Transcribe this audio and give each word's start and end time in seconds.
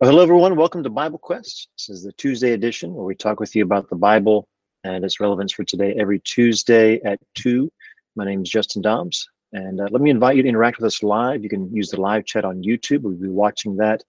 Well, 0.00 0.10
hello, 0.10 0.24
everyone. 0.24 0.56
Welcome 0.56 0.82
to 0.82 0.90
Bible 0.90 1.20
Quest. 1.20 1.68
This 1.78 1.88
is 1.88 2.02
the 2.02 2.10
Tuesday 2.14 2.50
edition 2.50 2.94
where 2.94 3.04
we 3.04 3.14
talk 3.14 3.38
with 3.38 3.54
you 3.54 3.62
about 3.62 3.88
the 3.88 3.94
Bible 3.94 4.48
and 4.82 5.04
its 5.04 5.20
relevance 5.20 5.52
for 5.52 5.62
today 5.62 5.94
every 5.96 6.18
Tuesday 6.18 7.00
at 7.02 7.20
2. 7.36 7.70
My 8.16 8.24
name 8.24 8.42
is 8.42 8.50
Justin 8.50 8.82
Dobbs, 8.82 9.28
and 9.52 9.80
uh, 9.80 9.86
let 9.92 10.02
me 10.02 10.10
invite 10.10 10.34
you 10.36 10.42
to 10.42 10.48
interact 10.48 10.78
with 10.78 10.86
us 10.86 11.04
live. 11.04 11.44
You 11.44 11.48
can 11.48 11.72
use 11.72 11.90
the 11.90 12.00
live 12.00 12.24
chat 12.24 12.44
on 12.44 12.64
YouTube. 12.64 13.02
We'll 13.02 13.14
be 13.14 13.28
watching 13.28 13.76
that 13.76 14.02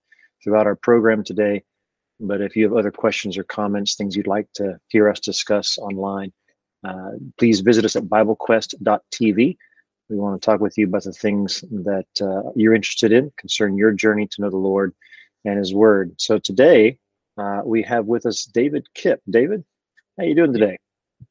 throughout 0.43 0.65
our 0.65 0.75
program 0.75 1.23
today. 1.23 1.61
But 2.19 2.41
if 2.41 2.55
you 2.55 2.63
have 2.63 2.75
other 2.75 2.91
questions 2.91 3.37
or 3.37 3.43
comments, 3.43 3.93
things 3.93 4.15
you'd 4.15 4.25
like 4.25 4.47
to 4.55 4.79
hear 4.87 5.07
us 5.07 5.19
discuss 5.19 5.77
online, 5.77 6.33
uh, 6.83 7.11
please 7.37 7.59
visit 7.59 7.85
us 7.85 7.95
at 7.95 8.05
BibleQuest.tv. 8.05 9.55
We 10.09 10.15
want 10.15 10.41
to 10.41 10.43
talk 10.43 10.61
with 10.61 10.79
you 10.79 10.87
about 10.87 11.03
the 11.03 11.13
things 11.13 11.63
that 11.69 12.07
uh, 12.19 12.49
you're 12.55 12.73
interested 12.73 13.11
in 13.11 13.31
concerning 13.37 13.77
your 13.77 13.91
journey 13.91 14.25
to 14.25 14.41
know 14.41 14.49
the 14.49 14.57
Lord 14.57 14.91
and 15.45 15.57
His 15.57 15.73
Word. 15.73 16.15
So 16.17 16.39
today 16.39 16.97
uh, 17.37 17.61
we 17.63 17.83
have 17.83 18.05
with 18.05 18.25
us 18.25 18.45
David 18.45 18.87
Kipp. 18.93 19.21
David, 19.29 19.63
how 20.17 20.25
you 20.25 20.35
doing 20.35 20.53
today? 20.53 20.77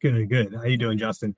Good, 0.01 0.29
good. 0.29 0.55
How 0.55 0.65
you 0.65 0.77
doing, 0.77 0.99
Justin? 0.99 1.37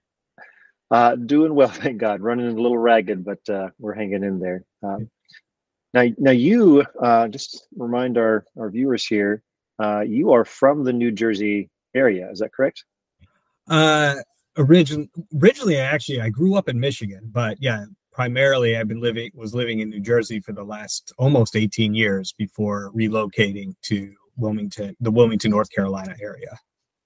Uh, 0.91 1.17
doing 1.17 1.55
well, 1.55 1.69
thank 1.73 1.99
God. 1.99 2.21
Running 2.21 2.47
a 2.47 2.51
little 2.51 2.79
ragged, 2.79 3.25
but 3.25 3.41
uh, 3.49 3.71
we're 3.79 3.95
hanging 3.95 4.25
in 4.25 4.39
there. 4.39 4.65
Um, 4.83 5.11
now, 5.95 6.05
now 6.19 6.31
you 6.31 6.85
uh, 7.01 7.29
just 7.29 7.67
remind 7.77 8.19
our 8.19 8.45
our 8.59 8.71
viewers 8.71 9.07
here. 9.07 9.43
Uh, 9.79 10.01
you 10.01 10.33
are 10.33 10.45
from 10.45 10.85
the 10.85 10.93
New 10.93 11.11
Jersey 11.11 11.71
area, 11.95 12.31
is 12.31 12.39
that 12.39 12.53
correct? 12.53 12.85
Uh, 13.69 14.17
origin 14.57 15.09
originally, 15.35 15.77
actually, 15.79 16.21
I 16.21 16.29
grew 16.29 16.55
up 16.55 16.69
in 16.69 16.79
Michigan, 16.79 17.31
but 17.33 17.59
yeah, 17.61 17.85
primarily 18.17 18.79
I've 18.79 18.89
been 18.89 19.01
living 19.01 19.31
was 19.35 19.55
living 19.55 19.81
in 19.81 19.91
New 19.91 20.01
Jersey 20.01 20.41
for 20.41 20.53
the 20.53 20.65
last 20.65 21.13
almost 21.19 21.55
18 21.55 21.95
years 21.95 22.33
before 22.33 22.91
relocating 22.97 23.75
to 23.83 24.11
Wilmington, 24.39 24.97
the 25.01 25.11
Wilmington, 25.11 25.51
North 25.51 25.71
Carolina 25.71 26.15
area. 26.21 26.59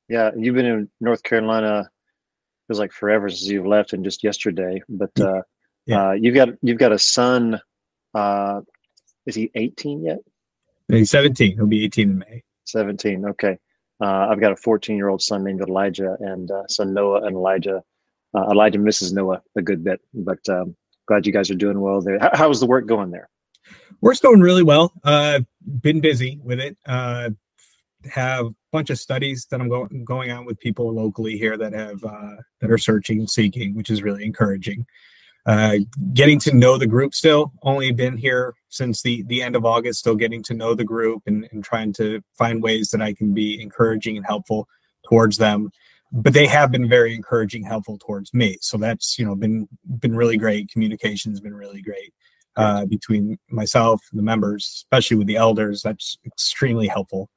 Yeah, 0.08 0.30
you've 0.36 0.54
been 0.54 0.66
in 0.66 0.88
North 1.00 1.24
Carolina 1.24 1.80
It 1.80 2.68
was 2.68 2.78
like 2.78 2.92
forever 2.92 3.28
since 3.28 3.48
you've 3.50 3.66
left 3.66 3.92
and 3.92 4.04
just 4.04 4.22
yesterday. 4.22 4.80
But 4.88 5.10
uh, 5.20 5.42
Yeah. 5.86 6.10
uh, 6.10 6.12
you've 6.12 6.36
got 6.36 6.50
you've 6.62 6.78
got 6.78 6.92
a 6.92 6.98
son. 6.98 7.60
Uh, 8.14 8.60
is 9.26 9.34
he 9.34 9.50
18 9.56 10.04
yet? 10.04 10.18
He's 10.86 11.10
17. 11.10 11.56
He'll 11.56 11.66
be 11.66 11.84
18 11.84 12.10
in 12.10 12.18
May. 12.18 12.42
17. 12.66 13.24
Okay. 13.30 13.58
Uh, 14.00 14.28
I've 14.30 14.40
got 14.40 14.52
a 14.52 14.56
14 14.56 14.96
year 14.96 15.08
old 15.08 15.22
son 15.22 15.42
named 15.42 15.60
Elijah 15.60 16.16
and 16.20 16.48
uh, 16.52 16.62
son 16.68 16.94
Noah 16.94 17.22
and 17.26 17.34
Elijah. 17.34 17.82
Uh, 18.32 18.46
Elijah 18.52 18.78
misses 18.78 19.12
Noah 19.12 19.42
a 19.56 19.62
good 19.62 19.82
bit, 19.82 20.00
but 20.14 20.38
um, 20.48 20.76
glad 21.10 21.26
you 21.26 21.32
guys 21.32 21.50
are 21.50 21.56
doing 21.56 21.80
well 21.80 22.00
there. 22.00 22.20
How, 22.20 22.30
how's 22.34 22.60
the 22.60 22.66
work 22.66 22.86
going 22.86 23.10
there? 23.10 23.28
Work's 24.00 24.20
going 24.20 24.40
really 24.40 24.62
well. 24.62 24.92
Uh, 25.02 25.40
been 25.82 26.00
busy 26.00 26.38
with 26.44 26.60
it. 26.60 26.76
Uh, 26.86 27.30
have 28.08 28.46
a 28.46 28.54
bunch 28.70 28.90
of 28.90 28.98
studies 28.98 29.44
that 29.50 29.60
I'm 29.60 29.68
going 29.68 30.04
going 30.04 30.30
on 30.30 30.44
with 30.44 30.60
people 30.60 30.94
locally 30.94 31.36
here 31.36 31.56
that 31.58 31.72
have 31.72 32.04
uh, 32.04 32.36
that 32.60 32.70
are 32.70 32.78
searching 32.78 33.18
and 33.18 33.28
seeking, 33.28 33.74
which 33.74 33.90
is 33.90 34.04
really 34.04 34.24
encouraging. 34.24 34.86
Uh, 35.46 35.78
getting 36.14 36.38
to 36.38 36.54
know 36.54 36.78
the 36.78 36.86
group 36.86 37.12
still. 37.12 37.52
Only 37.64 37.90
been 37.90 38.16
here 38.16 38.54
since 38.68 39.02
the 39.02 39.24
the 39.24 39.42
end 39.42 39.56
of 39.56 39.64
August. 39.64 39.98
Still 39.98 40.14
getting 40.14 40.44
to 40.44 40.54
know 40.54 40.74
the 40.74 40.84
group 40.84 41.24
and, 41.26 41.48
and 41.50 41.64
trying 41.64 41.92
to 41.94 42.22
find 42.38 42.62
ways 42.62 42.90
that 42.90 43.02
I 43.02 43.14
can 43.14 43.34
be 43.34 43.60
encouraging 43.60 44.16
and 44.16 44.24
helpful 44.24 44.68
towards 45.08 45.38
them. 45.38 45.72
But 46.12 46.32
they 46.32 46.46
have 46.46 46.72
been 46.72 46.88
very 46.88 47.14
encouraging, 47.14 47.62
helpful 47.62 47.98
towards 47.98 48.34
me. 48.34 48.58
So 48.60 48.76
that's 48.76 49.18
you 49.18 49.24
know 49.24 49.34
been 49.34 49.68
been 49.98 50.16
really 50.16 50.36
great. 50.36 50.70
Communication's 50.70 51.40
been 51.40 51.54
really 51.54 51.82
great 51.82 52.12
uh, 52.56 52.86
between 52.86 53.38
myself, 53.48 54.00
and 54.10 54.18
the 54.18 54.24
members, 54.24 54.64
especially 54.64 55.16
with 55.16 55.28
the 55.28 55.36
elders. 55.36 55.82
That's 55.82 56.18
extremely 56.26 56.88
helpful. 56.88 57.30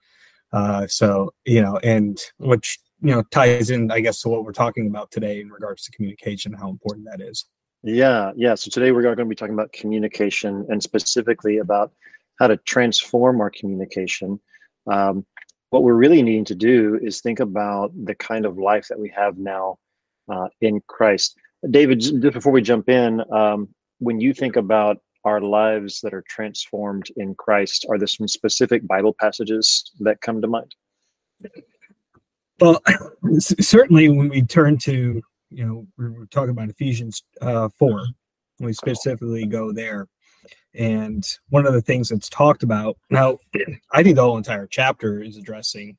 Uh, 0.52 0.88
so 0.88 1.34
you 1.46 1.62
know, 1.62 1.78
and 1.84 2.20
which 2.38 2.80
you 3.02 3.12
know 3.12 3.24
ties 3.32 3.70
in, 3.70 3.92
I 3.92 4.00
guess, 4.00 4.22
to 4.22 4.30
what 4.30 4.44
we're 4.44 4.54
talking 4.54 4.88
about 4.88 5.12
today 5.12 5.40
in 5.40 5.50
regards 5.50 5.84
to 5.84 5.92
communication, 5.92 6.54
how 6.54 6.70
important 6.70 7.08
that 7.12 7.22
is. 7.22 7.46
Yeah, 7.84 8.32
yeah. 8.36 8.56
So 8.56 8.70
today 8.72 8.92
we're 8.92 9.02
going 9.02 9.18
to 9.18 9.26
be 9.26 9.36
talking 9.36 9.54
about 9.54 9.74
communication 9.74 10.66
and 10.70 10.82
specifically 10.82 11.58
about 11.58 11.92
how 12.40 12.48
to 12.48 12.58
transform 12.58 13.42
our 13.42 13.50
communication. 13.50 14.40
Um, 14.88 15.26
what 15.74 15.82
we're 15.82 15.96
really 15.96 16.22
needing 16.22 16.46
to 16.46 16.54
do 16.54 17.00
is 17.02 17.20
think 17.20 17.40
about 17.40 17.92
the 18.06 18.14
kind 18.14 18.46
of 18.46 18.60
life 18.60 18.86
that 18.90 19.00
we 19.00 19.10
have 19.10 19.40
now 19.40 19.76
uh, 20.32 20.48
in 20.62 20.80
Christ. 20.86 21.36
David, 21.72 22.00
just 22.00 22.20
before 22.20 22.52
we 22.52 22.62
jump 22.62 22.90
in, 22.90 23.24
um, 23.32 23.68
when 23.98 24.22
you 24.22 24.36
think 24.36 24.56
about 24.56 24.98
our 25.24 25.42
lives 25.42 26.00
that 26.02 26.14
are 26.14 26.24
transformed 26.30 27.08
in 27.18 27.34
Christ, 27.34 27.88
are 27.90 27.98
there 27.98 28.06
some 28.06 28.28
specific 28.28 28.86
Bible 28.86 29.16
passages 29.20 29.92
that 30.02 30.22
come 30.22 30.44
to 30.44 30.48
mind? 30.48 30.76
Well, 32.60 32.80
certainly 33.40 34.10
when 34.10 34.30
we 34.30 34.44
turn 34.44 34.78
to, 34.80 35.24
you 35.50 35.66
know, 35.66 35.88
we're, 35.98 36.12
we're 36.12 36.26
talking 36.26 36.52
about 36.52 36.70
Ephesians 36.70 37.24
uh, 37.42 37.68
4, 37.80 38.06
we 38.60 38.74
specifically 38.74 39.48
go 39.48 39.72
there. 39.72 40.08
And 40.76 41.26
one 41.50 41.66
of 41.66 41.74
the 41.74 41.82
things 41.82 42.10
that's 42.10 42.30
talked 42.30 42.64
about 42.64 42.98
now, 43.10 43.38
I 43.92 44.04
think 44.04 44.16
the 44.16 44.24
whole 44.24 44.38
entire 44.38 44.68
chapter 44.68 45.22
is 45.22 45.38
addressing 45.38 45.98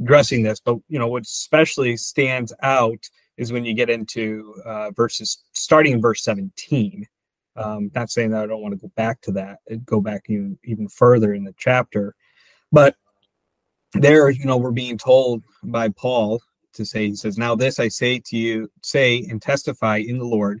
addressing 0.00 0.42
this, 0.42 0.60
but 0.60 0.78
you 0.88 0.98
know 0.98 1.08
what 1.08 1.22
especially 1.22 1.96
stands 1.96 2.52
out 2.62 3.08
is 3.36 3.52
when 3.52 3.64
you 3.64 3.74
get 3.74 3.90
into 3.90 4.54
uh, 4.64 4.90
verses 4.90 5.42
starting 5.52 5.92
in 5.92 6.00
verse 6.00 6.22
17. 6.24 7.06
Um, 7.54 7.90
not 7.94 8.10
saying 8.10 8.30
that 8.30 8.42
I 8.42 8.46
don't 8.46 8.62
want 8.62 8.72
to 8.72 8.80
go 8.80 8.90
back 8.96 9.20
to 9.22 9.32
that, 9.32 9.58
and 9.68 9.84
go 9.84 10.00
back 10.00 10.24
even 10.28 10.58
even 10.64 10.88
further 10.88 11.34
in 11.34 11.44
the 11.44 11.54
chapter, 11.58 12.14
but 12.70 12.96
there, 13.94 14.30
you 14.30 14.46
know, 14.46 14.56
we're 14.56 14.70
being 14.70 14.98
told 14.98 15.42
by 15.62 15.88
Paul 15.90 16.40
to 16.74 16.84
say, 16.84 17.08
he 17.08 17.14
says, 17.14 17.36
Now 17.36 17.54
this 17.54 17.78
I 17.78 17.88
say 17.88 18.18
to 18.26 18.36
you, 18.36 18.70
say 18.82 19.26
and 19.28 19.40
testify 19.40 19.98
in 19.98 20.18
the 20.18 20.24
Lord 20.24 20.60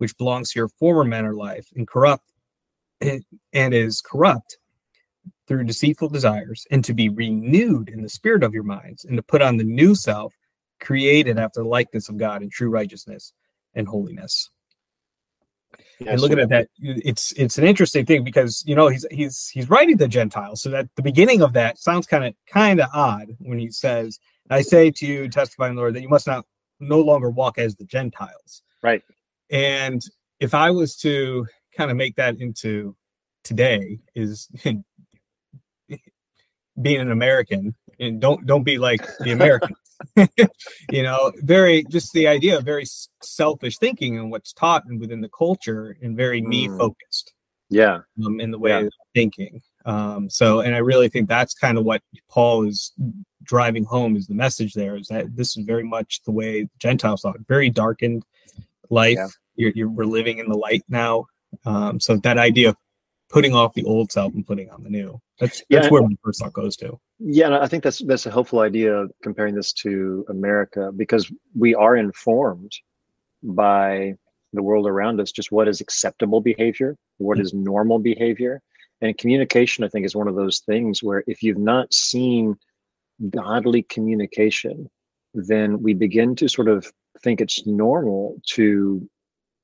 which 0.00 0.16
belongs 0.16 0.50
to 0.50 0.58
your 0.58 0.68
former 0.68 1.04
manner 1.04 1.34
life 1.34 1.68
and 1.76 1.86
corrupt 1.86 2.24
and 3.00 3.24
is 3.52 4.00
corrupt 4.00 4.58
through 5.46 5.64
deceitful 5.64 6.08
desires 6.08 6.66
and 6.70 6.84
to 6.84 6.94
be 6.94 7.08
renewed 7.08 7.88
in 7.88 8.02
the 8.02 8.08
spirit 8.08 8.42
of 8.42 8.54
your 8.54 8.62
minds 8.62 9.04
and 9.04 9.16
to 9.16 9.22
put 9.22 9.42
on 9.42 9.56
the 9.56 9.64
new 9.64 9.94
self 9.94 10.34
created 10.80 11.38
after 11.38 11.60
the 11.62 11.68
likeness 11.68 12.08
of 12.08 12.16
God 12.16 12.42
in 12.42 12.48
true 12.48 12.70
righteousness 12.70 13.32
and 13.74 13.86
holiness. 13.86 14.50
Yeah, 15.98 16.12
and 16.12 16.20
looking 16.20 16.38
so- 16.38 16.44
at 16.44 16.48
that 16.48 16.64
uh, 16.64 16.96
it's 17.04 17.32
it's 17.32 17.58
an 17.58 17.64
interesting 17.64 18.06
thing 18.06 18.24
because 18.24 18.62
you 18.66 18.74
know 18.74 18.88
he's 18.88 19.06
he's 19.10 19.48
he's 19.48 19.68
writing 19.68 19.98
the 19.98 20.08
gentiles. 20.08 20.62
So 20.62 20.70
that 20.70 20.88
the 20.96 21.02
beginning 21.02 21.42
of 21.42 21.52
that 21.52 21.78
sounds 21.78 22.06
kind 22.06 22.24
of 22.24 22.34
kind 22.46 22.80
of 22.80 22.88
odd 22.94 23.28
when 23.38 23.58
he 23.58 23.70
says 23.70 24.18
i 24.48 24.62
say 24.62 24.90
to 24.90 25.06
you 25.06 25.28
testifying 25.28 25.76
lord 25.76 25.94
that 25.94 26.00
you 26.00 26.08
must 26.08 26.26
not 26.26 26.44
no 26.80 27.00
longer 27.00 27.30
walk 27.30 27.58
as 27.58 27.76
the 27.76 27.84
gentiles. 27.84 28.62
Right. 28.82 29.02
And 29.50 30.02
if 30.38 30.54
i 30.54 30.70
was 30.70 30.96
to 30.96 31.46
kind 31.76 31.90
of 31.90 31.96
make 31.96 32.16
that 32.16 32.36
into 32.40 32.94
today 33.44 33.98
is 34.14 34.48
being 36.80 37.00
an 37.00 37.10
american 37.10 37.74
and 37.98 38.20
don't 38.20 38.46
don't 38.46 38.62
be 38.64 38.78
like 38.78 39.00
the 39.20 39.32
americans 39.32 39.76
you 40.90 41.02
know 41.02 41.30
very 41.38 41.84
just 41.84 42.12
the 42.12 42.26
idea 42.26 42.56
of 42.56 42.64
very 42.64 42.84
selfish 43.22 43.76
thinking 43.78 44.18
and 44.18 44.30
what's 44.30 44.52
taught 44.52 44.84
and 44.86 44.98
within 45.00 45.20
the 45.20 45.28
culture 45.28 45.96
and 46.02 46.16
very 46.16 46.40
me 46.40 46.68
Mm. 46.68 46.78
focused 46.78 47.34
Yeah, 47.68 48.00
um, 48.24 48.40
in 48.40 48.50
the 48.50 48.58
way 48.58 48.70
Yeah. 48.70 48.86
of 48.86 48.92
thinking 49.14 49.60
um, 49.84 50.30
so 50.30 50.60
and 50.60 50.74
i 50.74 50.78
really 50.78 51.08
think 51.08 51.28
that's 51.28 51.54
kind 51.54 51.76
of 51.78 51.84
what 51.84 52.02
paul 52.30 52.66
is 52.66 52.92
driving 53.42 53.84
home 53.84 54.16
is 54.16 54.26
the 54.26 54.34
message 54.34 54.72
there 54.74 54.96
is 54.96 55.08
that 55.08 55.34
this 55.36 55.56
is 55.56 55.64
very 55.64 55.84
much 55.84 56.22
the 56.24 56.30
way 56.32 56.68
gentiles 56.78 57.22
thought 57.22 57.36
very 57.48 57.68
darkened 57.70 58.24
life 58.90 59.16
Yeah. 59.18 59.26
You're, 59.56 59.72
you're 59.74 59.88
we're 59.88 60.04
living 60.04 60.38
in 60.38 60.48
the 60.48 60.56
light 60.56 60.82
now. 60.88 61.26
Um, 61.64 62.00
so 62.00 62.16
that 62.18 62.38
idea 62.38 62.70
of 62.70 62.76
putting 63.28 63.54
off 63.54 63.74
the 63.74 63.84
old 63.84 64.10
self 64.10 64.34
and 64.34 64.46
putting 64.46 64.70
on 64.70 64.82
the 64.82 64.90
new 64.90 65.20
that's 65.38 65.62
that's 65.70 65.86
and- 65.86 65.92
where 65.92 66.02
my 66.02 66.16
first 66.24 66.40
thought 66.40 66.52
goes 66.52 66.76
to. 66.76 66.98
Yeah, 67.18 67.46
and 67.46 67.54
I 67.54 67.66
think 67.66 67.84
that's 67.84 67.98
that's 67.98 68.26
a 68.26 68.30
helpful 68.30 68.60
idea 68.60 69.06
comparing 69.22 69.54
this 69.54 69.72
to 69.74 70.24
America 70.28 70.90
because 70.94 71.30
we 71.54 71.74
are 71.74 71.96
informed 71.96 72.72
by 73.42 74.14
the 74.52 74.62
world 74.62 74.86
around 74.86 75.20
us 75.20 75.30
just 75.30 75.52
what 75.52 75.68
is 75.68 75.80
acceptable 75.80 76.40
behavior, 76.40 76.96
what 77.18 77.38
is 77.38 77.54
normal 77.54 77.98
behavior. 77.98 78.60
And 79.00 79.16
communication, 79.16 79.84
I 79.84 79.88
think, 79.88 80.04
is 80.04 80.16
one 80.16 80.28
of 80.28 80.34
those 80.34 80.60
things 80.60 81.02
where 81.02 81.24
if 81.26 81.42
you've 81.42 81.58
not 81.58 81.92
seen 81.94 82.56
godly 83.30 83.82
communication, 83.82 84.90
then 85.34 85.82
we 85.82 85.94
begin 85.94 86.34
to 86.36 86.48
sort 86.48 86.68
of 86.68 86.90
think 87.22 87.40
it's 87.40 87.66
normal 87.66 88.40
to 88.48 89.08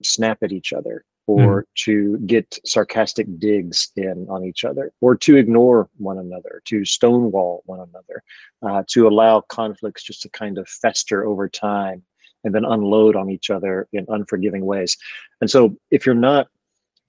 snap 0.02 0.38
at 0.42 0.52
each 0.52 0.72
other 0.72 1.04
or 1.26 1.62
mm. 1.62 1.66
to 1.74 2.18
get 2.18 2.58
sarcastic 2.64 3.26
digs 3.38 3.90
in 3.96 4.26
on 4.30 4.44
each 4.44 4.64
other 4.64 4.92
or 5.00 5.16
to 5.16 5.36
ignore 5.36 5.88
one 5.96 6.18
another, 6.18 6.62
to 6.66 6.84
stonewall 6.84 7.62
one 7.66 7.80
another, 7.80 8.22
uh, 8.62 8.82
to 8.88 9.08
allow 9.08 9.40
conflicts 9.40 10.04
just 10.04 10.22
to 10.22 10.28
kind 10.28 10.58
of 10.58 10.68
fester 10.68 11.26
over 11.26 11.48
time 11.48 12.02
and 12.44 12.54
then 12.54 12.64
unload 12.64 13.16
on 13.16 13.28
each 13.28 13.50
other 13.50 13.88
in 13.92 14.06
unforgiving 14.08 14.64
ways. 14.64 14.96
And 15.40 15.50
so 15.50 15.76
if 15.90 16.06
you're 16.06 16.14
not 16.14 16.46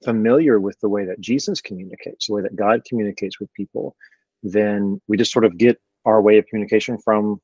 familiar 0.04 0.60
with 0.60 0.80
the 0.80 0.90
way 0.90 1.06
that 1.06 1.22
Jesus 1.22 1.62
communicates, 1.62 2.28
the 2.28 2.34
way 2.34 2.42
that 2.42 2.56
God 2.56 2.84
communicates 2.86 3.40
with 3.40 3.54
people, 3.54 3.96
then 4.42 5.00
we 5.08 5.18
just 5.18 5.32
sort 5.32 5.46
of 5.46 5.58
get 5.58 5.80
our 6.06 6.22
way 6.22 6.38
of 6.38 6.46
communication 6.48 6.98
from 6.98 7.40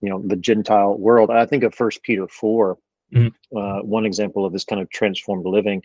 you 0.00 0.08
know 0.08 0.22
the 0.24 0.36
Gentile 0.36 0.98
world. 0.98 1.30
I 1.30 1.46
think 1.46 1.62
of 1.62 1.74
First 1.74 2.02
Peter 2.02 2.26
4 2.28 2.76
mm-hmm. 3.12 3.56
uh, 3.56 3.82
one 3.82 4.06
example 4.06 4.44
of 4.44 4.52
this 4.52 4.64
kind 4.64 4.80
of 4.80 4.90
transformed 4.90 5.46
living, 5.46 5.82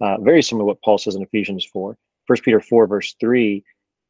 uh, 0.00 0.18
very 0.18 0.42
similar 0.42 0.62
to 0.62 0.66
what 0.66 0.82
Paul 0.82 0.98
says 0.98 1.14
in 1.14 1.22
Ephesians 1.22 1.64
4. 1.72 1.96
First 2.26 2.44
Peter 2.44 2.60
4, 2.60 2.86
verse 2.86 3.14
3, 3.20 3.64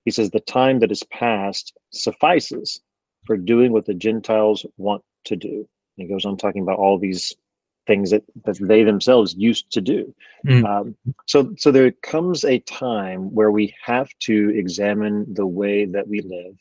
he 0.04 0.10
says, 0.10 0.30
The 0.30 0.40
time 0.40 0.80
that 0.80 0.92
is 0.92 1.02
past 1.04 1.76
suffices 1.92 2.80
for 3.24 3.36
doing 3.36 3.72
what 3.72 3.86
the 3.86 3.94
Gentiles 3.94 4.66
want 4.76 5.02
to 5.24 5.36
do. 5.36 5.68
And 5.96 6.06
he 6.06 6.12
goes 6.12 6.24
on 6.24 6.36
talking 6.36 6.62
about 6.62 6.78
all 6.78 6.98
these 6.98 7.34
things 7.86 8.10
that, 8.10 8.22
that 8.44 8.58
they 8.60 8.84
themselves 8.84 9.34
used 9.34 9.70
to 9.72 9.80
do. 9.80 10.14
Mm. 10.46 10.64
Um, 10.64 10.96
so, 11.26 11.54
so 11.58 11.70
there 11.70 11.90
comes 11.90 12.44
a 12.44 12.60
time 12.60 13.34
where 13.34 13.50
we 13.50 13.74
have 13.84 14.08
to 14.20 14.50
examine 14.56 15.32
the 15.34 15.46
way 15.46 15.84
that 15.86 16.06
we 16.06 16.20
live 16.20 16.56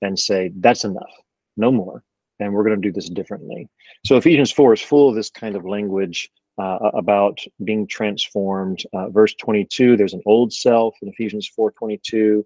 and 0.00 0.18
say, 0.18 0.52
that's 0.56 0.84
enough, 0.84 1.10
no 1.56 1.72
more. 1.72 2.02
And 2.44 2.52
we're 2.52 2.64
going 2.64 2.80
to 2.80 2.88
do 2.88 2.92
this 2.92 3.08
differently. 3.08 3.68
So 4.04 4.16
Ephesians 4.16 4.52
4 4.52 4.74
is 4.74 4.82
full 4.82 5.08
of 5.08 5.14
this 5.14 5.30
kind 5.30 5.56
of 5.56 5.64
language 5.64 6.30
uh, 6.58 6.78
about 6.94 7.38
being 7.64 7.86
transformed. 7.86 8.82
Uh, 8.92 9.08
verse 9.08 9.34
22, 9.34 9.96
there's 9.96 10.12
an 10.12 10.22
old 10.26 10.52
self 10.52 10.94
in 11.02 11.08
Ephesians 11.08 11.50
4:22, 11.58 12.44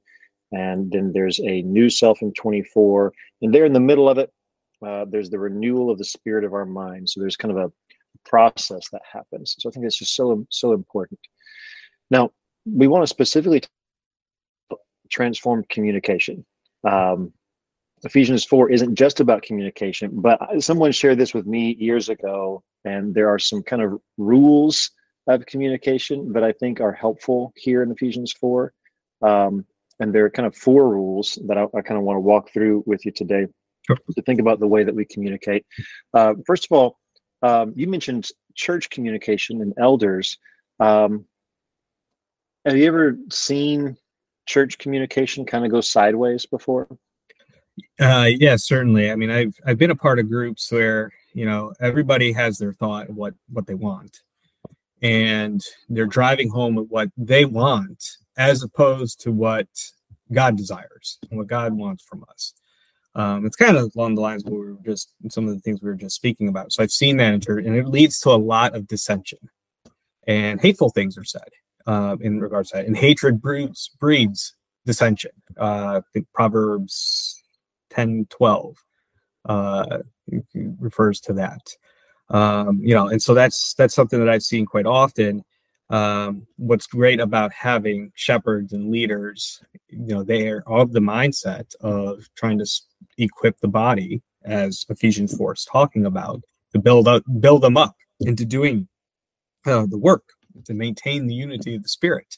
and 0.53 0.91
then 0.91 1.13
there's 1.13 1.41
a 1.41 1.63
new 1.63 1.91
self 1.91 2.23
in 2.23 2.33
24. 2.33 3.13
And 3.43 3.55
there 3.55 3.67
in 3.67 3.73
the 3.73 3.81
middle 3.81 4.09
of 4.09 4.19
it, 4.19 4.33
uh, 4.87 5.05
there's 5.09 5.31
the 5.31 5.39
renewal 5.39 5.91
of 5.91 5.99
the 5.99 6.05
spirit 6.05 6.45
of 6.45 6.55
our 6.55 6.65
mind. 6.65 7.11
So 7.11 7.21
there's 7.21 7.37
kind 7.37 7.57
of 7.57 7.59
a 7.59 7.73
process 8.25 8.89
that 8.91 9.03
happens. 9.11 9.57
So 9.59 9.69
I 9.69 9.73
think 9.73 9.85
it's 9.85 9.99
just 9.99 10.15
so 10.15 10.47
so 10.51 10.73
important. 10.73 11.21
Now 12.11 12.31
we 12.65 12.87
want 12.87 13.03
to 13.03 13.09
specifically 13.09 13.63
transform 15.11 15.65
communication. 15.69 16.47
Um, 16.89 17.33
Ephesians 18.05 18.45
4 18.45 18.71
isn't 18.71 18.95
just 18.95 19.21
about 19.21 19.43
communication, 19.43 20.11
but 20.21 20.41
someone 20.63 20.93
shared 20.93 21.19
this 21.19 21.35
with 21.35 21.47
me 21.47 21.75
years 21.79 22.09
ago, 22.09 22.63
and 22.85 23.15
there 23.15 23.29
are 23.29 23.39
some 23.39 23.63
kind 23.63 23.83
of 23.83 24.01
rules 24.17 24.91
of 25.27 25.45
communication 25.47 26.33
that 26.33 26.43
I 26.43 26.53
think 26.53 26.81
are 26.81 26.93
helpful 26.93 27.53
here 27.57 27.83
in 27.83 27.91
Ephesians 27.91 28.33
4. 28.33 28.73
Um, 29.23 29.67
and 30.01 30.15
there 30.15 30.25
are 30.25 30.31
kind 30.31 30.47
of 30.47 30.57
four 30.57 30.89
rules 30.89 31.39
that 31.47 31.59
I, 31.59 31.65
I 31.65 31.81
kind 31.83 31.99
of 31.99 32.05
want 32.05 32.17
to 32.17 32.21
walk 32.21 32.53
through 32.53 32.85
with 32.87 33.05
you 33.05 33.13
today 33.13 33.47
sure. 33.87 33.99
to 34.15 34.23
think 34.23 34.41
about 34.41 34.61
the 34.61 34.67
way 34.67 34.85
that 34.85 34.95
we 34.95 35.05
communicate. 35.05 35.67
Uh, 36.15 36.35
first 36.47 36.67
of 36.71 36.77
all, 36.77 36.99
um, 37.43 37.73
you 37.77 37.87
mentioned 37.87 38.29
church 38.55 38.91
communication 38.91 39.61
and 39.61 39.75
elders. 39.79 40.39
Um, 40.81 41.25
have 42.65 42.77
you 42.77 42.87
ever 42.87 43.17
seen 43.31 43.97
church 44.47 44.79
communication 44.79 45.45
kind 45.45 45.65
of 45.65 45.71
go 45.71 45.81
sideways 45.81 46.47
before? 46.47 46.89
Uh, 48.01 48.29
yeah, 48.29 48.57
certainly. 48.57 49.11
I 49.11 49.17
mean, 49.17 49.31
I've 49.31 49.55
I've 49.67 49.79
been 49.79 49.91
a 49.91 49.97
part 49.97 50.19
of 50.19 50.29
groups 50.29 50.71
where 50.71 51.13
you 51.35 51.45
know 51.45 51.73
everybody 51.81 52.33
has 52.33 52.59
their 52.59 52.73
thought 52.73 53.11
what 53.11 53.35
what 53.51 53.67
they 53.67 53.75
want, 53.75 54.21
and 55.03 55.63
they're 55.89 56.07
driving 56.07 56.51
home 56.51 56.75
with 56.75 56.89
what 56.89 57.11
they 57.17 57.45
want 57.45 58.05
as 58.37 58.63
opposed 58.63 59.21
to 59.21 59.33
what 59.33 59.67
God 60.33 60.57
desires 60.57 61.19
and 61.31 61.39
what 61.39 61.49
God 61.49 61.73
wants 61.73 62.05
from 62.05 62.25
us. 62.31 62.55
Um, 63.15 63.47
it's 63.47 63.57
kind 63.57 63.77
of 63.77 63.91
along 63.97 64.15
the 64.15 64.21
lines 64.21 64.45
what 64.45 64.53
we 64.53 64.59
were 64.59 64.77
just 64.85 65.13
some 65.29 65.49
of 65.49 65.55
the 65.55 65.61
things 65.61 65.81
we 65.83 65.89
were 65.89 65.97
just 65.97 66.15
speaking 66.15 66.49
about. 66.49 66.73
So 66.73 66.83
I've 66.83 66.93
seen 66.93 67.17
that 67.17 67.33
enter, 67.33 67.59
and 67.59 67.75
it 67.75 67.89
leads 67.89 68.21
to 68.21 68.31
a 68.31 68.37
lot 68.37 68.77
of 68.77 68.87
dissension, 68.87 69.39
and 70.27 70.61
hateful 70.61 70.91
things 70.91 71.19
are 71.19 71.25
said 71.25 71.49
uh, 71.87 72.17
in 72.21 72.41
regards 72.41 72.71
to 72.71 72.77
that. 72.77 72.87
And 72.87 72.97
hatred 72.97 73.41
breeds 73.41 73.91
breeds 73.99 74.55
dissension. 74.87 75.33
Uh, 75.59 76.01
I 76.01 76.03
think 76.13 76.27
Proverbs 76.33 77.38
10 77.99 78.27
12 78.31 78.77
uh, 79.49 79.99
refers 80.55 81.21
to 81.21 81.33
that. 81.33 81.63
Um, 82.31 82.81
you 82.83 82.95
know 82.95 83.09
and 83.09 83.23
so 83.23 83.33
that's 83.33 83.73
that's 83.73 83.95
something 83.95 84.19
that 84.19 84.29
i've 84.29 84.43
seen 84.43 84.67
quite 84.67 84.87
often. 84.87 85.45
Um, 85.91 86.47
what's 86.59 86.87
great 86.87 87.19
about 87.19 87.51
having 87.51 88.13
shepherds 88.15 88.75
and 88.75 88.91
leaders 88.91 89.63
you 89.89 90.15
know 90.15 90.23
they 90.23 90.49
are 90.49 90.63
of 90.67 90.93
the 90.93 91.01
mindset 91.01 91.75
of 91.81 92.29
trying 92.37 92.59
to 92.59 92.67
equip 93.17 93.59
the 93.61 93.69
body 93.69 94.21
as 94.45 94.85
ephesians 94.91 95.35
4 95.35 95.55
is 95.55 95.65
talking 95.65 96.05
about 96.05 96.43
to 96.75 96.79
build 96.79 97.09
up 97.09 97.23
build 97.41 97.63
them 97.63 97.79
up 97.79 97.97
into 98.21 98.45
doing 98.45 98.87
uh, 99.65 99.87
the 99.87 99.97
work 99.97 100.25
to 100.67 100.75
maintain 100.75 101.27
the 101.27 101.35
unity 101.35 101.75
of 101.75 101.83
the 101.83 101.89
spirit 101.89 102.37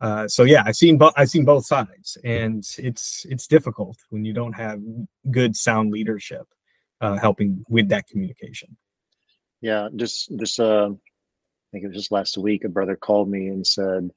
uh, 0.00 0.28
so 0.28 0.44
yeah, 0.44 0.62
I've 0.66 0.76
seen 0.76 0.98
both. 0.98 1.12
I've 1.16 1.30
seen 1.30 1.44
both 1.44 1.66
sides, 1.66 2.18
and 2.24 2.66
it's 2.78 3.24
it's 3.28 3.46
difficult 3.46 3.96
when 4.10 4.24
you 4.24 4.32
don't 4.32 4.52
have 4.52 4.80
good 5.30 5.56
sound 5.56 5.92
leadership 5.92 6.46
uh, 7.00 7.16
helping 7.16 7.64
with 7.68 7.88
that 7.88 8.06
communication. 8.08 8.76
Yeah, 9.60 9.88
just 9.96 10.36
just 10.36 10.58
uh, 10.60 10.90
I 10.90 11.68
think 11.72 11.84
it 11.84 11.88
was 11.88 11.96
just 11.96 12.12
last 12.12 12.36
week. 12.36 12.64
A 12.64 12.68
brother 12.68 12.96
called 12.96 13.30
me 13.30 13.48
and 13.48 13.66
said 13.66 14.10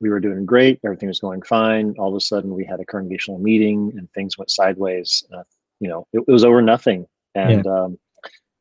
we 0.00 0.10
were 0.10 0.20
doing 0.20 0.44
great, 0.44 0.80
everything 0.84 1.08
was 1.08 1.20
going 1.20 1.42
fine. 1.42 1.94
All 1.98 2.08
of 2.08 2.14
a 2.14 2.20
sudden, 2.20 2.52
we 2.52 2.64
had 2.64 2.80
a 2.80 2.84
congregational 2.84 3.38
meeting, 3.38 3.92
and 3.96 4.12
things 4.12 4.36
went 4.36 4.50
sideways. 4.50 5.24
Uh, 5.34 5.44
you 5.80 5.88
know, 5.88 6.06
it, 6.12 6.18
it, 6.18 6.30
was 6.30 6.44
over 6.44 6.60
nothing, 6.60 7.06
and 7.34 7.64
yeah. 7.64 7.72
um, 7.72 7.98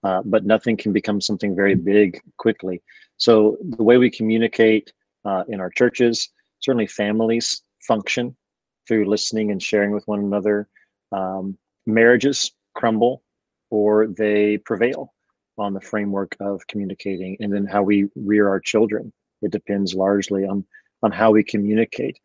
uh, 0.03 0.21
but 0.23 0.45
nothing 0.45 0.77
can 0.77 0.93
become 0.93 1.19
something 1.19 1.55
very 1.55 1.75
big 1.75 2.21
quickly. 2.37 2.81
So 3.17 3.57
the 3.61 3.83
way 3.83 3.97
we 3.97 4.09
communicate 4.09 4.93
uh, 5.25 5.43
in 5.49 5.59
our 5.59 5.69
churches 5.69 6.29
certainly 6.65 6.87
families 6.87 7.61
function 7.87 8.35
through 8.87 9.07
listening 9.07 9.51
and 9.51 9.61
sharing 9.61 9.91
with 9.91 10.07
one 10.07 10.19
another. 10.19 10.67
Um, 11.11 11.57
marriages 11.85 12.51
crumble 12.73 13.23
or 13.69 14.07
they 14.07 14.57
prevail 14.57 15.13
on 15.57 15.73
the 15.73 15.81
framework 15.81 16.35
of 16.39 16.65
communicating, 16.67 17.37
and 17.39 17.53
then 17.53 17.65
how 17.65 17.81
we 17.81 18.09
rear 18.15 18.49
our 18.49 18.59
children. 18.59 19.13
It 19.41 19.51
depends 19.51 19.93
largely 19.93 20.45
on 20.45 20.65
on 21.03 21.11
how 21.11 21.31
we 21.31 21.43
communicate. 21.43 22.17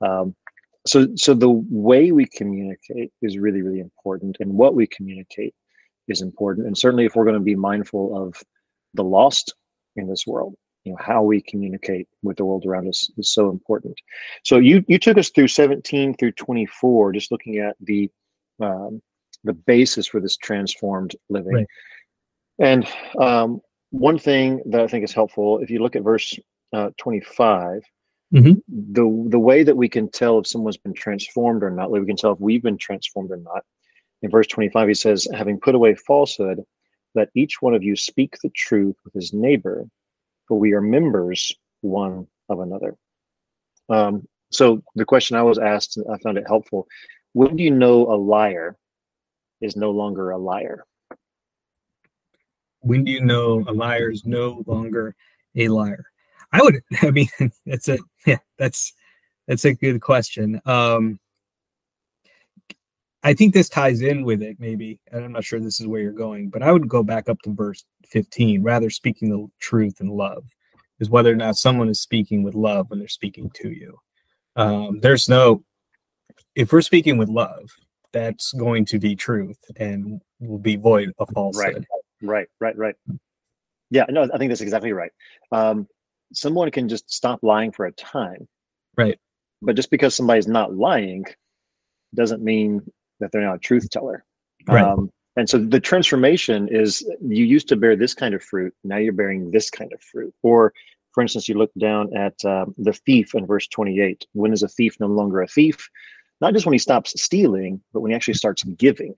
Um, 0.00 0.34
so, 0.86 1.08
so 1.16 1.34
the 1.34 1.50
way 1.50 2.12
we 2.12 2.26
communicate 2.26 3.12
is 3.20 3.36
really, 3.36 3.62
really 3.62 3.80
important, 3.80 4.36
and 4.40 4.54
what 4.54 4.74
we 4.74 4.86
communicate 4.86 5.54
is 6.06 6.22
important. 6.22 6.66
And 6.66 6.78
certainly, 6.78 7.04
if 7.04 7.14
we're 7.14 7.24
going 7.24 7.34
to 7.34 7.40
be 7.40 7.56
mindful 7.56 8.16
of 8.16 8.34
the 8.94 9.04
lost 9.04 9.54
in 9.96 10.08
this 10.08 10.26
world, 10.26 10.54
you 10.88 10.94
know 10.94 10.98
how 11.04 11.22
we 11.22 11.42
communicate 11.42 12.08
with 12.22 12.38
the 12.38 12.44
world 12.44 12.64
around 12.64 12.88
us 12.88 13.10
is 13.18 13.30
so 13.30 13.50
important 13.50 13.94
so 14.42 14.56
you 14.56 14.82
you 14.88 14.98
took 14.98 15.18
us 15.18 15.28
through 15.28 15.48
17 15.48 16.14
through 16.14 16.32
24 16.32 17.12
just 17.12 17.30
looking 17.30 17.58
at 17.58 17.76
the 17.80 18.10
um, 18.60 19.02
the 19.44 19.52
basis 19.52 20.06
for 20.06 20.20
this 20.20 20.36
transformed 20.38 21.14
living 21.28 21.52
right. 21.52 21.66
and 22.58 22.88
um, 23.20 23.60
one 23.90 24.18
thing 24.18 24.62
that 24.66 24.80
i 24.80 24.86
think 24.86 25.04
is 25.04 25.12
helpful 25.12 25.58
if 25.58 25.68
you 25.68 25.80
look 25.80 25.94
at 25.94 26.02
verse 26.02 26.38
uh, 26.72 26.88
25 26.96 27.82
mm-hmm. 28.32 28.52
the 28.92 29.28
the 29.28 29.38
way 29.38 29.62
that 29.62 29.76
we 29.76 29.90
can 29.90 30.10
tell 30.10 30.38
if 30.38 30.46
someone's 30.46 30.78
been 30.78 30.94
transformed 30.94 31.62
or 31.62 31.70
not 31.70 31.90
we 31.90 32.04
can 32.06 32.16
tell 32.16 32.32
if 32.32 32.40
we've 32.40 32.62
been 32.62 32.78
transformed 32.78 33.30
or 33.30 33.36
not 33.36 33.62
in 34.22 34.30
verse 34.30 34.46
25 34.46 34.88
he 34.88 34.94
says 34.94 35.28
having 35.34 35.60
put 35.60 35.74
away 35.74 35.94
falsehood 35.94 36.64
let 37.14 37.28
each 37.34 37.60
one 37.60 37.74
of 37.74 37.82
you 37.82 37.94
speak 37.94 38.36
the 38.42 38.50
truth 38.50 38.96
with 39.04 39.12
his 39.12 39.34
neighbor 39.34 39.86
for 40.48 40.58
we 40.58 40.72
are 40.72 40.80
members 40.80 41.54
one 41.82 42.26
of 42.48 42.60
another. 42.60 42.96
Um, 43.88 44.26
so 44.50 44.82
the 44.94 45.04
question 45.04 45.36
I 45.36 45.42
was 45.42 45.58
asked, 45.58 45.98
I 46.10 46.18
found 46.18 46.38
it 46.38 46.44
helpful. 46.46 46.88
When 47.34 47.56
do 47.56 47.62
you 47.62 47.70
know 47.70 48.06
a 48.06 48.16
liar 48.16 48.76
is 49.60 49.76
no 49.76 49.90
longer 49.90 50.30
a 50.30 50.38
liar? 50.38 50.84
When 52.80 53.04
do 53.04 53.12
you 53.12 53.20
know 53.20 53.64
a 53.68 53.72
liar 53.72 54.10
is 54.10 54.24
no 54.24 54.62
longer 54.66 55.14
a 55.54 55.68
liar? 55.68 56.04
I 56.52 56.62
would, 56.62 56.80
I 57.02 57.10
mean, 57.10 57.28
that's 57.66 57.88
a, 57.88 57.98
yeah, 58.26 58.38
that's, 58.56 58.94
that's 59.46 59.64
a 59.64 59.74
good 59.74 60.00
question. 60.00 60.60
Um, 60.64 61.20
I 63.22 63.34
think 63.34 63.52
this 63.52 63.68
ties 63.68 64.00
in 64.00 64.24
with 64.24 64.42
it, 64.42 64.58
maybe. 64.60 65.00
And 65.10 65.24
I'm 65.24 65.32
not 65.32 65.44
sure 65.44 65.58
this 65.58 65.80
is 65.80 65.86
where 65.86 66.00
you're 66.00 66.12
going, 66.12 66.50
but 66.50 66.62
I 66.62 66.72
would 66.72 66.88
go 66.88 67.02
back 67.02 67.28
up 67.28 67.40
to 67.42 67.52
verse 67.52 67.84
15, 68.06 68.62
rather 68.62 68.90
speaking 68.90 69.30
the 69.30 69.48
truth 69.58 70.00
and 70.00 70.10
love, 70.10 70.44
is 71.00 71.10
whether 71.10 71.32
or 71.32 71.36
not 71.36 71.56
someone 71.56 71.88
is 71.88 72.00
speaking 72.00 72.42
with 72.42 72.54
love 72.54 72.90
when 72.90 72.98
they're 72.98 73.08
speaking 73.08 73.50
to 73.54 73.70
you. 73.70 73.98
Um, 74.56 75.00
there's 75.00 75.28
no, 75.28 75.64
if 76.54 76.72
we're 76.72 76.80
speaking 76.80 77.18
with 77.18 77.28
love, 77.28 77.70
that's 78.12 78.52
going 78.52 78.84
to 78.86 78.98
be 78.98 79.14
truth 79.14 79.58
and 79.76 80.20
will 80.40 80.58
be 80.58 80.76
void 80.76 81.12
of 81.18 81.28
falsehood. 81.34 81.86
Right, 82.22 82.48
right, 82.60 82.76
right, 82.76 82.78
right. 82.78 83.18
Yeah, 83.90 84.04
no, 84.08 84.28
I 84.32 84.38
think 84.38 84.50
that's 84.50 84.60
exactly 84.60 84.92
right. 84.92 85.12
Um, 85.52 85.88
someone 86.32 86.70
can 86.70 86.88
just 86.88 87.10
stop 87.10 87.40
lying 87.42 87.72
for 87.72 87.86
a 87.86 87.92
time. 87.92 88.46
Right. 88.96 89.18
But 89.62 89.76
just 89.76 89.90
because 89.90 90.14
somebody's 90.14 90.48
not 90.48 90.74
lying 90.74 91.24
doesn't 92.14 92.42
mean 92.42 92.82
that 93.20 93.32
they're 93.32 93.42
not 93.42 93.56
a 93.56 93.58
truth 93.58 93.88
teller. 93.90 94.24
Right. 94.66 94.84
Um, 94.84 95.10
and 95.36 95.48
so 95.48 95.58
the 95.58 95.80
transformation 95.80 96.68
is 96.68 97.08
you 97.20 97.44
used 97.44 97.68
to 97.68 97.76
bear 97.76 97.94
this 97.94 98.12
kind 98.12 98.34
of 98.34 98.42
fruit, 98.42 98.74
now 98.82 98.96
you're 98.96 99.12
bearing 99.12 99.50
this 99.50 99.70
kind 99.70 99.92
of 99.92 100.02
fruit. 100.02 100.34
Or, 100.42 100.72
for 101.12 101.22
instance, 101.22 101.48
you 101.48 101.56
look 101.56 101.70
down 101.78 102.14
at 102.16 102.34
uh, 102.44 102.66
the 102.76 102.92
thief 102.92 103.34
in 103.34 103.46
verse 103.46 103.68
28. 103.68 104.26
When 104.32 104.52
is 104.52 104.64
a 104.64 104.68
thief 104.68 104.96
no 104.98 105.06
longer 105.06 105.40
a 105.40 105.46
thief? 105.46 105.88
Not 106.40 106.54
just 106.54 106.66
when 106.66 106.72
he 106.72 106.78
stops 106.78 107.20
stealing, 107.20 107.80
but 107.92 108.00
when 108.00 108.10
he 108.10 108.16
actually 108.16 108.34
starts 108.34 108.62
giving. 108.64 109.14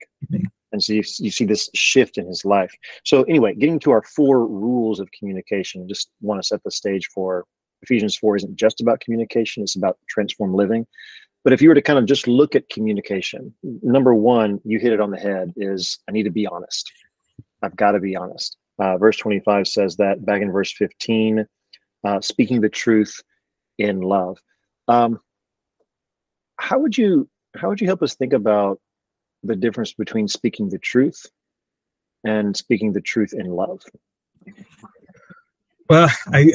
And 0.71 0.81
so 0.81 0.93
you, 0.93 1.03
you 1.19 1.31
see 1.31 1.45
this 1.45 1.69
shift 1.73 2.17
in 2.17 2.27
his 2.27 2.45
life. 2.45 2.73
So, 3.03 3.23
anyway, 3.23 3.55
getting 3.55 3.79
to 3.79 3.91
our 3.91 4.03
four 4.03 4.47
rules 4.47 4.99
of 4.99 5.09
communication, 5.11 5.87
just 5.87 6.11
want 6.21 6.41
to 6.41 6.47
set 6.47 6.63
the 6.63 6.71
stage 6.71 7.07
for 7.13 7.45
Ephesians 7.83 8.15
4 8.17 8.37
isn't 8.37 8.55
just 8.55 8.81
about 8.81 8.99
communication, 9.01 9.63
it's 9.63 9.75
about 9.75 9.97
transform 10.07 10.53
living. 10.53 10.85
But 11.43 11.53
if 11.53 11.61
you 11.61 11.69
were 11.69 11.75
to 11.75 11.81
kind 11.81 11.97
of 11.97 12.05
just 12.05 12.27
look 12.27 12.55
at 12.55 12.69
communication, 12.69 13.53
number 13.63 14.13
one, 14.13 14.59
you 14.63 14.79
hit 14.79 14.93
it 14.93 15.01
on 15.01 15.11
the 15.11 15.17
head 15.17 15.53
is 15.57 15.99
I 16.07 16.11
need 16.11 16.23
to 16.23 16.31
be 16.31 16.45
honest. 16.45 16.91
I've 17.61 17.75
got 17.75 17.91
to 17.91 17.99
be 17.99 18.15
honest. 18.15 18.57
Uh, 18.79 18.97
verse 18.97 19.17
25 19.17 19.67
says 19.67 19.97
that 19.97 20.25
back 20.25 20.41
in 20.41 20.51
verse 20.51 20.71
15, 20.73 21.45
uh, 22.03 22.21
speaking 22.21 22.61
the 22.61 22.69
truth 22.69 23.21
in 23.77 24.01
love. 24.01 24.37
Um, 24.87 25.19
how 26.57 26.79
would 26.79 26.97
you 26.97 27.27
how 27.55 27.69
would 27.69 27.81
you 27.81 27.87
help 27.87 28.01
us 28.01 28.15
think 28.15 28.33
about 28.33 28.79
the 29.43 29.55
difference 29.55 29.93
between 29.93 30.27
speaking 30.27 30.69
the 30.69 30.77
truth 30.77 31.25
and 32.23 32.55
speaking 32.55 32.93
the 32.93 33.01
truth 33.01 33.33
in 33.33 33.47
love? 33.47 33.81
Well, 35.89 36.09
I 36.27 36.51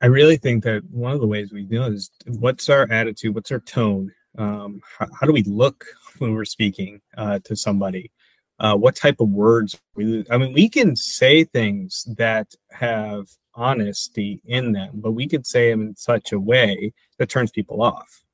I 0.00 0.06
really 0.06 0.36
think 0.36 0.64
that 0.64 0.82
one 0.90 1.12
of 1.12 1.20
the 1.20 1.26
ways 1.26 1.52
we 1.52 1.64
know 1.64 1.84
is 1.84 2.10
what's 2.26 2.68
our 2.68 2.90
attitude, 2.90 3.34
what's 3.34 3.52
our 3.52 3.60
tone, 3.60 4.12
um, 4.38 4.80
how, 4.98 5.06
how, 5.18 5.26
do 5.26 5.32
we 5.32 5.42
look 5.42 5.84
when 6.18 6.34
we're 6.34 6.44
speaking 6.44 7.00
uh, 7.16 7.40
to 7.44 7.56
somebody? 7.56 8.10
Uh, 8.58 8.76
what 8.76 8.94
type 8.94 9.20
of 9.20 9.28
words 9.28 9.80
we 9.94 10.24
I 10.30 10.36
mean, 10.36 10.52
we 10.52 10.68
can 10.68 10.94
say 10.94 11.44
things 11.44 12.06
that 12.16 12.54
have 12.70 13.26
honesty 13.54 14.40
in 14.44 14.72
them, 14.72 14.90
but 14.94 15.12
we 15.12 15.26
could 15.26 15.46
say 15.46 15.70
them 15.70 15.80
in 15.82 15.96
such 15.96 16.32
a 16.32 16.38
way 16.38 16.92
that 17.18 17.28
turns 17.28 17.50
people 17.50 17.82
off. 17.82 18.24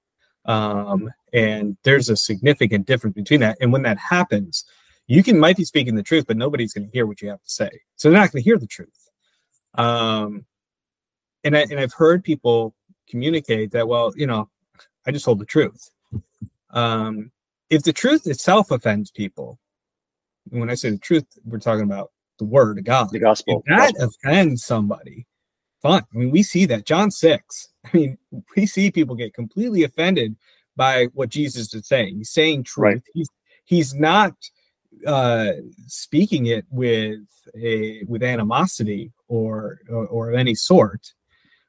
Um, 0.44 1.10
and 1.32 1.76
there's 1.82 2.08
a 2.08 2.16
significant 2.16 2.86
difference 2.86 3.14
between 3.14 3.40
that. 3.40 3.58
And 3.60 3.72
when 3.72 3.82
that 3.82 3.98
happens, 3.98 4.64
you 5.06 5.22
can 5.22 5.38
might 5.38 5.56
be 5.56 5.64
speaking 5.64 5.94
the 5.94 6.02
truth, 6.02 6.26
but 6.26 6.36
nobody's 6.36 6.72
going 6.72 6.86
to 6.86 6.92
hear 6.92 7.06
what 7.06 7.22
you 7.22 7.28
have 7.28 7.42
to 7.42 7.50
say. 7.50 7.70
So 7.96 8.10
they're 8.10 8.18
not 8.18 8.32
going 8.32 8.42
to 8.42 8.48
hear 8.48 8.58
the 8.58 8.66
truth. 8.66 9.08
Um, 9.74 10.44
and 11.44 11.56
I 11.56 11.66
and 11.70 11.78
I've 11.78 11.92
heard 11.92 12.24
people 12.24 12.74
communicate 13.08 13.70
that, 13.72 13.86
well, 13.86 14.12
you 14.16 14.26
know, 14.26 14.48
I 15.06 15.12
just 15.12 15.24
hold 15.24 15.38
the 15.38 15.46
truth. 15.46 15.90
Um, 16.70 17.30
if 17.70 17.82
the 17.82 17.92
truth 17.92 18.26
itself 18.26 18.70
offends 18.70 19.10
people, 19.10 19.58
when 20.50 20.70
I 20.70 20.74
say 20.74 20.90
the 20.90 20.98
truth, 20.98 21.26
we're 21.44 21.58
talking 21.58 21.84
about 21.84 22.12
the 22.38 22.44
word 22.44 22.78
of 22.78 22.84
God. 22.84 23.10
The 23.10 23.18
gospel. 23.18 23.58
If 23.58 23.76
that 23.76 23.94
gospel. 23.94 24.10
offends 24.24 24.64
somebody, 24.64 25.26
fine. 25.82 26.02
I 26.14 26.18
mean, 26.18 26.30
we 26.30 26.42
see 26.42 26.66
that. 26.66 26.86
John 26.86 27.10
6. 27.10 27.68
I 27.84 27.96
mean, 27.96 28.18
we 28.56 28.66
see 28.66 28.90
people 28.90 29.14
get 29.14 29.34
completely 29.34 29.84
offended 29.84 30.36
by 30.76 31.06
what 31.14 31.30
Jesus 31.30 31.72
is 31.74 31.86
saying. 31.86 32.18
He's 32.18 32.30
saying 32.30 32.64
truth. 32.64 32.94
Right. 32.94 33.02
He's 33.14 33.28
he's 33.64 33.94
not 33.94 34.34
uh 35.06 35.52
speaking 35.86 36.46
it 36.46 36.64
with 36.70 37.20
a 37.58 38.04
with 38.04 38.22
animosity 38.22 39.12
or 39.28 39.80
or, 39.88 40.06
or 40.06 40.30
of 40.30 40.36
any 40.36 40.54
sort. 40.54 41.12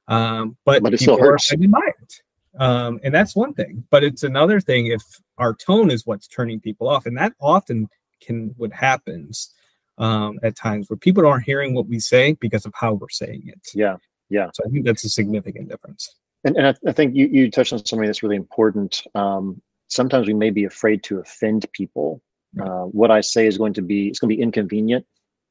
Um, 0.10 0.58
but, 0.64 0.84
but 0.84 0.94
it 0.94 1.00
still 1.00 1.20
hurts. 1.20 1.54
By 1.54 1.80
it. 2.02 2.22
Um, 2.60 3.00
and 3.04 3.14
that's 3.14 3.36
one 3.36 3.54
thing. 3.54 3.86
But 3.90 4.04
it's 4.04 4.24
another 4.24 4.60
thing 4.60 4.88
if 4.88 5.04
our 5.38 5.54
tone 5.54 5.92
is 5.92 6.06
what's 6.06 6.28
turning 6.28 6.60
people 6.60 6.88
off, 6.88 7.06
and 7.06 7.18
that 7.18 7.34
often 7.40 7.90
can 8.22 8.54
what 8.58 8.74
happens 8.74 9.54
um, 9.98 10.40
at 10.44 10.56
times 10.56 10.90
where 10.90 10.98
people 10.98 11.26
aren't 11.26 11.46
hearing 11.46 11.74
what 11.74 11.88
we 11.88 12.00
say 12.00 12.34
because 12.40 12.66
of 12.66 12.74
how 12.76 12.94
we're 12.94 13.10
saying 13.10 13.44
it. 13.46 13.60
Yeah, 13.74 13.98
yeah. 14.30 14.50
So 14.54 14.64
I 14.66 14.70
think 14.70 14.86
that's 14.86 15.04
a 15.04 15.10
significant 15.10 15.70
difference. 15.70 16.16
And, 16.44 16.56
and 16.56 16.68
I, 16.68 16.76
I 16.88 16.92
think 16.92 17.16
you, 17.16 17.28
you 17.28 17.52
touched 17.52 17.74
on 17.74 17.84
something 17.86 18.06
that's 18.06 18.24
really 18.24 18.36
important. 18.36 19.04
Um, 19.16 19.62
sometimes 19.88 20.28
we 20.28 20.34
may 20.34 20.50
be 20.50 20.66
afraid 20.66 21.04
to 21.04 21.20
offend 21.20 21.66
people. 21.74 22.22
Uh, 22.62 22.84
what 22.86 23.12
I 23.12 23.22
say 23.22 23.46
is 23.46 23.58
going 23.58 23.74
to 23.74 23.82
be 23.82 24.08
it's 24.08 24.20
going 24.20 24.30
to 24.30 24.36
be 24.36 24.42
inconvenient, 24.42 25.06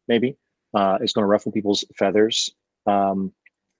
maybe. 0.08 0.36
Uh, 0.74 0.98
it's 1.00 1.12
going 1.12 1.22
to 1.22 1.28
ruffle 1.28 1.52
people's 1.52 1.84
feathers. 1.96 2.54
Um, 2.86 3.32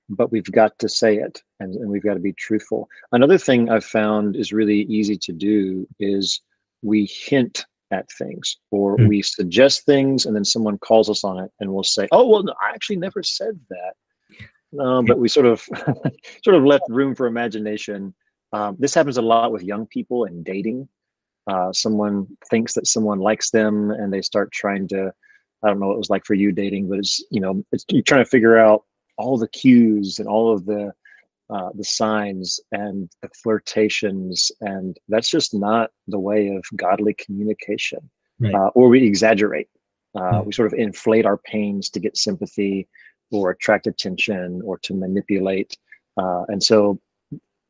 but 0.09 0.31
we've 0.31 0.51
got 0.53 0.79
to 0.79 0.89
say 0.89 1.17
it 1.17 1.43
and, 1.61 1.75
and 1.75 1.91
we've 1.91 2.05
got 2.05 2.15
to 2.15 2.21
be 2.21 2.33
truthful. 2.33 2.89
Another 3.13 3.39
thing 3.39 3.71
I've 3.71 3.85
found 3.85 4.37
is 4.37 4.53
really 4.53 4.83
easy 4.83 5.17
to 5.17 5.33
do 5.33 5.87
is 5.99 6.41
we 6.83 7.07
hint 7.07 7.67
at 7.91 8.07
things 8.19 8.57
or 8.71 8.97
mm. 8.97 9.09
we 9.09 9.23
suggest 9.23 9.85
things 9.85 10.27
and 10.27 10.35
then 10.35 10.45
someone 10.45 10.79
calls 10.79 11.09
us 11.09 11.25
on 11.25 11.39
it 11.39 11.51
and 11.61 11.73
we'll 11.73 11.85
say, 11.85 12.09
oh, 12.13 12.27
well, 12.27 12.43
no, 12.43 12.55
I 12.63 12.71
actually 12.71 12.97
never 12.97 13.23
said 13.23 13.59
that. 13.71 14.81
Um, 14.81 15.07
but 15.07 15.19
we 15.19 15.29
sort 15.29 15.47
of 15.47 15.61
sort 16.45 16.57
of 16.57 16.65
left 16.65 16.85
room 16.89 17.15
for 17.15 17.27
imagination. 17.27 18.15
Um, 18.53 18.77
this 18.79 18.95
happens 18.95 19.17
a 19.17 19.23
lot 19.23 19.53
with 19.53 19.63
young 19.63 19.87
people 19.87 20.25
and 20.25 20.45
dating. 20.45 20.89
Uh, 21.47 21.73
someone 21.73 22.27
thinks 22.51 22.75
that 22.75 22.87
someone 22.87 23.21
likes 23.21 23.51
them 23.51 23.91
and 23.93 24.13
they 24.13 24.21
start 24.21 24.51
trying 24.53 24.89
to 24.89 25.13
I 25.63 25.69
don't 25.69 25.81
know 25.81 25.89
what 25.89 25.95
it 25.95 25.99
was 25.99 26.11
like 26.11 26.25
for 26.25 26.35
you 26.35 26.53
dating, 26.53 26.89
but 26.89 26.99
it's 26.99 27.25
you 27.31 27.41
know, 27.41 27.65
it's 27.73 27.85
you're 27.89 28.03
trying 28.03 28.25
to 28.25 28.31
figure 28.31 28.59
out 28.59 28.85
all 29.17 29.39
the 29.39 29.49
cues 29.49 30.19
and 30.19 30.29
all 30.29 30.53
of 30.53 30.67
the 30.67 30.93
uh, 31.49 31.71
the 31.75 31.85
signs 31.85 32.59
and 32.73 33.09
the 33.23 33.29
flirtations, 33.29 34.51
and 34.61 34.97
that's 35.09 35.31
just 35.31 35.55
not 35.55 35.91
the 36.09 36.19
way 36.19 36.49
of 36.49 36.65
godly 36.75 37.15
communication. 37.15 38.11
Right. 38.41 38.55
Uh, 38.55 38.71
or 38.75 38.89
we 38.89 39.05
exaggerate. 39.05 39.69
Uh, 40.15 40.43
We 40.45 40.53
sort 40.53 40.73
of 40.73 40.79
inflate 40.79 41.25
our 41.25 41.37
pains 41.37 41.89
to 41.91 42.01
get 42.01 42.17
sympathy, 42.17 42.89
or 43.31 43.51
attract 43.51 43.87
attention, 43.87 44.61
or 44.65 44.79
to 44.79 44.95
manipulate. 44.95 45.77
Uh, 46.17 46.45
and 46.49 46.63
so, 46.63 46.99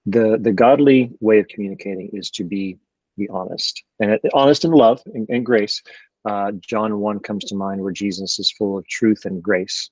the 0.07 0.39
the 0.41 0.53
godly 0.53 1.11
way 1.21 1.39
of 1.39 1.49
communicating 1.49 2.09
is 2.13 2.31
to 2.31 2.45
be 2.45 2.79
be 3.19 3.29
honest 3.29 3.83
and 3.99 4.19
honest 4.35 4.65
in 4.65 4.71
love 4.71 5.03
and, 5.15 5.27
and 5.29 5.45
grace. 5.45 5.83
Uh, 6.25 6.53
John 6.61 6.99
one 7.01 7.21
comes 7.21 7.45
to 7.47 7.55
mind 7.55 7.81
where 7.81 7.93
Jesus 7.93 8.39
is 8.39 8.51
full 8.51 8.79
of 8.79 8.87
truth 8.89 9.25
and 9.27 9.43
grace. 9.43 9.91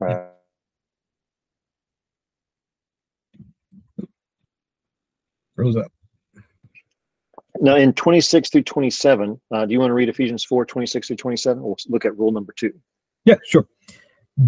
Uh, 0.00 0.26
Rose 5.56 5.76
up. 5.76 5.92
Now, 7.60 7.76
in 7.76 7.92
26 7.92 8.50
through 8.50 8.64
27, 8.64 9.40
uh, 9.52 9.64
do 9.66 9.72
you 9.72 9.78
want 9.78 9.90
to 9.90 9.94
read 9.94 10.08
Ephesians 10.08 10.44
4 10.44 10.64
26 10.64 11.06
through 11.06 11.16
27? 11.16 11.62
We'll 11.62 11.76
look 11.88 12.04
at 12.04 12.18
rule 12.18 12.32
number 12.32 12.52
two. 12.52 12.72
Yeah, 13.24 13.36
sure. 13.46 13.66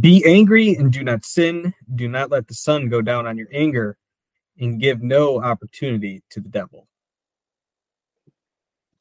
Be 0.00 0.24
angry 0.26 0.74
and 0.74 0.92
do 0.92 1.04
not 1.04 1.24
sin. 1.24 1.72
Do 1.94 2.08
not 2.08 2.30
let 2.30 2.48
the 2.48 2.54
sun 2.54 2.88
go 2.88 3.00
down 3.00 3.26
on 3.26 3.38
your 3.38 3.46
anger 3.52 3.96
and 4.58 4.80
give 4.80 5.02
no 5.02 5.40
opportunity 5.40 6.22
to 6.30 6.40
the 6.40 6.48
devil. 6.48 6.88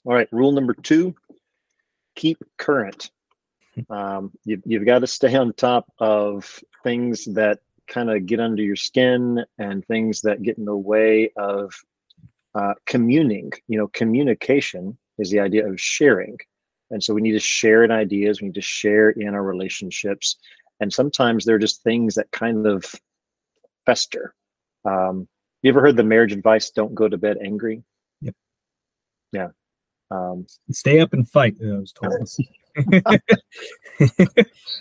All 0.03 0.13
right, 0.13 0.29
rule 0.31 0.51
number 0.51 0.75
two 0.75 1.15
keep 2.15 2.43
current. 2.57 3.11
Um, 3.89 4.31
you, 4.45 4.61
you've 4.65 4.85
got 4.85 4.99
to 4.99 5.07
stay 5.07 5.35
on 5.35 5.53
top 5.53 5.91
of 5.99 6.59
things 6.83 7.25
that 7.33 7.59
kind 7.87 8.09
of 8.09 8.25
get 8.25 8.39
under 8.39 8.63
your 8.63 8.77
skin 8.77 9.43
and 9.59 9.85
things 9.85 10.21
that 10.21 10.41
get 10.41 10.57
in 10.57 10.65
the 10.65 10.75
way 10.75 11.31
of 11.35 11.73
uh, 12.55 12.73
communing. 12.85 13.51
You 13.67 13.77
know, 13.77 13.87
communication 13.89 14.97
is 15.19 15.29
the 15.29 15.39
idea 15.39 15.67
of 15.67 15.79
sharing. 15.79 16.37
And 16.91 17.03
so 17.03 17.13
we 17.13 17.21
need 17.21 17.33
to 17.33 17.39
share 17.39 17.83
in 17.83 17.91
ideas, 17.91 18.41
we 18.41 18.47
need 18.47 18.55
to 18.55 18.61
share 18.61 19.11
in 19.11 19.33
our 19.33 19.43
relationships. 19.43 20.37
And 20.79 20.91
sometimes 20.91 21.45
they're 21.45 21.59
just 21.59 21.83
things 21.83 22.15
that 22.15 22.31
kind 22.31 22.65
of 22.67 22.85
fester. 23.85 24.33
Um, 24.85 25.27
you 25.61 25.69
ever 25.69 25.81
heard 25.81 25.97
the 25.97 26.03
marriage 26.03 26.31
advice 26.31 26.69
don't 26.69 26.93
go 26.93 27.07
to 27.07 27.17
bed 27.17 27.37
angry? 27.43 27.83
Yep. 28.21 28.35
Yeah. 29.31 29.47
Um, 30.11 30.45
Stay 30.71 30.99
up 30.99 31.13
and 31.13 31.27
fight, 31.27 31.55
I 31.61 31.77
was 31.77 31.91
told. 31.91 32.13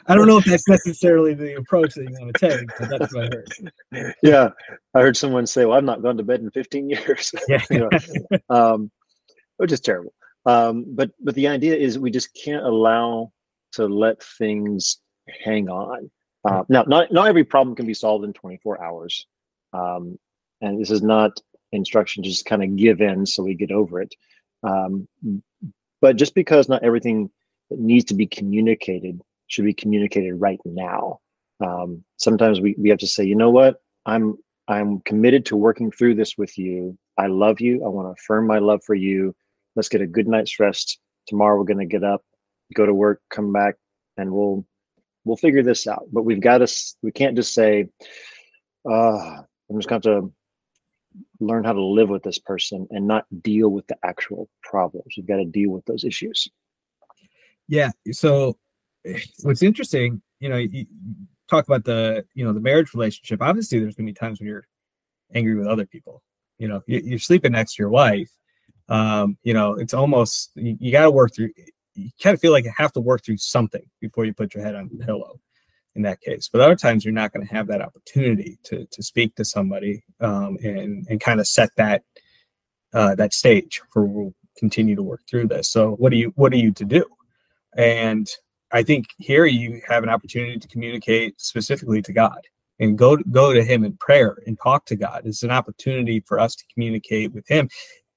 I 0.06 0.14
don't 0.14 0.26
know 0.26 0.38
if 0.38 0.44
that's 0.44 0.68
necessarily 0.68 1.34
the 1.34 1.54
approach 1.56 1.94
that 1.94 2.04
you 2.04 2.16
want 2.20 2.34
to 2.34 2.48
take, 2.48 2.66
but 2.78 2.88
that's 2.90 3.14
what 3.14 3.24
I 3.24 3.36
heard. 3.36 4.14
Yeah, 4.22 4.48
I 4.94 5.00
heard 5.00 5.16
someone 5.16 5.46
say, 5.46 5.64
"Well, 5.64 5.76
I've 5.78 5.84
not 5.84 6.02
gone 6.02 6.16
to 6.16 6.24
bed 6.24 6.40
in 6.40 6.50
15 6.50 6.90
years," 6.90 7.32
yeah. 7.48 7.62
you 7.70 7.78
know, 7.80 8.38
um, 8.50 8.90
which 9.58 9.72
is 9.72 9.80
terrible. 9.80 10.12
Um, 10.46 10.84
but 10.88 11.10
but 11.20 11.34
the 11.34 11.48
idea 11.48 11.76
is 11.76 11.98
we 11.98 12.10
just 12.10 12.34
can't 12.34 12.64
allow 12.64 13.32
to 13.72 13.86
let 13.86 14.22
things 14.22 14.98
hang 15.44 15.68
on. 15.68 16.10
Uh, 16.44 16.64
now, 16.68 16.84
not 16.86 17.12
not 17.12 17.28
every 17.28 17.44
problem 17.44 17.76
can 17.76 17.86
be 17.86 17.94
solved 17.94 18.24
in 18.24 18.32
24 18.32 18.82
hours, 18.82 19.26
um, 19.72 20.18
and 20.60 20.80
this 20.80 20.90
is 20.90 21.02
not 21.02 21.40
instruction 21.72 22.22
to 22.22 22.28
just 22.28 22.46
kind 22.46 22.62
of 22.62 22.76
give 22.76 23.00
in 23.00 23.26
so 23.26 23.42
we 23.42 23.54
get 23.54 23.70
over 23.70 24.00
it. 24.00 24.14
Um, 24.62 25.08
but 26.00 26.16
just 26.16 26.34
because 26.34 26.68
not 26.68 26.82
everything 26.82 27.30
that 27.71 27.78
needs 27.78 28.04
to 28.06 28.14
be 28.14 28.26
communicated 28.26 29.21
should 29.47 29.64
be 29.64 29.75
communicated 29.75 30.35
right 30.35 30.61
now. 30.64 31.21
Um, 31.64 32.04
sometimes 32.16 32.61
we, 32.61 32.75
we 32.78 32.88
have 32.88 32.99
to 32.99 33.06
say, 33.06 33.25
you 33.25 33.37
know 33.37 33.50
what, 33.50 33.76
I'm 34.06 34.37
I'm 34.68 35.00
committed 35.00 35.44
to 35.47 35.56
working 35.56 35.90
through 35.90 36.14
this 36.14 36.38
with 36.38 36.56
you. 36.56 36.97
I 37.18 37.26
love 37.26 37.61
you. 37.61 37.85
I 37.85 37.88
want 37.88 38.09
to 38.09 38.21
affirm 38.21 38.47
my 38.47 38.59
love 38.59 38.83
for 38.85 38.94
you. 38.94 39.35
Let's 39.76 39.88
get 39.88 40.00
a 40.00 40.06
good 40.06 40.26
night's 40.26 40.59
rest. 40.59 40.99
Tomorrow 41.26 41.59
we're 41.59 41.64
going 41.64 41.78
to 41.78 41.85
get 41.87 42.04
up, 42.04 42.23
go 42.75 42.87
to 42.87 42.94
work, 42.94 43.21
come 43.30 43.52
back, 43.52 43.76
and 44.16 44.33
we'll 44.33 44.66
we'll 45.25 45.37
figure 45.37 45.62
this 45.62 45.87
out. 45.87 46.06
But 46.12 46.23
we've 46.25 46.40
got 46.40 46.59
to. 46.59 46.94
We 47.02 47.12
can't 47.12 47.37
just 47.37 47.54
say, 47.54 47.88
uh, 48.88 49.42
"I'm 49.71 49.76
just 49.76 49.88
going 49.88 50.02
to 50.02 50.33
learn 51.40 51.64
how 51.64 51.73
to 51.73 51.83
live 51.83 52.09
with 52.09 52.23
this 52.23 52.38
person 52.38 52.87
and 52.90 53.06
not 53.06 53.26
deal 53.42 53.68
with 53.68 53.87
the 53.87 53.97
actual 54.02 54.49
problems. 54.62 55.14
We've 55.16 55.26
got 55.26 55.37
to 55.37 55.44
deal 55.44 55.71
with 55.71 55.85
those 55.85 56.04
issues." 56.04 56.49
Yeah. 57.68 57.90
So, 58.12 58.59
what's 59.42 59.62
interesting, 59.62 60.23
you 60.40 60.49
know, 60.49 60.56
you 60.56 60.87
talk 61.49 61.66
about 61.66 61.85
the 61.85 62.25
you 62.35 62.44
know 62.44 62.52
the 62.52 62.61
marriage 62.61 62.94
relationship. 62.94 63.42
Obviously, 63.42 63.78
there's 63.78 63.94
going 63.94 64.06
to 64.06 64.12
be 64.12 64.18
times 64.18 64.40
when 64.40 64.49
you're 64.49 64.66
angry 65.35 65.54
with 65.54 65.66
other 65.66 65.87
people. 65.87 66.23
You 66.59 66.68
know, 66.68 66.83
you're 66.87 67.18
sleeping 67.18 67.52
next 67.52 67.76
to 67.76 67.83
your 67.83 67.90
wife. 67.90 68.30
Um, 68.88 69.38
you 69.42 69.54
know, 69.54 69.75
it's 69.75 69.94
almost 69.94 70.50
you, 70.54 70.76
you 70.78 70.92
got 70.92 71.02
to 71.02 71.11
work 71.11 71.35
through 71.35 71.50
you 71.94 72.11
kind 72.21 72.35
of 72.35 72.40
feel 72.40 72.52
like 72.52 72.64
you 72.64 72.73
have 72.76 72.92
to 72.92 73.00
work 73.00 73.25
through 73.25 73.37
something 73.38 73.83
before 74.00 74.25
you 74.25 74.35
put 74.35 74.54
your 74.54 74.64
head 74.64 74.75
on 74.75 74.90
the 74.92 75.04
pillow 75.04 75.40
in 75.94 76.02
that 76.02 76.21
case. 76.21 76.49
But 76.52 76.61
other 76.61 76.75
times 76.75 77.04
you're 77.04 77.14
not 77.14 77.33
going 77.33 77.47
to 77.47 77.54
have 77.54 77.68
that 77.68 77.80
opportunity 77.80 78.59
to 78.64 78.87
to 78.90 79.02
speak 79.02 79.35
to 79.37 79.44
somebody 79.44 80.04
um, 80.21 80.59
and 80.62 81.06
and 81.09 81.21
kind 81.21 81.40
of 81.40 81.47
set 81.47 81.71
that 81.76 82.02
uh, 82.92 83.14
that 83.16 83.33
stage 83.33 83.80
for 83.92 84.04
we'll 84.04 84.35
continue 84.56 84.94
to 84.97 85.02
work 85.02 85.23
through 85.28 85.49
this. 85.49 85.68
So 85.68 85.92
what 85.92 86.11
do 86.11 86.16
you 86.16 86.33
what 86.37 86.52
are 86.52 86.56
you 86.56 86.73
to 86.73 86.85
do? 86.85 87.04
And 87.76 88.28
I 88.72 88.82
think 88.82 89.06
here 89.18 89.46
you 89.46 89.80
have 89.88 90.02
an 90.02 90.08
opportunity 90.08 90.58
to 90.58 90.68
communicate 90.68 91.40
specifically 91.40 92.02
to 92.02 92.12
God 92.12 92.40
and 92.80 92.98
go 92.98 93.16
go 93.16 93.52
to 93.52 93.62
Him 93.62 93.84
in 93.84 93.96
prayer 93.96 94.38
and 94.46 94.58
talk 94.62 94.84
to 94.86 94.96
God. 94.96 95.22
It's 95.24 95.42
an 95.42 95.50
opportunity 95.50 96.20
for 96.26 96.38
us 96.38 96.56
to 96.56 96.64
communicate 96.72 97.32
with 97.32 97.46
Him. 97.48 97.68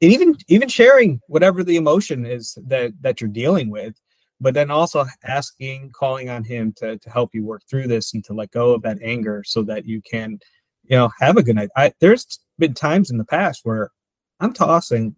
And 0.02 0.12
even 0.12 0.36
even 0.48 0.70
sharing 0.70 1.22
whatever 1.28 1.64
the 1.64 1.76
emotion 1.76 2.26
is 2.26 2.58
that 2.68 2.94
that 3.02 3.22
you're 3.22 3.30
dealing 3.30 3.70
with 3.70 3.96
but 4.40 4.54
then 4.54 4.70
also 4.70 5.06
asking 5.24 5.92
calling 5.92 6.30
on 6.30 6.44
him 6.44 6.74
to 6.74 6.98
to 6.98 7.10
help 7.10 7.34
you 7.34 7.44
work 7.44 7.62
through 7.70 7.88
this 7.88 8.14
and 8.14 8.24
to 8.26 8.34
let 8.34 8.52
go 8.52 8.74
of 8.74 8.82
that 8.84 8.98
anger 9.02 9.44
so 9.46 9.64
that 9.64 9.86
you 9.86 10.02
can 10.02 10.40
you 10.84 10.96
know 10.96 11.10
have 11.20 11.38
a 11.38 11.44
good 11.44 11.56
night. 11.56 11.70
I, 11.76 11.94
there's 12.00 12.40
been 12.60 12.74
times 12.74 13.10
in 13.10 13.18
the 13.18 13.26
past 13.26 13.62
where 13.64 13.92
i'm 14.40 14.54
tossing 14.54 15.16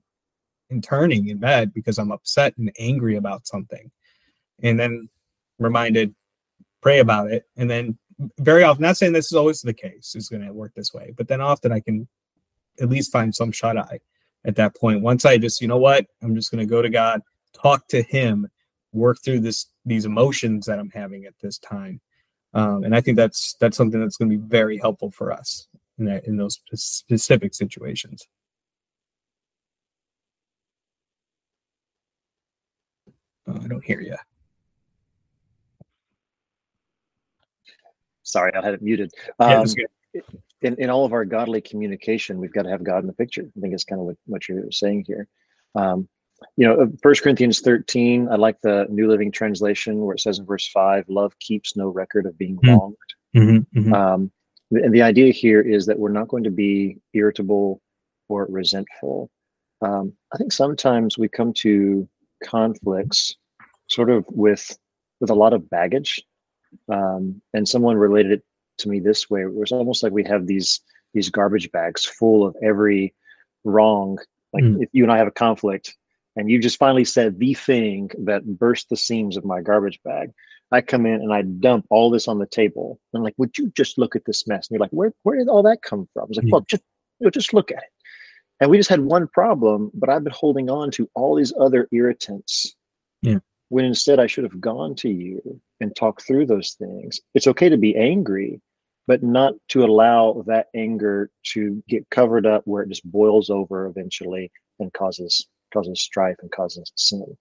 and 0.69 0.84
turning 0.84 1.27
in 1.27 1.38
bed 1.38 1.74
because 1.74 1.98
i'm 1.98 2.12
upset 2.12 2.58
and 2.58 2.72
angry 2.79 3.15
about 3.15 3.48
something 3.48 3.91
and 4.63 4.80
then 4.80 5.10
reminded 5.58 6.13
pray 6.82 7.00
about 7.00 7.32
it 7.32 7.46
and 7.58 7.70
then 7.70 7.98
very 8.39 8.63
often 8.63 8.82
not 8.82 8.98
saying 8.98 9.13
this 9.13 9.28
is 9.28 9.34
always 9.34 9.62
the 9.62 9.74
case 9.74 10.16
is 10.16 10.30
going 10.30 10.46
to 10.46 10.54
work 10.54 10.74
this 10.75 10.94
way 10.94 11.13
but 11.18 11.28
then 11.28 11.42
often 11.42 11.72
i 11.72 11.80
can 11.80 12.08
at 12.82 12.89
least 12.89 13.12
find 13.12 13.34
some 13.34 13.51
shut 13.51 13.78
eye 13.78 14.00
at 14.46 14.56
that 14.56 14.75
point. 14.75 15.01
Once 15.01 15.25
I 15.25 15.38
just, 15.38 15.62
you 15.62 15.68
know 15.68 15.78
what, 15.78 16.06
I'm 16.22 16.36
just 16.36 16.51
going 16.51 16.66
to 16.66 16.70
go 16.70 16.82
to 16.82 16.89
God, 16.89 17.22
talk 17.54 17.88
to 17.89 18.01
Him, 18.01 18.48
work 18.92 19.18
through 19.24 19.42
this 19.42 19.68
these 19.86 20.06
emotions 20.06 20.66
that 20.66 20.80
I'm 20.80 20.89
having 20.92 21.25
at 21.25 21.34
this 21.42 21.58
time. 21.60 22.01
Um, 22.54 22.84
and 22.84 22.96
I 22.96 23.01
think 23.01 23.18
that's 23.18 23.56
that's 23.60 23.78
something 23.78 24.00
that's 24.00 24.18
going 24.18 24.32
to 24.32 24.38
be 24.38 24.48
very 24.48 24.78
helpful 24.78 25.12
for 25.12 25.32
us 25.32 25.68
in 25.98 26.06
that 26.06 26.25
in 26.25 26.38
those 26.38 26.60
specific 26.74 27.54
situations. 27.54 28.28
Oh, 33.48 33.60
I 33.63 33.68
don't 33.68 33.84
hear 33.84 34.01
you. 34.01 34.16
Sorry, 38.30 38.54
I 38.54 38.63
had 38.63 38.74
it 38.74 38.82
muted. 38.82 39.12
Um, 39.39 39.65
yeah, 39.78 40.22
in, 40.62 40.76
in 40.76 40.89
all 40.89 41.06
of 41.06 41.13
our 41.13 41.26
godly 41.26 41.62
communication, 41.62 42.38
we've 42.38 42.54
got 42.54 42.63
to 42.63 42.70
have 42.70 42.84
God 42.84 43.00
in 43.00 43.08
the 43.08 43.13
picture. 43.13 43.44
I 43.44 43.60
think 43.60 43.74
it's 43.74 43.84
kind 43.84 44.00
of 44.00 44.08
what, 44.08 44.18
what 44.26 44.50
you're 44.50 44.72
saying 44.72 45.06
here. 45.08 45.28
Um, 45.76 46.08
you 46.56 46.65
know, 46.65 46.92
First 47.02 47.22
Corinthians 47.22 47.60
13, 47.60 48.30
I 48.30 48.36
like 48.36 48.60
the 48.62 48.88
New 48.89 49.08
Living 49.10 49.32
Translation 49.32 50.00
where 50.00 50.15
it 50.15 50.22
says 50.22 50.39
in 50.39 50.46
verse 50.46 50.68
5, 50.70 51.06
love 51.08 51.38
keeps 51.39 51.76
no 51.76 51.88
record 51.89 52.26
of 52.26 52.38
being 52.38 52.56
hmm. 52.56 52.70
wronged. 52.70 52.96
Mm-hmm, 53.36 53.80
mm-hmm. 53.80 53.94
Um, 53.94 54.32
and 54.72 54.94
the 54.94 55.02
idea 55.02 55.32
here 55.32 55.62
is 55.62 55.86
that 55.88 55.98
we're 55.98 56.12
not 56.12 56.28
going 56.28 56.44
to 56.44 56.52
be 56.52 56.98
irritable 57.13 57.82
or 58.28 58.46
resentful. 58.50 59.30
Um, 59.82 60.13
I 60.34 60.38
think 60.38 60.52
sometimes 60.52 61.18
we 61.18 61.28
come 61.28 61.54
to 61.56 62.08
conflicts 62.44 63.36
sort 63.88 64.10
of 64.10 64.26
with 64.30 64.78
with 65.20 65.30
a 65.30 65.36
lot 65.36 65.54
of 65.54 65.70
baggage. 65.70 66.22
Um, 66.91 67.41
and 67.53 67.67
someone 67.67 67.97
related 67.97 68.32
it 68.32 68.43
to 68.79 68.89
me 68.89 68.99
this 68.99 69.29
way. 69.29 69.41
It 69.41 69.53
was 69.53 69.71
almost 69.71 70.03
like 70.03 70.12
we 70.12 70.23
have 70.25 70.47
these 70.47 70.82
these 71.13 71.29
garbage 71.29 71.71
bags 71.71 72.05
full 72.05 72.45
of 72.45 72.55
every 72.63 73.13
wrong. 73.63 74.17
Like 74.53 74.63
mm. 74.63 74.82
if 74.82 74.89
you 74.93 75.03
and 75.03 75.12
I 75.12 75.17
have 75.17 75.27
a 75.27 75.32
conflict, 75.32 75.95
and 76.36 76.49
you 76.49 76.60
just 76.60 76.77
finally 76.77 77.05
said 77.05 77.39
the 77.39 77.53
thing 77.53 78.10
that 78.19 78.45
burst 78.45 78.89
the 78.89 78.97
seams 78.97 79.38
of 79.38 79.45
my 79.45 79.62
garbage 79.62 79.99
bag. 80.03 80.32
I 80.71 80.82
come 80.82 81.08
in 81.08 81.15
and 81.15 81.34
I 81.34 81.41
dump 81.41 81.88
all 81.89 82.12
this 82.12 82.27
on 82.27 82.38
the 82.38 82.45
table. 82.45 82.99
I'm 83.15 83.23
like, 83.23 83.34
would 83.38 83.58
you 83.58 83.71
just 83.75 83.97
look 83.97 84.15
at 84.15 84.25
this 84.25 84.47
mess? 84.47 84.67
And 84.67 84.75
you're 84.75 84.82
like, 84.82 84.91
where 84.91 85.13
where 85.23 85.38
did 85.38 85.49
all 85.49 85.63
that 85.63 85.82
come 85.82 86.08
from? 86.13 86.23
I 86.23 86.25
was 86.25 86.38
like, 86.38 86.45
yeah. 86.45 86.51
well, 86.51 86.65
just 86.69 86.84
you 87.19 87.25
know, 87.25 87.32
just 87.32 87.53
look 87.53 87.71
at 87.71 87.77
it. 87.77 87.89
And 88.60 88.69
we 88.69 88.77
just 88.77 88.89
had 88.89 89.01
one 89.01 89.27
problem, 89.27 89.89
but 89.93 90.10
I've 90.10 90.23
been 90.23 90.34
holding 90.34 90.69
on 90.69 90.91
to 90.91 91.10
all 91.15 91.36
these 91.36 91.53
other 91.60 91.88
irritants. 91.91 92.75
Yeah. 93.21 93.39
When 93.69 93.86
instead 93.86 94.19
I 94.19 94.27
should 94.27 94.43
have 94.43 94.60
gone 94.60 94.95
to 94.95 95.10
you 95.10 95.62
and 95.80 95.96
talk 95.96 96.22
through 96.22 96.46
those 96.46 96.76
things. 96.80 97.20
It's 97.34 97.48
okay 97.48 97.70
to 97.70 97.78
be 97.78 97.96
angry, 97.96 98.62
but 99.08 99.24
not 99.24 99.54
to 99.70 99.84
allow 99.84 100.44
that 100.48 100.68
anger 100.76 101.32
to 101.54 101.84
get 101.88 102.10
covered 102.10 102.46
up 102.46 102.63
where 102.65 102.84
it 102.84 102.89
just 102.89 103.10
boils 103.10 103.50
over 103.50 103.86
eventually 103.86 104.52
and 104.80 104.92
causes 104.94 105.48
causes 105.74 106.02
strife 106.02 106.38
and 106.42 106.52
causes 106.52 106.92
sin. 106.96 107.38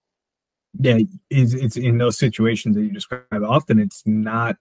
Yeah, 0.79 0.99
it's, 1.29 1.53
it's 1.53 1.77
in 1.77 1.97
those 1.97 2.17
situations 2.17 2.75
that 2.75 2.83
you 2.83 2.91
describe. 2.91 3.23
Often, 3.31 3.79
it's 3.79 4.03
not. 4.05 4.57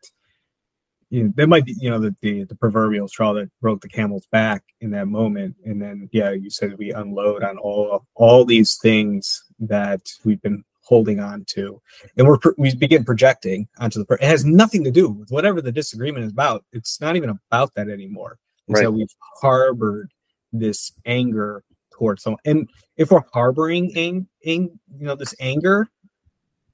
You 1.11 1.25
know, 1.25 1.33
there 1.37 1.47
might 1.47 1.64
be, 1.64 1.75
you 1.79 1.88
know, 1.88 1.99
the, 1.99 2.14
the 2.21 2.45
the 2.45 2.55
proverbial 2.55 3.09
straw 3.09 3.33
that 3.33 3.51
broke 3.62 3.81
the 3.81 3.88
camel's 3.88 4.27
back 4.31 4.62
in 4.83 4.91
that 4.91 5.09
moment, 5.09 5.57
and 5.64 5.81
then, 5.81 6.11
yeah, 6.12 6.31
you 6.33 6.51
said 6.51 6.77
we 6.77 6.93
unload 6.93 7.43
on 7.43 7.57
all 7.57 8.07
all 8.14 8.45
these 8.45 8.77
things 8.77 9.45
that 9.59 10.03
we've 10.25 10.43
been 10.43 10.64
holding 10.88 11.20
on 11.20 11.44
to. 11.48 11.81
And 12.16 12.27
we're 12.27 12.38
we 12.57 12.74
begin 12.74 13.05
projecting 13.05 13.68
onto 13.79 14.03
the 14.03 14.14
it 14.14 14.22
has 14.22 14.44
nothing 14.44 14.85
to 14.85 14.90
do 14.90 15.11
with 15.11 15.31
whatever 15.31 15.61
the 15.61 15.72
disagreement 15.72 16.24
is 16.24 16.33
about. 16.33 16.64
It's 16.72 17.01
not 17.01 17.16
even 17.16 17.31
about 17.31 17.74
that 17.74 17.88
anymore. 17.88 18.38
And 18.66 18.77
right. 18.77 18.85
so 18.85 18.90
we've 18.90 19.14
harbored 19.40 20.11
this 20.53 20.92
anger 21.05 21.62
towards 21.92 22.22
someone. 22.22 22.40
And 22.44 22.68
if 22.96 23.11
we're 23.11 23.22
harboring 23.33 23.96
ang, 23.96 24.29
ang, 24.46 24.79
you 24.98 25.07
know 25.07 25.14
this 25.14 25.35
anger 25.40 25.88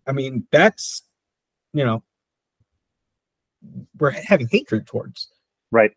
i 0.07 0.13
mean 0.13 0.47
that's 0.51 1.03
you 1.73 1.83
know 1.83 2.03
we're 3.99 4.11
having 4.11 4.49
hatred 4.51 4.87
towards 4.87 5.29
right. 5.71 5.93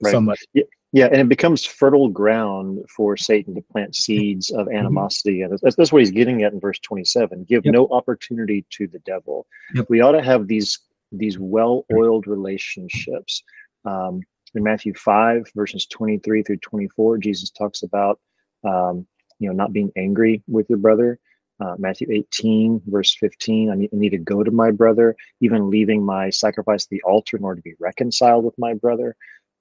Right. 0.00 0.12
somebody. 0.12 0.40
Yeah. 0.52 0.64
Yeah, 0.92 1.06
and 1.06 1.20
it 1.20 1.28
becomes 1.28 1.66
fertile 1.66 2.08
ground 2.08 2.84
for 2.88 3.16
Satan 3.16 3.54
to 3.54 3.60
plant 3.60 3.94
seeds 3.94 4.50
of 4.50 4.66
mm-hmm. 4.66 4.76
animosity. 4.76 5.42
And 5.42 5.58
that's, 5.62 5.76
that's 5.76 5.92
what 5.92 6.00
he's 6.00 6.10
getting 6.10 6.42
at 6.42 6.52
in 6.52 6.60
verse 6.60 6.78
27. 6.78 7.44
Give 7.44 7.64
yep. 7.64 7.74
no 7.74 7.88
opportunity 7.88 8.64
to 8.70 8.86
the 8.86 8.98
devil. 9.00 9.46
Yep. 9.74 9.86
We 9.90 10.00
ought 10.00 10.12
to 10.12 10.22
have 10.22 10.46
these 10.46 10.78
these 11.10 11.38
well-oiled 11.38 12.26
relationships. 12.26 13.42
Um, 13.86 14.20
in 14.54 14.62
Matthew 14.62 14.92
5, 14.94 15.50
verses 15.54 15.86
23 15.86 16.42
through 16.42 16.58
24, 16.58 17.18
Jesus 17.18 17.50
talks 17.50 17.82
about 17.82 18.18
um, 18.64 19.06
you 19.38 19.48
know 19.48 19.54
not 19.54 19.72
being 19.72 19.92
angry 19.96 20.42
with 20.46 20.68
your 20.70 20.78
brother. 20.78 21.18
Uh, 21.60 21.74
Matthew 21.76 22.06
18, 22.12 22.82
verse 22.86 23.16
15, 23.18 23.70
I 23.70 23.74
need, 23.74 23.90
I 23.92 23.96
need 23.96 24.10
to 24.10 24.18
go 24.18 24.44
to 24.44 24.50
my 24.52 24.70
brother, 24.70 25.16
even 25.40 25.70
leaving 25.70 26.04
my 26.04 26.30
sacrifice 26.30 26.84
at 26.84 26.90
the 26.90 27.02
altar 27.02 27.36
in 27.36 27.42
order 27.42 27.56
to 27.56 27.64
be 27.64 27.74
reconciled 27.80 28.44
with 28.44 28.56
my 28.58 28.74
brother 28.74 29.16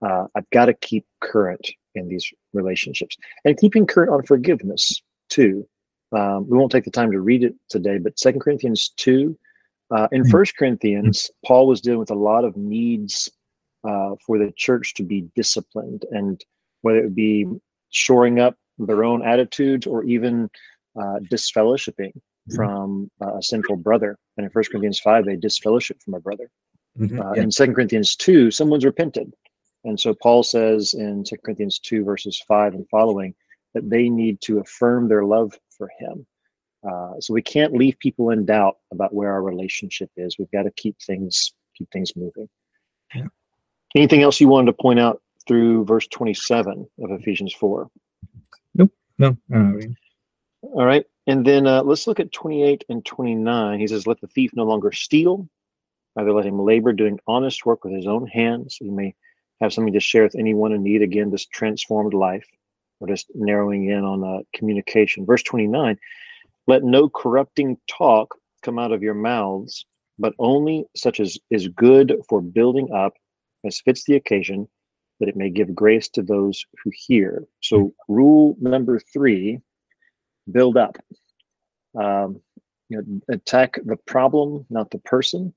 uh, 0.05 0.25
I've 0.35 0.49
got 0.51 0.65
to 0.65 0.73
keep 0.73 1.05
current 1.21 1.67
in 1.95 2.07
these 2.07 2.31
relationships 2.53 3.17
and 3.45 3.57
keeping 3.57 3.85
current 3.85 4.11
on 4.11 4.23
forgiveness 4.23 5.01
too. 5.29 5.67
Um, 6.15 6.47
we 6.47 6.57
won't 6.57 6.71
take 6.71 6.85
the 6.85 6.91
time 6.91 7.11
to 7.11 7.19
read 7.19 7.43
it 7.43 7.55
today, 7.69 7.97
but 7.97 8.19
Second 8.19 8.41
Corinthians 8.41 8.93
2. 8.97 9.37
Uh, 9.89 10.07
in 10.11 10.23
hmm. 10.23 10.29
First 10.29 10.57
Corinthians, 10.57 11.31
Paul 11.45 11.67
was 11.67 11.81
dealing 11.81 11.99
with 11.99 12.11
a 12.11 12.15
lot 12.15 12.43
of 12.43 12.55
needs 12.57 13.29
uh, 13.87 14.11
for 14.25 14.37
the 14.37 14.51
church 14.55 14.93
to 14.95 15.03
be 15.03 15.27
disciplined, 15.35 16.05
and 16.11 16.43
whether 16.81 16.99
it 16.99 17.15
be 17.15 17.45
shoring 17.89 18.39
up 18.39 18.55
their 18.77 19.03
own 19.03 19.25
attitudes 19.25 19.87
or 19.87 20.03
even 20.03 20.49
uh, 20.99 21.19
disfellowshipping 21.31 22.11
hmm. 22.13 22.55
from 22.55 23.09
a 23.21 23.41
sinful 23.41 23.77
brother. 23.77 24.17
And 24.37 24.45
in 24.45 24.51
First 24.51 24.71
Corinthians 24.71 24.99
5, 24.99 25.25
they 25.25 25.35
disfellowship 25.35 26.01
from 26.03 26.13
a 26.13 26.19
brother. 26.19 26.49
Mm-hmm, 26.99 27.21
uh, 27.21 27.33
yeah. 27.33 27.43
In 27.43 27.51
Second 27.51 27.75
Corinthians 27.75 28.15
2, 28.15 28.51
someone's 28.51 28.85
repented 28.85 29.31
and 29.87 29.97
so 29.97 30.13
Paul 30.13 30.43
says 30.43 30.93
in 30.93 31.23
2 31.23 31.37
Corinthians 31.37 31.79
2, 31.79 32.03
verses 32.03 32.43
5 32.45 32.73
and 32.73 32.87
following, 32.89 33.33
that 33.73 33.89
they 33.89 34.09
need 34.09 34.41
to 34.41 34.59
affirm 34.59 35.07
their 35.07 35.23
love 35.23 35.57
for 35.69 35.89
him. 35.97 36.25
Uh, 36.87 37.13
so 37.21 37.33
we 37.33 37.41
can't 37.41 37.71
leave 37.71 37.97
people 37.99 38.31
in 38.31 38.45
doubt 38.45 38.77
about 38.91 39.13
where 39.13 39.31
our 39.31 39.41
relationship 39.41 40.11
is. 40.17 40.37
We've 40.37 40.51
got 40.51 40.63
to 40.63 40.71
keep 40.71 40.97
things 41.01 41.53
keep 41.73 41.89
things 41.91 42.15
moving. 42.17 42.49
Yeah. 43.15 43.27
Anything 43.95 44.23
else 44.23 44.41
you 44.41 44.49
wanted 44.49 44.65
to 44.67 44.73
point 44.73 44.99
out 44.99 45.21
through 45.47 45.85
verse 45.85 46.07
27 46.07 46.85
of 47.03 47.11
Ephesians 47.11 47.53
4? 47.53 47.89
Nope. 48.75 48.91
No. 49.17 49.37
All 50.63 50.85
right. 50.85 51.05
And 51.27 51.45
then 51.45 51.65
uh, 51.65 51.83
let's 51.83 52.07
look 52.07 52.19
at 52.19 52.33
28 52.33 52.83
and 52.89 53.05
29. 53.05 53.79
He 53.79 53.87
says, 53.87 54.05
Let 54.05 54.19
the 54.19 54.27
thief 54.27 54.51
no 54.53 54.63
longer 54.63 54.91
steal, 54.91 55.47
either 56.17 56.33
let 56.33 56.45
him 56.45 56.59
labor 56.59 56.91
doing 56.91 57.19
honest 57.25 57.65
work 57.65 57.85
with 57.85 57.93
his 57.93 58.07
own 58.07 58.27
hands. 58.27 58.75
He 58.79 58.89
may 58.89 59.15
have 59.61 59.73
something 59.73 59.93
to 59.93 59.99
share 59.99 60.23
with 60.23 60.35
anyone 60.35 60.71
in 60.71 60.83
need. 60.83 61.01
Again, 61.01 61.31
this 61.31 61.45
transformed 61.45 62.13
life. 62.13 62.45
We're 62.99 63.07
just 63.07 63.27
narrowing 63.35 63.89
in 63.89 64.03
on 64.03 64.23
uh, 64.23 64.41
communication. 64.53 65.25
Verse 65.25 65.43
29 65.43 65.97
Let 66.67 66.83
no 66.83 67.09
corrupting 67.09 67.77
talk 67.87 68.35
come 68.63 68.79
out 68.79 68.91
of 68.91 69.03
your 69.03 69.13
mouths, 69.13 69.85
but 70.17 70.33
only 70.39 70.85
such 70.95 71.19
as 71.19 71.37
is 71.49 71.67
good 71.67 72.15
for 72.27 72.41
building 72.41 72.91
up 72.91 73.13
as 73.65 73.79
fits 73.81 74.03
the 74.05 74.15
occasion, 74.15 74.67
that 75.19 75.29
it 75.29 75.35
may 75.35 75.49
give 75.49 75.73
grace 75.73 76.09
to 76.09 76.21
those 76.21 76.65
who 76.83 76.91
hear. 76.93 77.43
So, 77.61 77.93
rule 78.07 78.55
number 78.59 78.99
three 78.99 79.59
build 80.51 80.77
up. 80.77 80.97
Um, 81.99 82.41
you 82.89 83.01
know, 83.01 83.21
attack 83.33 83.79
the 83.83 83.97
problem, 83.97 84.65
not 84.69 84.91
the 84.91 84.99
person. 84.99 85.53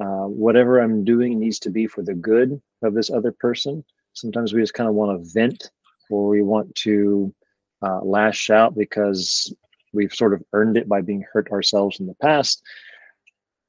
Uh, 0.00 0.26
whatever 0.26 0.80
I'm 0.80 1.04
doing 1.04 1.38
needs 1.38 1.60
to 1.60 1.70
be 1.70 1.86
for 1.86 2.02
the 2.02 2.14
good 2.14 2.60
of 2.84 2.94
this 2.94 3.10
other 3.10 3.32
person. 3.32 3.84
Sometimes 4.12 4.52
we 4.52 4.60
just 4.60 4.74
kind 4.74 4.88
of 4.88 4.94
want 4.94 5.18
to 5.18 5.32
vent 5.32 5.70
or 6.10 6.28
we 6.28 6.42
want 6.42 6.74
to 6.76 7.34
uh, 7.82 8.00
lash 8.02 8.50
out 8.50 8.74
because 8.74 9.54
we've 9.92 10.12
sort 10.12 10.34
of 10.34 10.42
earned 10.52 10.76
it 10.76 10.88
by 10.88 11.00
being 11.00 11.24
hurt 11.32 11.50
ourselves 11.50 12.00
in 12.00 12.06
the 12.06 12.14
past. 12.14 12.62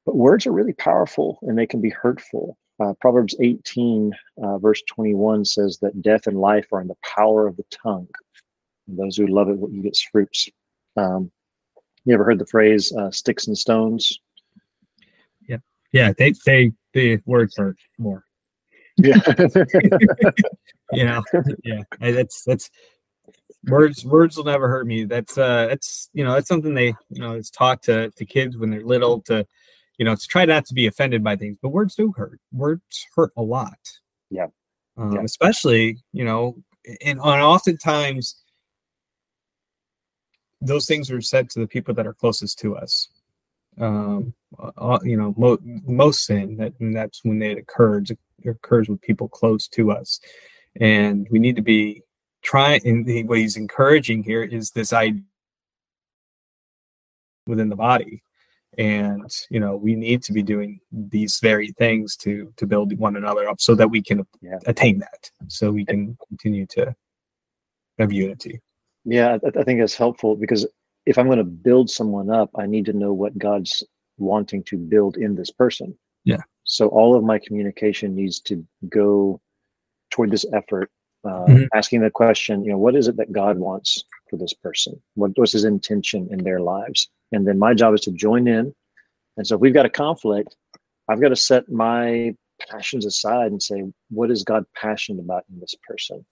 But 0.04 0.16
words 0.16 0.46
are 0.46 0.52
really 0.52 0.72
powerful 0.72 1.38
and 1.42 1.58
they 1.58 1.66
can 1.66 1.80
be 1.80 1.90
hurtful. 1.90 2.56
Uh, 2.78 2.92
Proverbs 3.00 3.34
18, 3.40 4.12
uh, 4.42 4.58
verse 4.58 4.82
21 4.88 5.44
says 5.44 5.78
that 5.80 6.02
death 6.02 6.26
and 6.26 6.38
life 6.38 6.66
are 6.72 6.80
in 6.80 6.88
the 6.88 6.96
power 7.16 7.46
of 7.46 7.56
the 7.56 7.64
tongue. 7.70 8.08
And 8.86 8.98
those 8.98 9.16
who 9.16 9.26
love 9.26 9.48
it 9.48 9.58
will 9.58 9.72
eat 9.72 9.86
its 9.86 10.02
fruits. 10.02 10.48
Um, 10.96 11.30
you 12.04 12.14
ever 12.14 12.24
heard 12.24 12.38
the 12.38 12.46
phrase 12.46 12.92
uh, 12.92 13.10
sticks 13.10 13.46
and 13.46 13.56
stones? 13.56 14.20
Yeah. 15.48 15.58
Yeah. 15.92 16.12
They, 16.16 16.34
they, 16.44 16.72
the 16.92 17.20
words 17.26 17.56
hurt 17.56 17.78
more. 17.98 18.25
Yeah. 18.96 19.18
you 20.92 21.04
know, 21.04 21.22
yeah. 21.64 21.82
That's, 22.00 22.42
that's, 22.44 22.70
words 23.68 24.04
words 24.04 24.36
will 24.36 24.44
never 24.44 24.68
hurt 24.68 24.86
me 24.86 25.04
that's 25.04 25.36
uh 25.36 25.66
that's 25.66 26.08
you 26.12 26.22
know 26.22 26.34
that's 26.34 26.48
something 26.48 26.74
they 26.74 26.94
you 27.10 27.20
know 27.20 27.32
it's 27.32 27.50
taught 27.50 27.82
to 27.82 28.10
to 28.12 28.24
kids 28.24 28.56
when 28.56 28.70
they're 28.70 28.84
little 28.84 29.20
to 29.20 29.44
you 29.98 30.04
know 30.04 30.14
to 30.14 30.26
try 30.28 30.44
not 30.44 30.64
to 30.64 30.74
be 30.74 30.86
offended 30.86 31.22
by 31.24 31.34
things 31.34 31.56
but 31.60 31.70
words 31.70 31.94
do 31.94 32.12
hurt 32.16 32.38
words 32.52 33.06
hurt 33.14 33.32
a 33.36 33.42
lot 33.42 33.78
Yeah. 34.30 34.46
um, 34.96 35.12
Yeah. 35.12 35.22
especially 35.22 35.98
you 36.12 36.24
know 36.24 36.56
and, 37.04 37.18
and 37.18 37.20
oftentimes 37.20 38.42
those 40.60 40.86
things 40.86 41.10
are 41.10 41.20
said 41.20 41.50
to 41.50 41.58
the 41.60 41.66
people 41.66 41.94
that 41.94 42.06
are 42.06 42.14
closest 42.14 42.58
to 42.60 42.76
us 42.76 43.08
um 43.80 44.32
uh, 44.58 44.98
you 45.02 45.16
know 45.16 45.34
mo- 45.36 45.58
most 45.62 46.24
sin 46.24 46.56
that 46.58 46.72
and 46.78 46.94
that's 46.94 47.24
when 47.24 47.42
it 47.42 47.58
occurs 47.58 48.12
occurs 48.44 48.88
with 48.88 49.00
people 49.00 49.28
close 49.28 49.68
to 49.68 49.90
us 49.90 50.20
and 50.80 51.26
we 51.30 51.38
need 51.38 51.56
to 51.56 51.62
be 51.62 52.02
trying 52.42 52.80
and 52.86 53.06
the, 53.06 53.24
what 53.24 53.38
he's 53.38 53.56
encouraging 53.56 54.22
here 54.22 54.42
is 54.42 54.70
this 54.70 54.92
idea 54.92 55.22
within 57.46 57.68
the 57.68 57.76
body 57.76 58.22
and 58.78 59.46
you 59.48 59.58
know 59.58 59.76
we 59.76 59.94
need 59.94 60.22
to 60.22 60.32
be 60.32 60.42
doing 60.42 60.78
these 60.92 61.38
very 61.40 61.72
things 61.72 62.14
to 62.16 62.52
to 62.56 62.66
build 62.66 62.96
one 62.98 63.16
another 63.16 63.48
up 63.48 63.60
so 63.60 63.74
that 63.74 63.88
we 63.88 64.02
can 64.02 64.26
Yeah. 64.42 64.58
attain 64.66 64.98
that 64.98 65.30
so 65.48 65.70
we 65.70 65.84
can 65.84 66.16
continue 66.28 66.66
to 66.66 66.94
have 67.98 68.12
unity 68.12 68.60
Yeah, 69.04 69.38
I, 69.42 69.60
I 69.60 69.64
think 69.64 69.80
that's 69.80 69.94
helpful 69.96 70.36
because 70.36 70.66
if 71.06 71.16
I'm 71.18 71.26
going 71.26 71.38
to 71.38 71.44
build 71.44 71.88
someone 71.88 72.30
up, 72.30 72.50
I 72.58 72.66
need 72.66 72.84
to 72.86 72.92
know 72.92 73.12
what 73.12 73.38
God's 73.38 73.84
wanting 74.18 74.64
to 74.64 74.76
build 74.76 75.16
in 75.16 75.36
this 75.36 75.52
person. 75.52 75.96
Yeah. 76.24 76.42
So 76.66 76.88
all 76.88 77.14
of 77.16 77.24
my 77.24 77.38
communication 77.38 78.14
needs 78.14 78.40
to 78.40 78.64
go 78.88 79.40
toward 80.10 80.30
this 80.30 80.44
effort, 80.52 80.90
uh, 81.24 81.46
Mhm. 81.46 81.68
asking 81.74 82.00
the 82.02 82.10
question, 82.10 82.64
you 82.64 82.72
know, 82.72 82.78
what 82.78 82.96
is 82.96 83.08
it 83.08 83.16
that 83.16 83.32
God 83.32 83.58
wants 83.58 84.04
for 84.28 84.36
this 84.36 84.52
person? 84.52 85.00
What 85.14 85.36
was 85.38 85.52
His 85.52 85.64
intention 85.64 86.28
in 86.30 86.38
their 86.38 86.60
lives? 86.60 87.08
And 87.32 87.46
then 87.46 87.58
my 87.58 87.72
job 87.72 87.94
is 87.94 88.00
to 88.02 88.12
join 88.12 88.46
in. 88.48 88.74
And 89.36 89.46
so 89.46 89.54
if 89.54 89.60
we've 89.60 89.74
got 89.74 89.86
a 89.86 89.90
conflict, 89.90 90.56
I've 91.08 91.20
got 91.20 91.28
to 91.28 91.36
set 91.36 91.68
my 91.70 92.36
passions 92.58 93.06
aside 93.06 93.52
and 93.52 93.62
say, 93.62 93.84
what 94.10 94.30
is 94.30 94.42
God 94.42 94.64
passionate 94.74 95.22
about 95.22 95.44
in 95.52 95.60
this 95.60 95.74
person? 95.88 96.24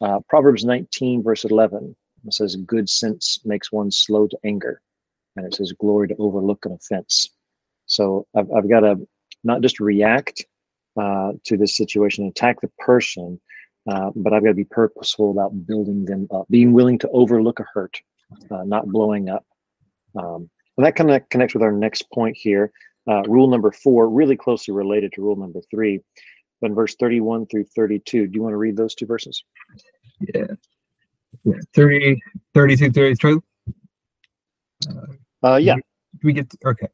Uh, 0.00 0.20
Proverbs 0.28 0.64
19, 0.64 1.22
verse 1.22 1.44
11, 1.44 1.96
it 2.26 2.34
says, 2.34 2.56
Good 2.56 2.88
sense 2.88 3.40
makes 3.44 3.70
one 3.72 3.90
slow 3.90 4.26
to 4.26 4.38
anger. 4.44 4.82
And 5.36 5.46
it 5.46 5.54
says, 5.54 5.72
Glory 5.72 6.08
to 6.08 6.16
overlook 6.16 6.66
an 6.66 6.72
offense. 6.72 7.30
So 7.86 8.26
I've, 8.34 8.50
I've 8.52 8.68
got 8.68 8.80
to 8.80 9.06
not 9.44 9.60
just 9.62 9.80
react 9.80 10.44
uh, 11.00 11.32
to 11.44 11.56
this 11.56 11.76
situation, 11.76 12.26
attack 12.26 12.60
the 12.60 12.70
person, 12.78 13.40
uh, 13.90 14.10
but 14.14 14.32
I've 14.32 14.42
got 14.42 14.48
to 14.50 14.54
be 14.54 14.64
purposeful 14.64 15.30
about 15.30 15.66
building 15.66 16.04
them 16.04 16.28
up, 16.32 16.46
being 16.50 16.72
willing 16.72 16.98
to 16.98 17.08
overlook 17.10 17.60
a 17.60 17.64
hurt, 17.72 17.96
uh, 18.50 18.64
not 18.64 18.86
blowing 18.86 19.28
up. 19.28 19.44
Um, 20.16 20.50
and 20.76 20.86
that 20.86 20.96
kind 20.96 21.10
of 21.10 21.28
connects 21.28 21.54
with 21.54 21.62
our 21.62 21.72
next 21.72 22.10
point 22.10 22.36
here. 22.36 22.72
Uh, 23.08 23.22
rule 23.22 23.48
number 23.48 23.70
four, 23.72 24.08
really 24.08 24.36
closely 24.36 24.74
related 24.74 25.12
to 25.12 25.22
rule 25.22 25.36
number 25.36 25.60
three, 25.70 26.00
but 26.60 26.68
in 26.68 26.74
verse 26.74 26.94
31 26.96 27.46
through 27.46 27.64
32. 27.64 28.26
Do 28.26 28.34
you 28.34 28.42
want 28.42 28.52
to 28.52 28.58
read 28.58 28.76
those 28.76 28.94
two 28.94 29.06
verses? 29.06 29.42
yeah 30.34 30.46
yeah 31.44 31.54
30 31.74 32.20
30 32.54 32.76
through 32.76 32.90
32 32.90 33.42
Uh, 35.42 35.56
yeah. 35.56 35.76
we 36.22 36.32
get 36.32 36.52
okay 36.66 36.88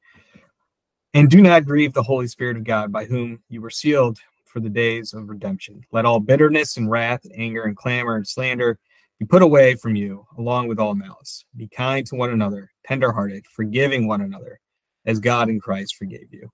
and 1.16 1.30
do 1.30 1.42
not 1.42 1.64
grieve 1.64 1.92
the 1.92 2.02
holy 2.02 2.26
spirit 2.26 2.56
of 2.56 2.64
god 2.64 2.92
by 2.92 3.04
whom 3.04 3.40
you 3.48 3.60
were 3.60 3.70
sealed 3.70 4.18
for 4.44 4.60
the 4.60 4.68
days 4.68 5.12
of 5.12 5.28
redemption 5.28 5.82
let 5.92 6.04
all 6.04 6.20
bitterness 6.20 6.76
and 6.76 6.90
wrath 6.90 7.24
and 7.24 7.32
anger 7.36 7.64
and 7.64 7.76
clamor 7.76 8.16
and 8.16 8.26
slander 8.26 8.78
be 9.18 9.26
put 9.26 9.42
away 9.42 9.74
from 9.74 9.96
you 9.96 10.26
along 10.38 10.68
with 10.68 10.78
all 10.78 10.94
malice 10.94 11.44
be 11.56 11.68
kind 11.68 12.06
to 12.06 12.14
one 12.14 12.30
another 12.30 12.70
tenderhearted 12.86 13.44
forgiving 13.46 14.06
one 14.06 14.20
another 14.20 14.60
as 15.06 15.18
god 15.18 15.48
in 15.48 15.58
christ 15.58 15.96
forgave 15.96 16.32
you 16.32 16.50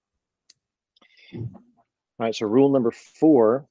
All 1.35 2.27
right, 2.27 2.35
so 2.35 2.47
rule 2.47 2.69
number 2.71 2.91
four 2.91 3.67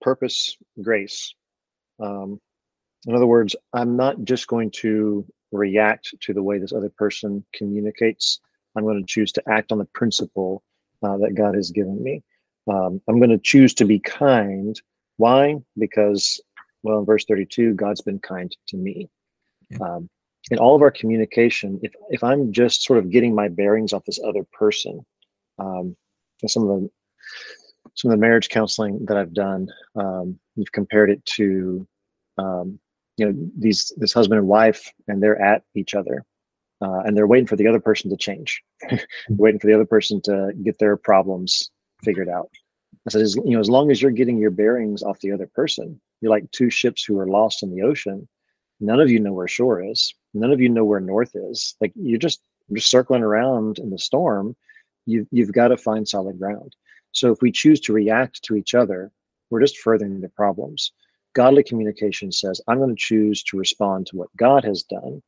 purpose, 0.00 0.56
grace. 0.82 1.34
Um, 2.00 2.40
in 3.06 3.14
other 3.14 3.26
words, 3.26 3.56
I'm 3.72 3.96
not 3.96 4.22
just 4.24 4.46
going 4.46 4.70
to 4.72 5.26
react 5.52 6.14
to 6.20 6.34
the 6.34 6.42
way 6.42 6.58
this 6.58 6.72
other 6.72 6.90
person 6.90 7.44
communicates. 7.54 8.40
I'm 8.76 8.84
going 8.84 9.00
to 9.00 9.06
choose 9.06 9.32
to 9.32 9.42
act 9.48 9.72
on 9.72 9.78
the 9.78 9.84
principle 9.86 10.62
uh, 11.02 11.16
that 11.18 11.34
God 11.34 11.54
has 11.54 11.70
given 11.70 12.02
me. 12.02 12.22
Um, 12.68 13.00
I'm 13.08 13.18
going 13.18 13.30
to 13.30 13.38
choose 13.38 13.74
to 13.74 13.84
be 13.84 13.98
kind. 13.98 14.80
Why? 15.16 15.56
Because, 15.78 16.40
well, 16.82 17.00
in 17.00 17.04
verse 17.04 17.24
32, 17.24 17.74
God's 17.74 18.02
been 18.02 18.18
kind 18.18 18.54
to 18.68 18.76
me. 18.76 19.08
Yeah. 19.70 19.78
Um, 19.80 20.10
in 20.50 20.58
all 20.58 20.74
of 20.74 20.82
our 20.82 20.90
communication, 20.90 21.78
if, 21.82 21.92
if 22.10 22.24
I'm 22.24 22.52
just 22.52 22.82
sort 22.84 22.98
of 22.98 23.10
getting 23.10 23.34
my 23.34 23.48
bearings 23.48 23.92
off 23.92 24.04
this 24.04 24.20
other 24.24 24.44
person, 24.52 25.04
um, 25.58 25.96
some 26.46 26.68
of 26.68 26.68
the 26.68 26.90
some 27.94 28.10
of 28.10 28.16
the 28.16 28.20
marriage 28.20 28.48
counseling 28.48 29.04
that 29.06 29.16
I've 29.16 29.34
done, 29.34 29.68
um, 29.96 30.38
we've 30.56 30.70
compared 30.70 31.10
it 31.10 31.24
to, 31.24 31.86
um, 32.36 32.78
you 33.16 33.26
know, 33.26 33.50
these 33.58 33.92
this 33.96 34.12
husband 34.12 34.38
and 34.38 34.46
wife, 34.46 34.92
and 35.08 35.22
they're 35.22 35.40
at 35.40 35.64
each 35.74 35.94
other, 35.94 36.24
uh, 36.80 37.00
and 37.04 37.16
they're 37.16 37.26
waiting 37.26 37.46
for 37.46 37.56
the 37.56 37.66
other 37.66 37.80
person 37.80 38.10
to 38.10 38.16
change, 38.16 38.62
waiting 39.28 39.58
for 39.58 39.66
the 39.66 39.74
other 39.74 39.84
person 39.84 40.20
to 40.22 40.52
get 40.62 40.78
their 40.78 40.96
problems 40.96 41.70
figured 42.04 42.28
out. 42.28 42.50
I 43.06 43.10
said, 43.10 43.22
as, 43.22 43.36
you 43.36 43.52
know, 43.52 43.60
as 43.60 43.70
long 43.70 43.90
as 43.90 44.00
you're 44.00 44.10
getting 44.10 44.38
your 44.38 44.50
bearings 44.50 45.02
off 45.02 45.20
the 45.20 45.32
other 45.32 45.46
person, 45.46 46.00
you're 46.20 46.30
like 46.30 46.50
two 46.50 46.70
ships 46.70 47.04
who 47.04 47.18
are 47.18 47.26
lost 47.26 47.62
in 47.62 47.74
the 47.74 47.82
ocean. 47.82 48.28
None 48.80 49.00
of 49.00 49.10
you 49.10 49.18
know 49.18 49.32
where 49.32 49.48
shore 49.48 49.82
is. 49.82 50.14
None 50.34 50.52
of 50.52 50.60
you 50.60 50.68
know 50.68 50.84
where 50.84 51.00
north 51.00 51.32
is. 51.34 51.74
Like 51.80 51.92
you're 51.96 52.18
just 52.18 52.40
just 52.72 52.90
circling 52.90 53.22
around 53.22 53.78
in 53.78 53.90
the 53.90 53.98
storm. 53.98 54.54
You 55.06 55.26
you've 55.30 55.52
got 55.52 55.68
to 55.68 55.76
find 55.76 56.06
solid 56.06 56.38
ground. 56.38 56.76
So 57.12 57.32
if 57.32 57.40
we 57.40 57.50
choose 57.50 57.80
to 57.80 57.92
react 57.92 58.42
to 58.44 58.56
each 58.56 58.74
other, 58.74 59.10
we're 59.50 59.60
just 59.60 59.78
furthering 59.78 60.20
the 60.20 60.28
problems. 60.28 60.92
Godly 61.34 61.62
communication 61.62 62.30
says, 62.30 62.60
I'm 62.68 62.78
going 62.78 62.94
to 62.94 62.96
choose 62.96 63.42
to 63.44 63.56
respond 63.56 64.06
to 64.08 64.16
what 64.16 64.36
God 64.36 64.64
has 64.64 64.82
done 64.82 65.22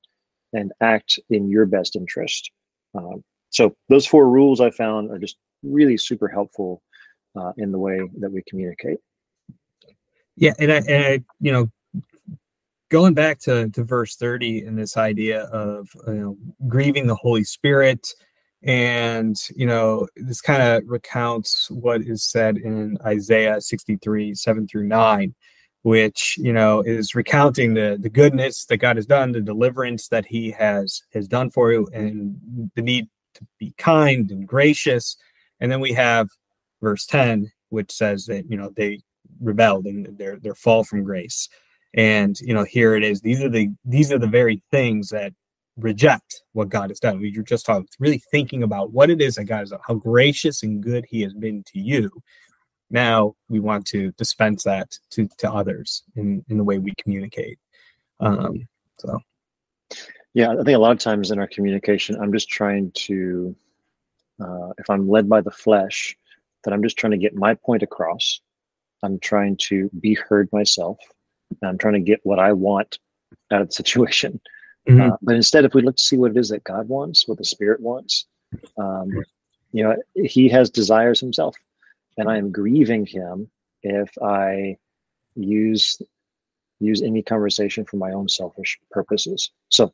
and 0.53 0.73
act 0.81 1.19
in 1.31 1.49
your 1.49 1.67
best 1.67 1.97
interest. 1.97 2.51
Um, 2.95 3.23
so 3.51 3.75
those 3.89 4.07
four 4.07 4.29
rules 4.29 4.61
I 4.61 4.71
found 4.71 5.11
are 5.11 5.19
just 5.19 5.37
really 5.63 5.97
super 5.97 6.29
helpful 6.29 6.83
uh, 7.37 7.53
in 7.57 7.73
the 7.73 7.79
way 7.79 8.01
that 8.19 8.31
we 8.31 8.43
communicate. 8.49 8.99
yeah 10.37 10.53
and 10.59 10.73
I, 10.73 10.77
and 10.77 11.05
I 11.05 11.25
you 11.41 11.53
know 11.53 11.71
going 12.91 13.15
back 13.15 13.39
to, 13.39 13.71
to 13.71 13.85
verse 13.85 14.17
30 14.17 14.65
and 14.65 14.77
this 14.77 14.97
idea 14.97 15.45
of 15.45 15.89
you 16.09 16.15
know, 16.15 16.37
grieving 16.69 17.07
the 17.07 17.15
Holy 17.15 17.45
Spirit, 17.45 18.09
and 18.63 19.41
you 19.57 19.65
know 19.65 20.07
this 20.17 20.43
kind 20.43 20.63
of 20.63 20.83
recounts 20.87 21.71
what 21.71 22.03
is 22.03 22.23
said 22.23 22.59
in 22.59 22.99
Isaiah 23.07 23.59
63 23.59 24.35
7 24.35 24.69
through 24.69 24.87
9 24.87 25.35
which 25.83 26.37
you 26.39 26.53
know 26.53 26.83
is 26.83 27.15
recounting 27.15 27.75
the 27.75 27.97
the 28.01 28.11
goodness 28.11 28.67
that 28.67 28.79
God 28.79 28.97
has 28.97 29.07
done 29.07 29.33
the 29.33 29.41
deliverance 29.41 30.09
that 30.09 30.27
he 30.27 30.51
has 30.53 31.03
has 31.13 31.27
done 31.27 31.51
for 31.51 31.73
you 31.73 31.89
and 31.93 32.37
the 32.75 32.83
need 32.83 33.09
to 33.35 33.47
be 33.59 33.75
kind 33.79 34.31
and 34.31 34.47
gracious. 34.47 35.17
And 35.61 35.71
then 35.71 35.81
we 35.81 35.93
have 35.93 36.29
verse 36.81 37.07
10 37.07 37.51
which 37.71 37.93
says 37.93 38.27
that 38.27 38.51
you 38.51 38.57
know 38.57 38.71
they 38.77 39.01
rebelled 39.41 39.87
and 39.87 40.07
they're 40.19 40.39
they're 40.39 40.55
fall 40.55 40.85
from 40.85 41.05
grace. 41.05 41.49
And 41.95 42.39
you 42.41 42.55
know 42.55 42.65
here 42.65 42.95
it 42.95 43.03
is. 43.03 43.21
These 43.21 43.43
are 43.43 43.49
the 43.49 43.71
these 43.85 44.13
are 44.13 44.19
the 44.19 44.27
very 44.27 44.63
things 44.71 45.09
that 45.11 45.33
reject 45.77 46.43
what 46.53 46.69
god 46.69 46.91
has 46.91 47.01
done. 47.01 47.21
We 47.21 47.35
were 47.35 47.43
just 47.43 47.65
talking 47.65 47.89
really 47.99 48.23
thinking 48.31 48.63
about 48.65 48.93
what 48.93 49.09
it 49.09 49.23
is 49.23 49.37
that 49.37 49.45
god 49.45 49.63
is 49.63 49.73
how 49.87 49.95
gracious 49.95 50.63
and 50.63 50.83
good 50.83 51.07
he 51.09 51.23
has 51.23 51.33
been 51.33 51.65
to 51.69 51.79
you 51.79 52.11
now 52.91 53.35
we 53.49 53.61
want 53.61 53.87
to 53.87 54.13
dispense 54.13 54.65
that 54.65 54.99
to 55.11 55.29
to 55.39 55.51
others 55.51 56.03
in 56.17 56.45
in 56.49 56.59
the 56.59 56.65
way 56.65 56.79
we 56.79 56.93
communicate 57.03 57.59
um 58.21 58.67
so 58.99 59.19
yeah 60.35 60.51
i 60.51 60.57
think 60.57 60.77
a 60.77 60.79
lot 60.79 60.93
of 60.93 60.99
times 60.99 61.31
in 61.31 61.39
our 61.39 61.49
communication 61.49 62.17
i'm 62.21 62.33
just 62.33 62.49
trying 62.49 62.91
to 62.93 63.55
uh, 64.43 64.71
if 64.79 64.89
i'm 64.89 65.09
led 65.09 65.29
by 65.29 65.41
the 65.41 65.51
flesh 65.51 66.17
that 66.65 66.73
i'm 66.73 66.83
just 66.83 66.97
trying 66.97 67.13
to 67.13 67.19
get 67.19 67.35
my 67.35 67.55
point 67.55 67.83
across 67.83 68.41
i'm 69.03 69.19
trying 69.21 69.57
to 69.57 69.91
be 70.01 70.15
heard 70.15 70.49
myself 70.53 70.99
I'm 71.63 71.79
trying 71.79 71.95
to 71.95 72.01
get 72.01 72.21
what 72.23 72.39
I 72.39 72.53
want 72.53 72.99
out 73.51 73.63
of 73.63 73.69
the 73.69 73.75
situation. 73.83 74.41
Mm-hmm. 74.89 75.13
Uh, 75.13 75.17
but 75.23 75.37
instead, 75.37 75.65
if 75.65 75.75
we 75.75 75.83
look 75.83 75.97
to 75.97 76.03
see 76.03 76.17
what 76.17 76.33
it 76.33 76.37
is 76.37 76.49
that 76.49 76.65
God 76.65 76.89
wants, 76.89 77.29
what 77.29 77.39
the 77.39 77.45
Spirit 77.45 77.81
wants, 77.81 78.27
um, 78.79 79.11
you 79.73 79.85
know, 79.85 79.97
He 80.15 80.49
has 80.49 80.71
desires 80.71 81.21
Himself, 81.21 81.57
and 82.21 82.31
I 82.31 82.37
am 82.37 82.53
grieving 82.53 83.07
Him 83.07 83.51
if 83.83 84.11
I 84.23 84.77
use 85.35 86.01
use 86.83 87.03
any 87.03 87.23
conversation 87.23 87.85
for 87.85 87.99
my 87.99 88.11
own 88.13 88.29
selfish 88.29 88.79
purposes. 88.91 89.51
So, 89.69 89.93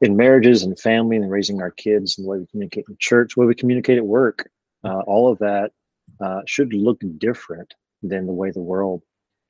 in 0.00 0.16
marriages 0.16 0.62
and 0.62 0.78
family 0.78 1.16
and 1.16 1.30
raising 1.30 1.60
our 1.60 1.72
kids 1.72 2.16
and 2.16 2.24
the 2.24 2.30
way 2.30 2.38
we 2.38 2.46
communicate 2.46 2.84
in 2.88 2.96
church, 2.98 3.34
the 3.34 3.40
way 3.40 3.46
we 3.46 3.54
communicate 3.54 3.98
at 3.98 4.06
work, 4.06 4.48
uh, 4.84 5.00
all 5.00 5.30
of 5.30 5.38
that 5.38 5.72
uh, 6.20 6.42
should 6.46 6.72
look 6.72 7.00
different 7.18 7.74
than 8.02 8.26
the 8.26 8.32
way 8.32 8.50
the 8.50 8.60
world 8.60 9.02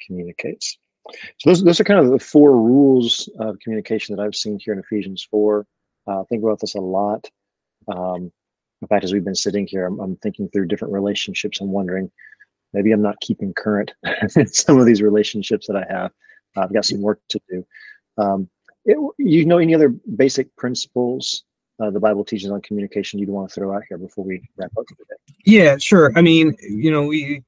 communicates. 0.06 0.78
So 1.38 1.50
those, 1.50 1.62
those 1.62 1.80
are 1.80 1.84
kind 1.84 2.00
of 2.00 2.10
the 2.10 2.18
four 2.18 2.56
rules 2.56 3.28
of 3.38 3.58
communication 3.60 4.16
that 4.16 4.22
I've 4.22 4.34
seen 4.34 4.58
here 4.58 4.72
in 4.72 4.80
Ephesians 4.80 5.26
4. 5.30 5.66
Uh, 6.06 6.24
think 6.24 6.42
about 6.42 6.60
this 6.60 6.74
a 6.74 6.80
lot. 6.80 7.28
Um, 7.88 8.32
in 8.82 8.88
fact, 8.88 9.04
as 9.04 9.12
we've 9.12 9.24
been 9.24 9.34
sitting 9.34 9.66
here, 9.66 9.86
I'm, 9.86 10.00
I'm 10.00 10.16
thinking 10.16 10.48
through 10.48 10.66
different 10.66 10.94
relationships. 10.94 11.60
I'm 11.60 11.70
wondering, 11.70 12.10
maybe 12.72 12.92
I'm 12.92 13.02
not 13.02 13.20
keeping 13.20 13.52
current 13.54 13.92
in 14.36 14.46
some 14.52 14.78
of 14.78 14.86
these 14.86 15.02
relationships 15.02 15.66
that 15.66 15.76
I 15.76 15.92
have. 15.92 16.10
Uh, 16.56 16.62
I've 16.62 16.72
got 16.72 16.84
some 16.84 17.00
work 17.00 17.20
to 17.28 17.40
do. 17.48 17.66
Um, 18.18 18.48
it, 18.84 18.96
you 19.18 19.44
know 19.44 19.58
any 19.58 19.74
other 19.74 19.90
basic 19.90 20.54
principles 20.56 21.44
uh, 21.80 21.90
the 21.90 22.00
Bible 22.00 22.24
teaches 22.24 22.50
on 22.50 22.60
communication 22.60 23.18
you'd 23.18 23.28
want 23.28 23.48
to 23.48 23.54
throw 23.54 23.74
out 23.74 23.82
here 23.88 23.98
before 23.98 24.24
we 24.24 24.42
wrap 24.56 24.70
up 24.78 24.86
today? 24.86 25.38
Yeah, 25.44 25.78
sure. 25.78 26.12
I 26.16 26.22
mean, 26.22 26.54
you 26.60 26.90
know, 26.90 27.04
we 27.04 27.42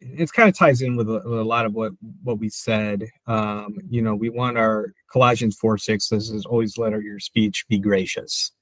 it 0.00 0.32
kind 0.32 0.48
of 0.48 0.56
ties 0.56 0.82
in 0.82 0.96
with 0.96 1.08
a, 1.08 1.22
with 1.24 1.38
a, 1.38 1.44
lot 1.44 1.66
of 1.66 1.74
what 1.74 1.92
what 2.22 2.38
we 2.38 2.48
said. 2.48 3.06
Um, 3.26 3.76
you 3.88 4.02
know, 4.02 4.14
we 4.14 4.28
want 4.28 4.58
our 4.58 4.92
Colossians 5.12 5.56
four 5.56 5.78
six 5.78 6.08
says 6.08 6.30
is 6.30 6.46
always 6.46 6.78
let 6.78 6.92
our, 6.92 7.00
your 7.00 7.18
speech 7.18 7.66
be 7.68 7.78
gracious. 7.78 8.52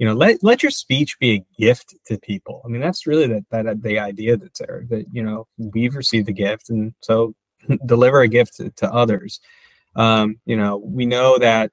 You 0.00 0.06
know, 0.06 0.14
let 0.14 0.42
let 0.42 0.62
your 0.62 0.70
speech 0.70 1.18
be 1.18 1.30
a 1.34 1.44
gift 1.60 1.94
to 2.06 2.18
people. 2.18 2.62
I 2.64 2.68
mean, 2.68 2.80
that's 2.80 3.06
really 3.06 3.26
that 3.26 3.44
that 3.50 3.82
the 3.82 3.98
idea 3.98 4.38
that's 4.38 4.58
there. 4.58 4.86
That 4.88 5.04
you 5.12 5.22
know 5.22 5.46
we've 5.58 5.94
received 5.94 6.26
a 6.30 6.32
gift, 6.32 6.70
and 6.70 6.94
so 7.02 7.34
deliver 7.86 8.22
a 8.22 8.28
gift 8.28 8.56
to, 8.56 8.70
to 8.70 8.90
others. 8.90 9.40
Um, 9.96 10.40
you 10.46 10.56
know, 10.56 10.78
we 10.78 11.04
know 11.04 11.36
that 11.36 11.72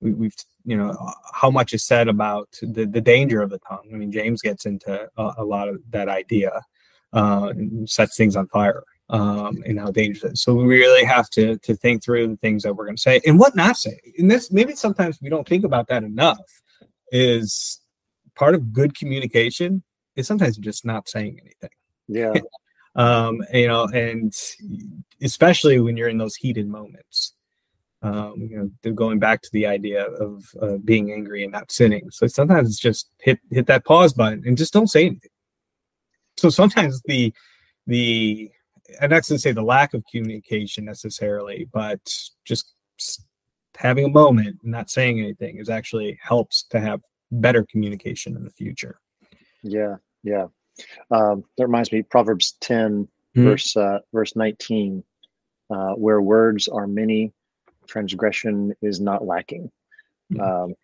we, 0.00 0.12
we've 0.12 0.36
you 0.64 0.76
know 0.76 0.96
how 1.34 1.50
much 1.50 1.72
is 1.72 1.84
said 1.84 2.06
about 2.06 2.48
the, 2.62 2.86
the 2.86 3.00
danger 3.00 3.42
of 3.42 3.50
the 3.50 3.58
tongue. 3.58 3.90
I 3.92 3.96
mean, 3.96 4.12
James 4.12 4.40
gets 4.40 4.64
into 4.64 5.08
a, 5.16 5.32
a 5.38 5.44
lot 5.44 5.68
of 5.68 5.80
that 5.90 6.08
idea 6.08 6.62
uh, 7.12 7.52
sets 7.86 8.16
things 8.16 8.36
on 8.36 8.46
fire 8.46 8.84
um, 9.10 9.64
and 9.66 9.80
how 9.80 9.90
dangerous 9.90 10.22
it 10.22 10.32
is. 10.34 10.42
So 10.42 10.54
we 10.54 10.64
really 10.64 11.04
have 11.04 11.28
to 11.30 11.58
to 11.58 11.74
think 11.74 12.04
through 12.04 12.28
the 12.28 12.36
things 12.36 12.62
that 12.62 12.76
we're 12.76 12.84
going 12.84 12.98
to 12.98 13.02
say 13.02 13.20
and 13.26 13.40
what 13.40 13.56
not 13.56 13.76
say. 13.76 13.98
And 14.16 14.30
this 14.30 14.52
maybe 14.52 14.76
sometimes 14.76 15.18
we 15.20 15.28
don't 15.28 15.48
think 15.48 15.64
about 15.64 15.88
that 15.88 16.04
enough. 16.04 16.61
Is 17.12 17.80
part 18.34 18.54
of 18.54 18.72
good 18.72 18.96
communication 18.96 19.84
is 20.16 20.26
sometimes 20.26 20.56
just 20.56 20.84
not 20.84 21.08
saying 21.08 21.38
anything. 21.40 21.70
Yeah. 22.08 22.32
um, 22.96 23.44
you 23.52 23.68
know, 23.68 23.84
and 23.84 24.34
especially 25.22 25.78
when 25.78 25.96
you're 25.96 26.08
in 26.08 26.18
those 26.18 26.36
heated 26.36 26.68
moments. 26.68 27.34
Um, 28.04 28.48
you 28.50 28.72
know, 28.82 28.92
going 28.94 29.20
back 29.20 29.42
to 29.42 29.50
the 29.52 29.64
idea 29.64 30.04
of 30.04 30.44
uh, 30.60 30.78
being 30.84 31.12
angry 31.12 31.44
and 31.44 31.52
not 31.52 31.70
sinning. 31.70 32.10
So 32.10 32.26
sometimes 32.26 32.68
it's 32.68 32.80
just 32.80 33.08
hit 33.20 33.38
hit 33.52 33.66
that 33.68 33.84
pause 33.84 34.12
button 34.12 34.42
and 34.44 34.58
just 34.58 34.72
don't 34.72 34.88
say 34.88 35.06
anything 35.06 35.30
so 36.36 36.50
sometimes 36.50 37.00
the 37.02 37.32
the 37.86 38.50
and 39.00 39.10
that's 39.10 39.28
to 39.28 39.38
say 39.38 39.52
the 39.52 39.62
lack 39.62 39.94
of 39.94 40.04
communication 40.10 40.84
necessarily, 40.84 41.68
but 41.72 42.00
just 42.44 42.74
having 43.76 44.04
a 44.04 44.08
moment 44.08 44.58
and 44.62 44.72
not 44.72 44.90
saying 44.90 45.18
anything 45.18 45.58
is 45.58 45.68
actually 45.68 46.18
helps 46.22 46.64
to 46.64 46.80
have 46.80 47.00
better 47.30 47.64
communication 47.64 48.36
in 48.36 48.44
the 48.44 48.50
future. 48.50 49.00
Yeah, 49.62 49.96
yeah. 50.22 50.46
Um, 51.10 51.44
that 51.56 51.66
reminds 51.66 51.92
me, 51.92 52.02
Proverbs 52.02 52.56
10, 52.60 53.04
mm-hmm. 53.04 53.44
verse 53.44 53.76
uh, 53.76 54.00
verse 54.12 54.36
19, 54.36 55.02
uh, 55.70 55.92
where 55.92 56.20
words 56.20 56.68
are 56.68 56.86
many, 56.86 57.32
transgression 57.86 58.74
is 58.82 59.00
not 59.00 59.26
lacking. 59.26 59.70
Mm-hmm. 60.32 60.40
Um, 60.40 60.74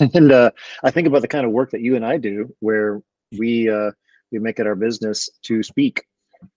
and 0.14 0.32
uh, 0.32 0.50
I 0.82 0.90
think 0.90 1.06
about 1.06 1.22
the 1.22 1.28
kind 1.28 1.46
of 1.46 1.52
work 1.52 1.70
that 1.70 1.82
you 1.82 1.96
and 1.96 2.04
I 2.04 2.16
do, 2.18 2.54
where 2.60 3.00
we 3.38 3.70
uh, 3.70 3.92
we 4.30 4.38
make 4.38 4.58
it 4.58 4.66
our 4.66 4.74
business 4.74 5.28
to 5.42 5.62
speak 5.62 6.04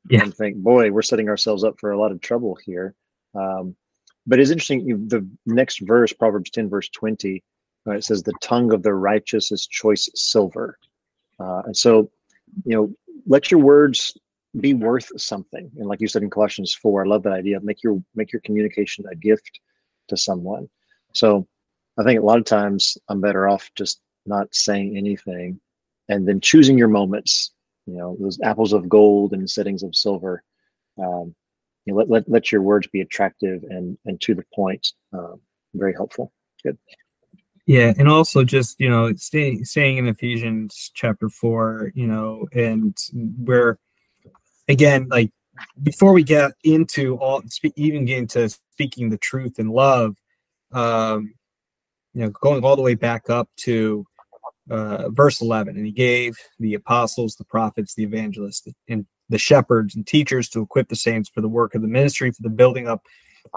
yeah. 0.10 0.24
and 0.24 0.34
think, 0.34 0.58
boy, 0.58 0.92
we're 0.92 1.02
setting 1.02 1.30
ourselves 1.30 1.64
up 1.64 1.80
for 1.80 1.92
a 1.92 2.00
lot 2.00 2.12
of 2.12 2.22
trouble 2.22 2.58
here. 2.66 2.96
Um, 3.36 3.76
but 4.28 4.40
it's 4.40 4.52
interesting. 4.52 5.08
The 5.08 5.28
next 5.46 5.80
verse, 5.82 6.14
Proverbs 6.14 6.50
10, 6.50 6.70
verse 6.70 6.90
20, 6.90 7.44
uh, 7.88 7.92
it 7.92 8.04
says, 8.04 8.24
The 8.24 8.34
tongue 8.42 8.74
of 8.74 8.84
the 8.84 8.94
righteous 8.94 9.52
is 9.52 9.68
choice 9.68 10.10
silver. 10.16 10.78
Uh, 11.40 11.62
and 11.66 11.78
so, 11.78 12.10
you 12.66 12.76
know, 12.76 12.94
let 13.28 13.52
your 13.52 13.60
words 13.60 14.18
be 14.60 14.74
worth 14.74 15.10
something. 15.20 15.70
And 15.78 15.88
like 15.88 16.02
you 16.02 16.08
said 16.08 16.24
in 16.24 16.30
Colossians 16.30 16.74
4, 16.74 17.06
I 17.06 17.08
love 17.08 17.24
that 17.24 17.34
idea. 17.34 17.60
Make 17.62 17.84
your 17.84 18.02
make 18.16 18.32
your 18.32 18.42
communication 18.42 19.06
a 19.12 19.16
gift 19.16 19.60
to 20.08 20.18
someone. 20.18 20.70
So 21.14 21.48
I 21.98 22.04
think 22.04 22.20
a 22.20 22.26
lot 22.26 22.40
of 22.40 22.46
times 22.46 22.98
I'm 23.10 23.22
better 23.22 23.48
off 23.48 23.70
just 23.76 24.02
not 24.26 24.54
saying 24.56 24.98
anything 24.98 25.60
and 26.10 26.28
then 26.28 26.40
choosing 26.40 26.78
your 26.78 26.88
moments 26.88 27.52
you 27.86 27.96
know 27.98 28.18
those 28.20 28.40
apples 28.42 28.74
of 28.74 28.90
gold 28.90 29.34
and 29.34 29.50
settings 29.50 29.84
of 29.84 29.96
silver 29.96 30.44
um, 30.98 31.36
you 31.86 31.94
know, 31.94 32.00
let, 32.00 32.10
let, 32.10 32.30
let 32.30 32.52
your 32.52 32.62
words 32.62 32.88
be 32.88 33.02
attractive 33.02 33.64
and 33.70 33.98
and 34.06 34.20
to 34.22 34.34
the 34.34 34.44
point 34.54 34.88
um, 35.14 35.40
very 35.74 35.94
helpful. 35.94 36.32
Good. 36.64 36.78
Yeah 37.66 37.94
and 37.98 38.08
also 38.08 38.44
just 38.44 38.80
you 38.80 38.90
know 38.90 39.14
stay, 39.16 39.64
staying 39.64 39.98
in 39.98 40.08
ephesians 40.08 40.92
chapter 40.94 41.30
4 41.30 41.92
you 41.96 42.08
know 42.08 42.48
and 42.54 42.96
where 43.44 43.80
again 44.68 45.08
like 45.10 45.32
before 45.82 46.14
we 46.14 46.24
get 46.24 46.52
into 46.64 47.18
all 47.18 47.42
even 47.76 48.06
get 48.06 48.20
into 48.20 48.50
speaking 48.50 49.10
the 49.10 49.18
truth 49.18 49.58
in 49.58 49.70
love 49.70 50.16
um 50.74 51.34
you 52.14 52.22
know 52.22 52.30
going 52.30 52.64
all 52.64 52.76
the 52.76 52.82
way 52.82 52.94
back 52.96 53.30
up 53.30 53.50
to 53.58 54.06
uh, 54.70 55.10
verse 55.10 55.42
11 55.42 55.76
and 55.76 55.86
he 55.86 55.92
gave 55.92 56.38
the 56.60 56.74
apostles 56.74 57.36
the 57.36 57.46
prophets 57.46 57.96
the 57.96 58.04
evangelists 58.04 58.68
and 58.90 59.06
the 59.30 59.38
shepherds 59.38 59.96
and 59.96 60.06
teachers 60.06 60.50
to 60.50 60.62
equip 60.62 60.90
the 60.90 60.96
saints 60.96 61.30
for 61.30 61.42
the 61.42 61.48
work 61.48 61.76
of 61.76 61.82
the 61.82 61.88
ministry 61.88 62.32
for 62.32 62.42
the 62.42 62.50
building 62.50 62.88
up 62.88 63.04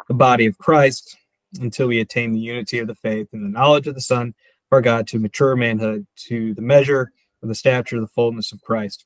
the 0.07 0.15
body 0.15 0.47
of 0.47 0.59
christ 0.59 1.17
until 1.61 1.89
we 1.89 2.01
attain 2.01 2.33
the 2.33 2.39
unity 2.39 2.79
of 2.79 2.87
the 2.87 2.95
faith 2.95 3.29
and 3.33 3.45
the 3.45 3.49
knowledge 3.49 3.87
of 3.87 3.95
the 3.95 4.01
son 4.01 4.29
of 4.29 4.35
our 4.73 4.81
god 4.81 5.07
to 5.07 5.19
mature 5.19 5.57
manhood 5.57 6.07
to 6.17 6.55
the 6.55 6.63
measure 6.63 7.13
of 7.43 7.49
the 7.49 7.55
stature 7.55 7.97
of 7.97 8.03
the 8.03 8.09
fullness 8.09 8.53
of 8.53 8.61
christ. 8.63 9.05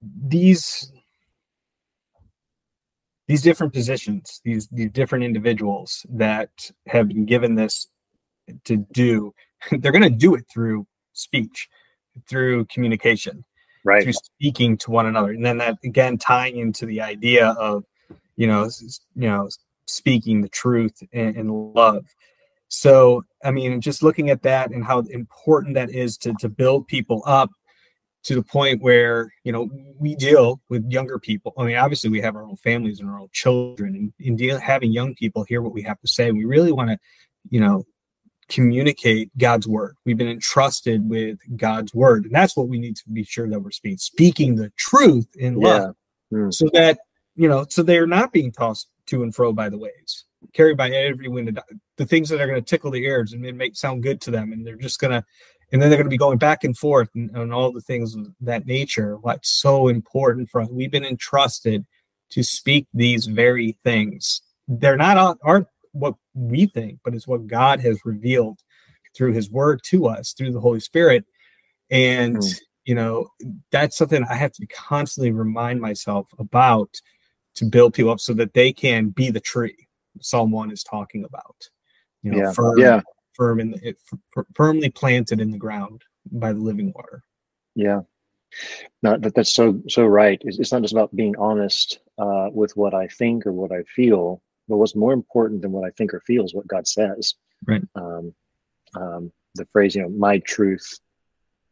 These 0.00 0.92
these 3.26 3.42
different 3.42 3.72
positions 3.72 4.40
these 4.44 4.68
these 4.68 4.90
different 4.90 5.24
individuals 5.24 6.06
that 6.08 6.70
have 6.86 7.08
been 7.08 7.26
given 7.26 7.56
this 7.56 7.88
to 8.64 8.76
do 8.92 9.34
they're 9.70 9.92
going 9.92 10.02
to 10.02 10.10
do 10.10 10.34
it 10.34 10.44
through 10.52 10.86
speech, 11.18 11.68
through 12.28 12.64
communication, 12.66 13.44
right? 13.88 14.02
Through 14.02 14.12
speaking 14.12 14.76
to 14.78 14.90
one 14.90 15.06
another, 15.06 15.30
and 15.30 15.44
then 15.44 15.58
that 15.58 15.78
again 15.82 16.18
tying 16.18 16.58
into 16.58 16.86
the 16.86 17.00
idea 17.00 17.48
of, 17.58 17.84
you 18.36 18.46
know, 18.46 18.68
you 19.16 19.28
know, 19.28 19.48
speaking 19.86 20.42
the 20.42 20.48
truth 20.48 21.02
and, 21.12 21.36
and 21.36 21.74
love. 21.74 22.04
So, 22.68 23.24
I 23.42 23.50
mean, 23.50 23.80
just 23.80 24.02
looking 24.02 24.28
at 24.28 24.42
that 24.42 24.70
and 24.70 24.84
how 24.84 24.98
important 25.00 25.74
that 25.74 25.90
is 25.90 26.18
to, 26.18 26.34
to 26.40 26.50
build 26.50 26.86
people 26.86 27.22
up 27.24 27.50
to 28.24 28.34
the 28.34 28.42
point 28.42 28.82
where, 28.82 29.32
you 29.42 29.52
know, 29.52 29.70
we 29.98 30.14
deal 30.14 30.60
with 30.68 30.84
younger 30.90 31.18
people. 31.18 31.54
I 31.56 31.64
mean, 31.64 31.76
obviously, 31.76 32.10
we 32.10 32.20
have 32.20 32.36
our 32.36 32.44
own 32.44 32.56
families 32.56 33.00
and 33.00 33.08
our 33.08 33.20
own 33.20 33.30
children, 33.32 33.94
and 33.94 34.12
in 34.20 34.36
deal, 34.36 34.60
having 34.60 34.92
young 34.92 35.14
people 35.14 35.44
hear 35.44 35.62
what 35.62 35.72
we 35.72 35.82
have 35.82 35.98
to 36.00 36.08
say, 36.08 36.30
we 36.30 36.44
really 36.44 36.72
want 36.72 36.90
to, 36.90 36.98
you 37.48 37.60
know, 37.60 37.86
communicate 38.48 39.36
God's 39.36 39.68
word. 39.68 39.96
We've 40.04 40.16
been 40.16 40.28
entrusted 40.28 41.08
with 41.08 41.38
God's 41.56 41.94
word, 41.94 42.24
and 42.24 42.34
that's 42.34 42.56
what 42.56 42.68
we 42.68 42.78
need 42.78 42.96
to 42.96 43.08
be 43.10 43.24
sure 43.24 43.48
that 43.48 43.60
we're 43.60 43.70
speaking, 43.70 43.98
speaking 43.98 44.54
the 44.56 44.72
truth 44.76 45.28
in 45.36 45.56
love, 45.56 45.94
yeah. 46.30 46.38
mm. 46.38 46.54
so 46.54 46.68
that 46.72 46.98
you 47.36 47.48
know, 47.48 47.64
so 47.68 47.82
they're 47.82 48.06
not 48.06 48.32
being 48.32 48.50
tossed 48.50 48.88
to 49.06 49.22
and 49.22 49.34
fro 49.34 49.52
by 49.52 49.68
the 49.68 49.78
waves, 49.78 50.24
carried 50.52 50.76
by 50.76 50.90
every 50.90 51.28
wind, 51.28 51.60
the 51.96 52.06
things 52.06 52.28
that 52.28 52.40
are 52.40 52.46
going 52.46 52.62
to 52.62 52.68
tickle 52.68 52.90
the 52.90 53.04
ears 53.04 53.32
and 53.32 53.42
make 53.56 53.76
sound 53.76 54.02
good 54.02 54.20
to 54.22 54.30
them, 54.30 54.52
and 54.52 54.66
they're 54.66 54.76
just 54.76 54.98
going 54.98 55.12
to, 55.12 55.24
and 55.72 55.80
then 55.80 55.88
they're 55.88 55.98
going 55.98 56.06
to 56.06 56.10
be 56.10 56.18
going 56.18 56.38
back 56.38 56.64
and 56.64 56.76
forth 56.76 57.08
and, 57.14 57.30
and 57.36 57.52
all 57.52 57.72
the 57.72 57.80
things 57.80 58.14
of 58.14 58.26
that 58.40 58.66
nature. 58.66 59.16
What's 59.18 59.50
so 59.50 59.88
important 59.88 60.50
for 60.50 60.60
us? 60.60 60.68
We've 60.70 60.90
been 60.90 61.04
entrusted 61.04 61.86
to 62.30 62.42
speak 62.42 62.86
these 62.92 63.26
very 63.26 63.78
things. 63.84 64.42
They're 64.66 64.96
not 64.96 65.38
aren't 65.42 65.68
what 65.92 66.14
we 66.38 66.66
think, 66.66 67.00
but 67.04 67.14
it's 67.14 67.26
what 67.26 67.46
God 67.46 67.80
has 67.80 68.00
revealed 68.04 68.60
through 69.16 69.32
his 69.32 69.50
word 69.50 69.80
to 69.84 70.06
us 70.06 70.32
through 70.32 70.52
the 70.52 70.60
Holy 70.60 70.80
Spirit. 70.80 71.24
And, 71.90 72.36
mm. 72.36 72.60
you 72.84 72.94
know, 72.94 73.28
that's 73.72 73.96
something 73.96 74.24
I 74.24 74.34
have 74.34 74.52
to 74.52 74.66
constantly 74.66 75.32
remind 75.32 75.80
myself 75.80 76.28
about 76.38 76.94
to 77.56 77.64
build 77.64 77.94
people 77.94 78.12
up 78.12 78.20
so 78.20 78.34
that 78.34 78.54
they 78.54 78.72
can 78.72 79.08
be 79.08 79.30
the 79.30 79.40
tree 79.40 79.88
Psalm 80.20 80.50
1 80.50 80.70
is 80.70 80.82
talking 80.82 81.24
about. 81.24 81.68
You 82.22 82.32
know, 82.32 82.38
yeah. 82.38 82.52
firm, 82.52 82.78
yeah. 82.78 83.00
firm 83.34 83.60
in 83.60 83.70
the, 83.72 83.88
it, 83.88 83.98
f- 84.36 84.44
firmly 84.54 84.90
planted 84.90 85.40
in 85.40 85.50
the 85.50 85.58
ground 85.58 86.02
by 86.30 86.52
the 86.52 86.60
living 86.60 86.92
water. 86.94 87.22
Yeah. 87.74 88.00
No, 89.02 89.16
that, 89.18 89.34
that's 89.34 89.52
so 89.52 89.80
so 89.88 90.04
right. 90.06 90.40
It's, 90.44 90.58
it's 90.58 90.72
not 90.72 90.82
just 90.82 90.94
about 90.94 91.14
being 91.14 91.36
honest 91.36 92.00
uh, 92.18 92.48
with 92.50 92.76
what 92.76 92.94
I 92.94 93.06
think 93.06 93.46
or 93.46 93.52
what 93.52 93.72
I 93.72 93.82
feel, 93.82 94.42
but 94.68 94.76
what's 94.76 94.94
more 94.94 95.12
important 95.12 95.62
than 95.62 95.72
what 95.72 95.86
I 95.86 95.90
think 95.90 96.12
or 96.12 96.20
feel 96.20 96.44
is 96.44 96.54
what 96.54 96.66
God 96.66 96.86
says. 96.86 97.34
Right. 97.66 97.82
Um, 97.94 98.34
um, 98.94 99.32
the 99.54 99.66
phrase, 99.72 99.94
you 99.94 100.02
know, 100.02 100.08
my 100.08 100.38
truth. 100.38 100.98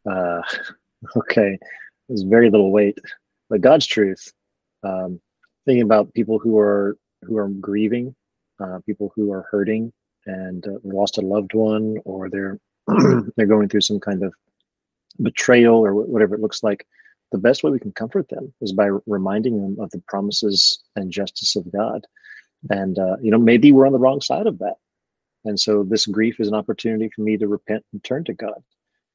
Uh, 0.09 0.41
okay, 1.17 1.57
there's 2.07 2.23
very 2.23 2.49
little 2.49 2.71
weight, 2.71 2.97
but 3.49 3.61
God's 3.61 3.85
truth. 3.85 4.31
Um, 4.83 5.19
thinking 5.65 5.83
about 5.83 6.13
people 6.13 6.39
who 6.39 6.57
are 6.57 6.97
who 7.23 7.37
are 7.37 7.49
grieving, 7.49 8.15
uh, 8.59 8.79
people 8.85 9.11
who 9.15 9.31
are 9.31 9.47
hurting 9.51 9.91
and 10.25 10.65
uh, 10.67 10.71
lost 10.83 11.17
a 11.17 11.21
loved 11.21 11.53
one, 11.53 11.97
or 12.05 12.29
they're 12.29 12.59
they're 13.35 13.45
going 13.45 13.69
through 13.69 13.81
some 13.81 13.99
kind 13.99 14.23
of 14.23 14.33
betrayal 15.21 15.75
or 15.75 15.93
whatever 15.93 16.35
it 16.35 16.41
looks 16.41 16.63
like. 16.63 16.85
The 17.31 17.37
best 17.37 17.61
way 17.61 17.71
we 17.71 17.79
can 17.79 17.91
comfort 17.91 18.29
them 18.29 18.53
is 18.61 18.71
by 18.71 18.89
reminding 19.05 19.61
them 19.61 19.83
of 19.83 19.89
the 19.91 20.01
promises 20.07 20.81
and 20.95 21.11
justice 21.11 21.57
of 21.57 21.69
God 21.73 22.07
and, 22.69 22.97
uh, 22.97 23.17
you 23.21 23.31
know, 23.31 23.37
maybe 23.37 23.71
we're 23.71 23.87
on 23.87 23.93
the 23.93 23.99
wrong 23.99 24.21
side 24.21 24.47
of 24.47 24.59
that. 24.59 24.75
And 25.45 25.59
so 25.59 25.83
this 25.83 26.05
grief 26.05 26.39
is 26.39 26.47
an 26.47 26.55
opportunity 26.55 27.09
for 27.15 27.21
me 27.21 27.37
to 27.37 27.47
repent 27.47 27.85
and 27.93 28.03
turn 28.03 28.23
to 28.25 28.33
God. 28.33 28.61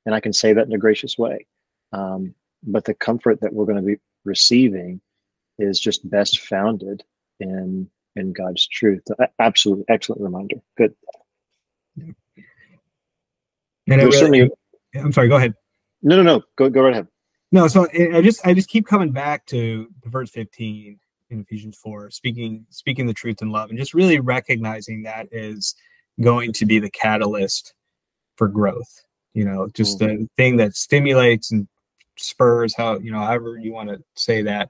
And 0.06 0.14
I 0.14 0.20
can 0.20 0.32
say 0.32 0.52
that 0.52 0.66
in 0.66 0.72
a 0.72 0.78
gracious 0.78 1.18
way. 1.18 1.46
Um, 1.92 2.34
but 2.62 2.84
the 2.84 2.94
comfort 2.94 3.40
that 3.40 3.52
we're 3.52 3.66
going 3.66 3.76
to 3.76 3.82
be 3.82 3.96
receiving 4.24 5.00
is 5.58 5.78
just 5.78 6.08
best 6.08 6.40
founded 6.40 7.04
in 7.40 7.88
in 8.16 8.32
God's 8.32 8.66
truth. 8.66 9.02
Absolutely 9.38 9.84
excellent 9.88 10.22
reminder. 10.22 10.56
Good. 10.76 10.94
And 11.96 12.14
really, 13.86 14.12
certainly, 14.12 14.50
I'm 14.94 15.12
sorry. 15.12 15.28
Go 15.28 15.36
ahead. 15.36 15.54
No, 16.02 16.16
no, 16.16 16.22
no. 16.22 16.42
Go 16.56 16.68
go 16.70 16.82
right 16.82 16.92
ahead. 16.92 17.08
No, 17.50 17.68
so 17.68 17.86
I 17.92 18.22
just 18.22 18.46
I 18.46 18.54
just 18.54 18.68
keep 18.68 18.86
coming 18.86 19.12
back 19.12 19.46
to 19.46 19.88
verse 20.04 20.30
15 20.30 20.98
in 21.32 21.40
Ephesians 21.40 21.76
4, 21.82 22.10
speaking 22.10 22.66
speaking 22.70 23.06
the 23.06 23.14
truth 23.14 23.42
in 23.42 23.50
love, 23.50 23.70
and 23.70 23.78
just 23.78 23.94
really 23.94 24.20
recognizing 24.20 25.02
that 25.02 25.28
is 25.32 25.74
going 26.20 26.52
to 26.52 26.66
be 26.66 26.78
the 26.78 26.90
catalyst 26.90 27.74
for 28.36 28.48
growth. 28.48 29.02
You 29.34 29.44
know, 29.44 29.68
just 29.74 29.98
mm-hmm. 29.98 30.22
the 30.22 30.28
thing 30.36 30.56
that 30.58 30.76
stimulates 30.76 31.50
and 31.50 31.66
spurs 32.18 32.74
how 32.76 32.98
you 32.98 33.10
know 33.10 33.18
however 33.18 33.58
you 33.58 33.72
want 33.72 33.88
to 33.88 33.98
say 34.14 34.42
that 34.42 34.68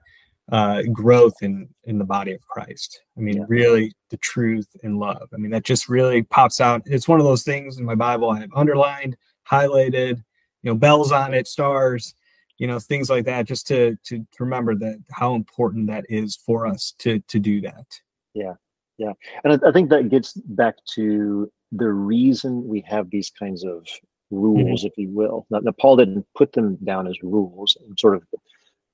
uh, 0.50 0.82
growth 0.92 1.34
in 1.42 1.68
in 1.84 1.98
the 1.98 2.04
body 2.04 2.32
of 2.32 2.46
Christ. 2.46 3.02
I 3.16 3.20
mean, 3.20 3.38
yeah. 3.38 3.44
really 3.48 3.92
the 4.10 4.16
truth 4.18 4.68
and 4.82 4.98
love. 4.98 5.28
I 5.34 5.36
mean, 5.36 5.50
that 5.50 5.64
just 5.64 5.88
really 5.88 6.22
pops 6.22 6.60
out. 6.60 6.82
It's 6.86 7.08
one 7.08 7.20
of 7.20 7.26
those 7.26 7.42
things 7.42 7.78
in 7.78 7.84
my 7.84 7.94
Bible 7.94 8.30
I 8.30 8.40
have 8.40 8.50
underlined, 8.54 9.16
highlighted, 9.50 10.22
you 10.62 10.70
know, 10.70 10.74
bells 10.74 11.12
on 11.12 11.34
it, 11.34 11.48
stars 11.48 12.14
you 12.58 12.66
know 12.66 12.78
things 12.78 13.10
like 13.10 13.24
that 13.24 13.46
just 13.46 13.66
to 13.68 13.96
to 14.04 14.26
remember 14.38 14.74
that 14.74 15.02
how 15.10 15.34
important 15.34 15.86
that 15.88 16.04
is 16.08 16.36
for 16.36 16.66
us 16.66 16.94
to 16.98 17.20
to 17.28 17.38
do 17.38 17.60
that. 17.62 17.86
Yeah 18.34 18.54
yeah. 19.02 19.12
And 19.44 19.52
I, 19.54 19.68
I 19.68 19.72
think 19.72 19.90
that 19.90 20.08
gets 20.10 20.32
back 20.34 20.76
to 20.94 21.50
the 21.72 21.88
reason 21.88 22.66
we 22.66 22.84
have 22.86 23.10
these 23.10 23.30
kinds 23.30 23.64
of 23.64 23.86
rules 24.30 24.80
mm-hmm. 24.80 24.86
if 24.86 24.92
you 24.96 25.10
will. 25.10 25.46
Now, 25.50 25.58
now, 25.58 25.72
paul 25.72 25.96
didn't 25.96 26.26
put 26.36 26.52
them 26.52 26.76
down 26.84 27.06
as 27.06 27.22
rules 27.22 27.76
and 27.80 27.98
sort 27.98 28.16
of 28.16 28.22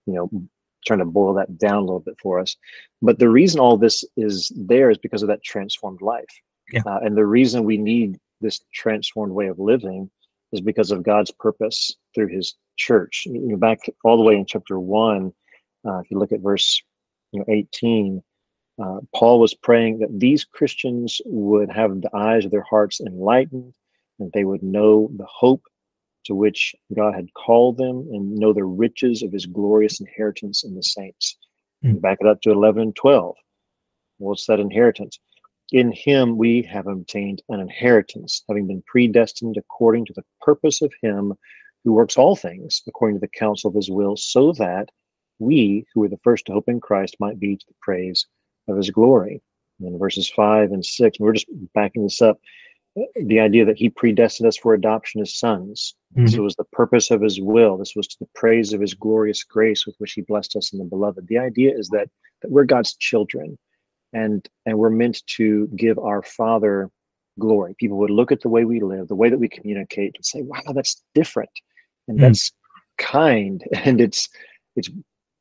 you 0.07 0.15
know 0.15 0.31
trying 0.87 1.01
to 1.01 1.05
boil 1.05 1.35
that 1.35 1.59
down 1.59 1.77
a 1.77 1.81
little 1.81 2.01
bit 2.01 2.17
for 2.23 2.39
us. 2.39 2.57
But 3.03 3.19
the 3.19 3.29
reason 3.29 3.61
all 3.61 3.77
this 3.77 4.05
is 4.17 4.51
there 4.57 4.91
is 4.91 4.99
because 4.99 5.23
of 5.23 5.29
that 5.29 5.43
transformed 5.43 6.01
life. 6.01 6.25
Yeah. 6.73 6.83
Uh, 6.87 7.01
and 7.03 7.17
the 7.17 7.27
reason 7.27 7.65
we 7.65 7.77
need 7.77 8.19
this 8.41 8.61
transformed 8.73 9.33
way 9.33 9.49
of 9.49 9.59
living 9.59 10.11
is 10.53 10.61
because 10.61 10.91
of 10.91 11.03
god's 11.03 11.33
purpose 11.33 11.95
through 12.15 12.29
his 12.29 12.55
church. 12.79 13.25
You 13.27 13.41
know, 13.41 13.57
back 13.57 13.81
all 14.05 14.17
the 14.17 14.23
way 14.23 14.37
in 14.37 14.47
chapter 14.47 14.79
one, 14.81 15.33
uh, 15.87 15.99
if 15.99 16.11
you 16.11 16.19
look 16.19 16.33
at 16.33 16.41
verse 16.41 16.83
you 17.33 17.41
know, 17.41 17.45
18, 17.49 18.23
uh, 18.83 19.01
Paul 19.15 19.41
was 19.41 19.55
praying 19.55 19.99
that 19.99 20.19
these 20.19 20.45
Christians 20.45 21.21
would 21.27 21.71
have 21.71 22.01
the 22.01 22.15
eyes 22.17 22.45
of 22.45 22.51
their 22.51 22.65
hearts 22.69 23.01
enlightened, 23.01 23.75
and 24.19 24.31
they 24.33 24.45
would 24.45 24.63
know 24.63 25.11
the 25.17 25.27
hope 25.27 25.63
to 26.25 26.35
which 26.35 26.75
God 26.95 27.15
had 27.15 27.33
called 27.35 27.77
them 27.77 28.09
and 28.13 28.37
know 28.37 28.53
the 28.53 28.65
riches 28.65 29.23
of 29.23 29.33
his 29.33 29.47
glorious 29.47 30.01
inheritance 30.01 30.65
in 30.65 30.75
the 30.75 30.83
saints. 30.83 31.37
Mm. 31.85 32.01
Back 32.01 32.19
it 32.21 32.27
up 32.27 32.41
to 32.43 32.51
11 32.51 32.83
and 32.83 32.97
12. 32.97 33.35
What's 34.19 34.47
that 34.47 34.61
inheritance? 34.61 35.19
In 35.73 35.93
him 35.93 36.37
we 36.37 36.63
have 36.63 36.87
obtained 36.87 37.43
an 37.49 37.61
inheritance, 37.61 38.43
having 38.49 38.67
been 38.67 38.83
predestined 38.87 39.57
according 39.57 40.07
to 40.07 40.13
the 40.15 40.25
purpose 40.41 40.83
of 40.83 40.93
him 41.03 41.35
who 41.89 41.95
works 41.95 42.19
all 42.19 42.37
things 42.37 42.83
according 42.87 43.17
to 43.17 43.21
the 43.21 43.29
counsel 43.29 43.69
of 43.69 43.75
his 43.75 43.91
will, 43.91 44.15
so 44.15 44.53
that 44.53 44.91
we, 45.39 45.87
who 45.95 46.01
were 46.01 46.09
the 46.09 46.21
first 46.23 46.45
to 46.45 46.53
hope 46.53 46.69
in 46.69 46.81
Christ, 46.81 47.17
might 47.19 47.41
be 47.41 47.57
to 47.57 47.65
the 47.67 47.75
praise 47.81 48.27
of 48.69 48.77
his 48.77 48.91
glory. 48.91 49.41
In 49.81 49.99
verses 49.99 50.29
five 50.29 50.71
and 50.71 50.85
six, 50.85 51.19
we're 51.19 51.33
just 51.33 51.47
backing 51.73 52.03
this 52.03 52.21
up. 52.21 52.39
The 53.17 53.41
idea 53.41 53.65
that 53.65 53.79
he 53.79 53.89
predestined 53.89 54.47
us 54.47 54.59
for 54.59 54.75
adoption 54.75 55.23
as 55.23 55.35
sons. 55.35 55.95
Mm-hmm. 56.15 56.27
This 56.27 56.37
was 56.37 56.57
the 56.57 56.65
purpose 56.65 57.11
of 57.11 57.23
his 57.23 57.41
will. 57.41 57.79
This 57.79 57.97
was 57.97 58.07
to 58.09 58.19
the 58.21 58.29
praise 58.35 58.75
of 58.75 58.83
his 58.83 58.93
glorious 58.93 59.43
grace 59.43 59.87
with 59.87 59.95
which 59.97 60.13
he 60.13 60.21
blessed 60.21 60.57
us 60.57 60.75
in 60.75 60.79
the 60.79 60.85
beloved. 60.85 61.27
The 61.27 61.39
idea 61.39 61.75
is 61.75 61.89
that, 61.89 62.11
that 62.43 62.51
we're 62.51 62.65
God's 62.65 62.95
children 62.97 63.57
and 64.13 64.47
and 64.67 64.79
we're 64.79 64.91
meant 64.91 65.23
to 65.39 65.69
give 65.69 65.99
our 65.99 66.21
father 66.21 66.91
glory. 67.39 67.75
People 67.79 67.97
would 67.97 68.11
look 68.11 68.31
at 68.31 68.43
the 68.43 68.51
way 68.51 68.67
we 68.67 68.81
live, 68.81 69.09
the 69.09 69.15
way 69.15 69.31
that 69.31 69.39
we 69.39 69.49
communicate, 69.49 70.17
and 70.17 70.25
say, 70.27 70.43
wow, 70.43 70.61
that's 70.75 71.03
different 71.15 71.51
and 72.09 72.19
mm. 72.19 72.23
that's 72.23 72.53
kind 72.99 73.63
and 73.73 74.01
it's 74.01 74.29
it's 74.77 74.91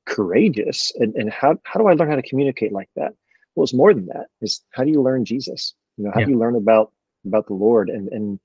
courageous. 0.06 0.94
And, 0.96 1.14
and 1.16 1.30
how, 1.30 1.58
how 1.64 1.80
do 1.80 1.88
i 1.88 1.94
learn 1.94 2.10
how 2.10 2.16
to 2.16 2.22
communicate 2.22 2.72
like 2.72 2.90
that? 2.96 3.14
Well 3.56 3.64
it's 3.64 3.74
more 3.74 3.94
than 3.94 4.06
that. 4.08 4.28
Is 4.42 4.62
how 4.72 4.84
do 4.84 4.92
you 4.92 5.02
learn 5.02 5.26
jesus? 5.26 5.74
You 5.98 6.06
know 6.06 6.12
how 6.14 6.22
yeah. 6.22 6.28
do 6.28 6.32
you 6.32 6.40
learn 6.40 6.56
about 6.56 6.92
about 7.26 7.48
the 7.48 7.54
lord 7.54 7.90
and 7.90 8.08
and 8.10 8.40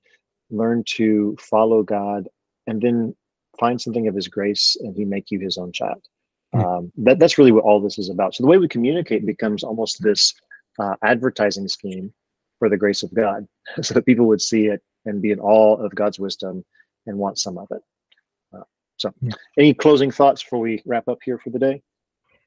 learn 0.49 0.83
to 0.85 1.35
follow 1.39 1.83
god 1.83 2.27
and 2.67 2.81
then 2.81 3.15
find 3.59 3.79
something 3.79 4.07
of 4.07 4.15
his 4.15 4.27
grace 4.27 4.75
and 4.81 4.95
he 4.95 5.05
make 5.05 5.31
you 5.31 5.39
his 5.39 5.57
own 5.57 5.71
child? 5.71 6.01
Um, 6.53 6.91
that, 6.97 7.17
that's 7.17 7.39
really 7.39 7.51
what 7.51 7.63
all 7.63 7.81
this 7.81 7.97
is 7.97 8.09
about. 8.09 8.35
So 8.35 8.43
the 8.43 8.47
way 8.47 8.59
we 8.59 8.67
communicate 8.67 9.25
becomes 9.25 9.63
almost 9.63 10.03
this 10.03 10.35
uh, 10.77 10.93
advertising 11.03 11.67
scheme 11.67 12.13
for 12.59 12.69
the 12.69 12.77
grace 12.77 13.03
of 13.03 13.13
god 13.13 13.45
so 13.81 13.93
that 13.93 14.05
people 14.05 14.25
would 14.25 14.41
see 14.41 14.67
it 14.67 14.81
and 15.05 15.21
be 15.21 15.31
in 15.31 15.39
awe 15.41 15.75
of 15.75 15.93
god's 15.95 16.17
wisdom 16.17 16.63
and 17.05 17.17
want 17.17 17.37
some 17.37 17.57
of 17.57 17.67
it 17.71 17.81
so, 18.97 19.13
yeah. 19.21 19.33
any 19.57 19.73
closing 19.73 20.11
thoughts 20.11 20.43
before 20.43 20.59
we 20.59 20.81
wrap 20.85 21.07
up 21.07 21.19
here 21.23 21.39
for 21.39 21.49
the 21.49 21.59
day? 21.59 21.81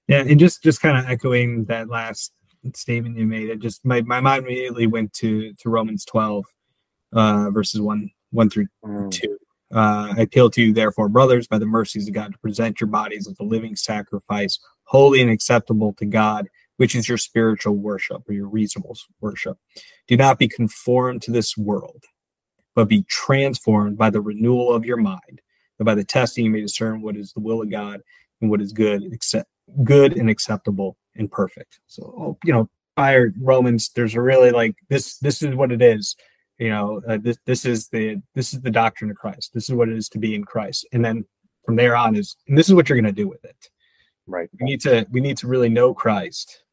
Yeah, 0.09 0.21
and 0.21 0.39
just 0.39 0.63
just 0.63 0.81
kind 0.81 0.97
of 0.97 1.11
echoing 1.11 1.65
that 1.65 1.89
last 1.89 2.33
statement 2.75 3.17
you 3.17 3.27
made, 3.27 3.51
it 3.51 3.61
just 3.61 3.85
my, 3.85 4.03
my 4.03 4.21
mind 4.21 4.45
immediately 4.45 4.87
went 4.87 5.13
to 5.15 5.53
to 5.55 5.69
Romans 5.69 6.05
twelve, 6.05 6.45
uh, 7.13 7.51
verses 7.51 7.81
one 7.81 8.11
one 8.31 8.51
through 8.51 8.67
mm. 8.85 9.11
two. 9.11 9.37
Uh, 9.75 10.15
I 10.17 10.23
appeal 10.23 10.49
to 10.51 10.63
you, 10.63 10.73
therefore, 10.73 11.09
brothers, 11.09 11.49
by 11.49 11.59
the 11.59 11.67
mercies 11.67 12.07
of 12.07 12.15
God, 12.15 12.33
to 12.33 12.39
present 12.39 12.81
your 12.81 12.89
bodies 12.89 13.27
as 13.27 13.35
a 13.41 13.45
living 13.45 13.75
sacrifice, 13.75 14.61
holy 14.85 15.21
and 15.21 15.31
acceptable 15.31 15.93
to 15.95 16.07
God, 16.07 16.49
which 16.77 16.95
is 16.95 17.09
your 17.09 17.19
spiritual 17.19 17.75
worship 17.75 18.23
or 18.29 18.33
your 18.33 18.47
reasonable 18.47 18.97
worship. 19.21 19.59
Do 20.07 20.17
not 20.17 20.39
be 20.39 20.47
conformed 20.47 21.23
to 21.23 21.33
this 21.33 21.57
world, 21.57 22.05
but 22.77 22.89
be 22.89 23.03
transformed 23.09 23.99
by 23.99 24.11
the 24.11 24.21
renewal 24.21 24.73
of 24.73 24.85
your 24.85 24.99
mind, 24.99 25.41
by 25.85 25.95
the 25.95 26.05
testing 26.05 26.45
you 26.45 26.51
may 26.51 26.61
discern 26.61 27.03
what 27.03 27.17
is 27.17 27.33
the 27.33 27.41
will 27.41 27.63
of 27.63 27.71
God 27.71 28.01
and 28.41 28.51
what 28.51 28.61
is 28.61 28.73
good, 28.73 29.13
accept, 29.13 29.49
good 29.85 30.17
and 30.17 30.31
acceptable 30.31 30.97
and 31.15 31.31
perfect. 31.31 31.81
So, 31.87 32.39
you 32.45 32.53
know, 32.53 32.69
fire 32.95 33.33
Romans, 33.41 33.91
there's 33.95 34.15
a 34.15 34.21
really 34.21 34.51
like 34.51 34.77
this. 34.89 35.19
This 35.19 35.43
is 35.43 35.55
what 35.55 35.73
it 35.73 35.83
is. 35.83 36.17
You 36.59 36.71
know, 36.71 37.03
uh, 37.07 37.19
this 37.21 37.37
this 37.45 37.65
is 37.67 37.89
the 37.89 38.23
this 38.35 38.55
is 38.55 38.63
the 38.63 38.71
doctrine 38.71 39.11
of 39.11 39.17
Christ. 39.17 39.53
This 39.53 39.69
is 39.69 39.75
what 39.75 39.91
it 39.91 39.97
is 39.97 40.09
to 40.11 40.19
be 40.19 40.35
in 40.35 40.45
Christ, 40.45 40.87
and 40.93 41.05
then 41.05 41.27
from 41.67 41.77
there 41.77 41.95
on 41.95 42.17
is 42.17 42.37
and 42.49 42.57
this 42.57 42.69
is 42.69 42.75
what 42.75 42.89
you're 42.89 43.01
going 43.01 43.15
to 43.15 43.23
do 43.23 43.29
with 43.29 43.45
it. 43.45 43.69
Right. 44.27 44.49
We 44.59 44.65
need 44.65 44.81
to 44.83 45.07
we 45.11 45.21
need 45.21 45.37
to 45.39 45.49
really 45.49 45.69
know 45.69 45.93
Christ, 45.93 46.65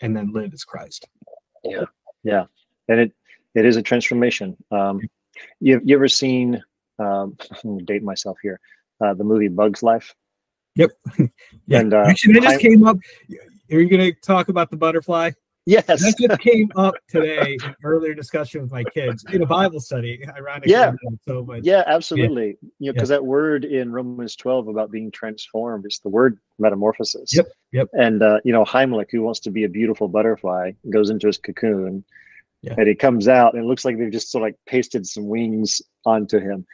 and 0.00 0.16
then 0.16 0.32
live 0.32 0.54
as 0.54 0.64
Christ. 0.64 1.08
Yeah. 1.64 1.84
Yeah. 2.22 2.44
And 2.88 3.00
it 3.00 3.12
it 3.56 3.64
is 3.64 3.76
a 3.76 3.82
transformation. 3.82 4.56
Um, 4.70 5.00
you 5.60 5.80
you 5.84 5.96
ever 5.96 6.08
seen? 6.08 6.62
Um, 6.98 7.36
date 7.84 8.02
myself 8.02 8.38
here. 8.42 8.60
Uh, 9.00 9.14
the 9.14 9.24
movie 9.24 9.48
Bug's 9.48 9.82
Life. 9.82 10.14
Yep. 10.76 10.90
yeah. 11.66 11.80
And 11.80 11.94
uh, 11.94 12.04
actually, 12.06 12.36
it 12.36 12.42
just 12.42 12.56
I, 12.56 12.60
came 12.60 12.86
up. 12.86 12.96
Are 13.72 13.80
you 13.80 13.88
going 13.88 14.12
to 14.12 14.20
talk 14.20 14.48
about 14.48 14.70
the 14.70 14.76
butterfly? 14.76 15.30
Yes. 15.66 15.86
That 15.86 15.98
just 15.98 16.18
came 16.40 16.70
up 16.76 16.94
today 17.08 17.58
in 17.62 17.74
earlier 17.82 18.14
discussion 18.14 18.62
with 18.62 18.70
my 18.70 18.84
kids 18.84 19.24
in 19.32 19.42
a 19.42 19.46
Bible 19.46 19.80
study, 19.80 20.24
ironically. 20.36 20.70
Yeah. 20.70 20.92
So 21.26 21.44
much. 21.44 21.64
Yeah, 21.64 21.82
absolutely. 21.86 22.46
Yeah. 22.46 22.68
You 22.78 22.86
know, 22.86 22.92
because 22.92 23.10
yeah. 23.10 23.16
that 23.16 23.24
word 23.24 23.64
in 23.64 23.90
Romans 23.90 24.36
12 24.36 24.68
about 24.68 24.92
being 24.92 25.10
transformed 25.10 25.84
is 25.86 25.98
the 25.98 26.08
word 26.08 26.38
metamorphosis. 26.58 27.34
Yep. 27.34 27.48
Yep. 27.72 27.88
And, 27.94 28.22
uh, 28.22 28.38
you 28.44 28.52
know, 28.52 28.64
Heimlich, 28.64 29.10
who 29.10 29.22
wants 29.22 29.40
to 29.40 29.50
be 29.50 29.64
a 29.64 29.68
beautiful 29.68 30.06
butterfly, 30.06 30.72
goes 30.90 31.10
into 31.10 31.26
his 31.26 31.36
cocoon 31.36 32.04
yeah. 32.62 32.74
and 32.76 32.88
he 32.88 32.94
comes 32.94 33.28
out 33.28 33.54
and 33.54 33.62
it 33.62 33.66
looks 33.66 33.84
like 33.84 33.98
they've 33.98 34.10
just 34.10 34.30
sort 34.30 34.42
of 34.42 34.46
like 34.46 34.56
pasted 34.66 35.06
some 35.06 35.26
wings 35.26 35.82
onto 36.04 36.38
him. 36.38 36.66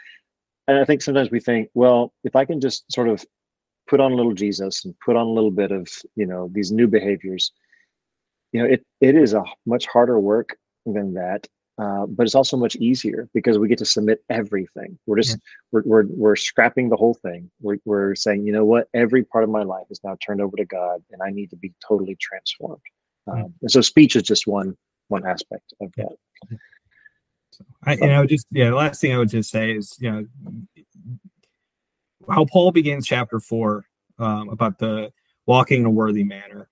And 0.68 0.78
I 0.78 0.85
think 0.85 1.03
sometimes 1.03 1.30
we 1.30 1.41
think, 1.41 1.68
well, 1.74 2.12
if 2.24 2.37
I 2.37 2.45
can 2.45 2.61
just 2.61 2.91
sort 2.93 3.09
of 3.09 3.24
put 3.89 4.01
on 4.01 4.12
a 4.12 4.14
little 4.14 4.33
Jesus 4.33 4.85
and 4.85 4.95
put 5.05 5.16
on 5.16 5.26
a 5.26 5.30
little 5.30 5.51
bit 5.51 5.72
of, 5.72 5.89
you 6.14 6.26
know, 6.26 6.49
these 6.53 6.70
new 6.70 6.87
behaviors, 6.87 7.53
you 8.53 8.62
know 8.62 8.68
it 8.68 8.85
it 9.01 9.16
is 9.16 9.35
a 9.35 9.43
much 9.66 9.87
harder 9.87 10.20
work 10.20 10.57
than 10.87 11.14
that 11.14 11.47
uh, 11.78 12.05
but 12.07 12.24
it's 12.24 12.35
also 12.35 12.57
much 12.57 12.76
easier 12.76 13.28
because 13.33 13.59
we 13.59 13.66
get 13.66 13.78
to 13.78 13.85
submit 13.85 14.22
everything 14.30 14.99
we're 15.07 15.16
just 15.16 15.30
yeah. 15.30 15.37
we're, 15.72 15.83
we're 15.85 16.07
we're 16.11 16.37
scrapping 16.37 16.89
the 16.89 16.97
whole 16.97 17.14
thing 17.14 17.51
we're, 17.61 17.78
we're 17.85 18.14
saying 18.14 18.47
you 18.47 18.53
know 18.53 18.64
what 18.64 18.89
every 18.95 19.24
part 19.24 19.43
of 19.43 19.51
my 19.51 19.62
life 19.62 19.87
is 19.91 20.01
now 20.05 20.16
turned 20.24 20.41
over 20.41 20.57
to 20.57 20.64
god 20.64 21.03
and 21.11 21.22
i 21.22 21.30
need 21.30 21.51
to 21.51 21.57
be 21.57 21.72
totally 21.87 22.16
transformed 22.20 22.80
um, 23.26 23.53
and 23.62 23.70
so 23.70 23.80
speech 23.80 24.16
is 24.16 24.22
just 24.22 24.47
one 24.47 24.76
one 25.12 25.26
aspect 25.26 25.72
of 25.80 25.92
that 25.96 26.16
I, 27.84 27.94
and 27.94 28.12
I 28.12 28.20
would 28.20 28.28
just 28.28 28.46
yeah 28.50 28.70
the 28.70 28.76
last 28.76 29.00
thing 29.00 29.12
i 29.12 29.18
would 29.18 29.28
just 29.28 29.50
say 29.50 29.72
is 29.72 29.96
you 30.00 30.10
know 30.10 30.26
how 32.28 32.44
paul 32.46 32.72
begins 32.72 33.06
chapter 33.06 33.38
four 33.40 33.84
um, 34.18 34.48
about 34.48 34.78
the 34.78 35.12
walking 35.46 35.80
in 35.80 35.86
a 35.86 35.90
worthy 35.90 36.24
manner 36.24 36.68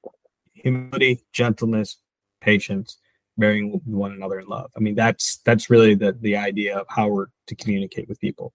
humility, 0.63 1.25
gentleness, 1.33 1.97
patience, 2.41 2.99
bearing 3.37 3.81
one 3.85 4.13
another 4.13 4.39
in 4.39 4.47
love. 4.47 4.71
I 4.77 4.81
mean, 4.81 4.95
that's 4.95 5.39
that's 5.45 5.71
really 5.71 5.95
the 5.95 6.13
the 6.13 6.37
idea 6.37 6.79
of 6.79 6.87
how 6.89 7.09
we're 7.09 7.27
to 7.47 7.55
communicate 7.55 8.09
with 8.09 8.21
people. 8.21 8.53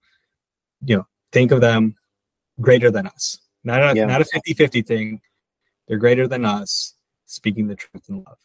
You 0.84 0.98
know, 0.98 1.06
think 1.32 1.52
of 1.52 1.60
them 1.60 1.96
greater 2.60 2.90
than 2.90 3.06
us. 3.06 3.38
Not 3.64 3.82
a 3.82 3.96
yeah. 3.96 4.06
not 4.06 4.20
a 4.20 4.24
50-50 4.24 4.86
thing. 4.86 5.20
They're 5.88 5.98
greater 5.98 6.26
than 6.26 6.44
us, 6.44 6.94
speaking 7.26 7.68
the 7.68 7.76
truth 7.76 8.04
in 8.08 8.24
love. 8.24 8.38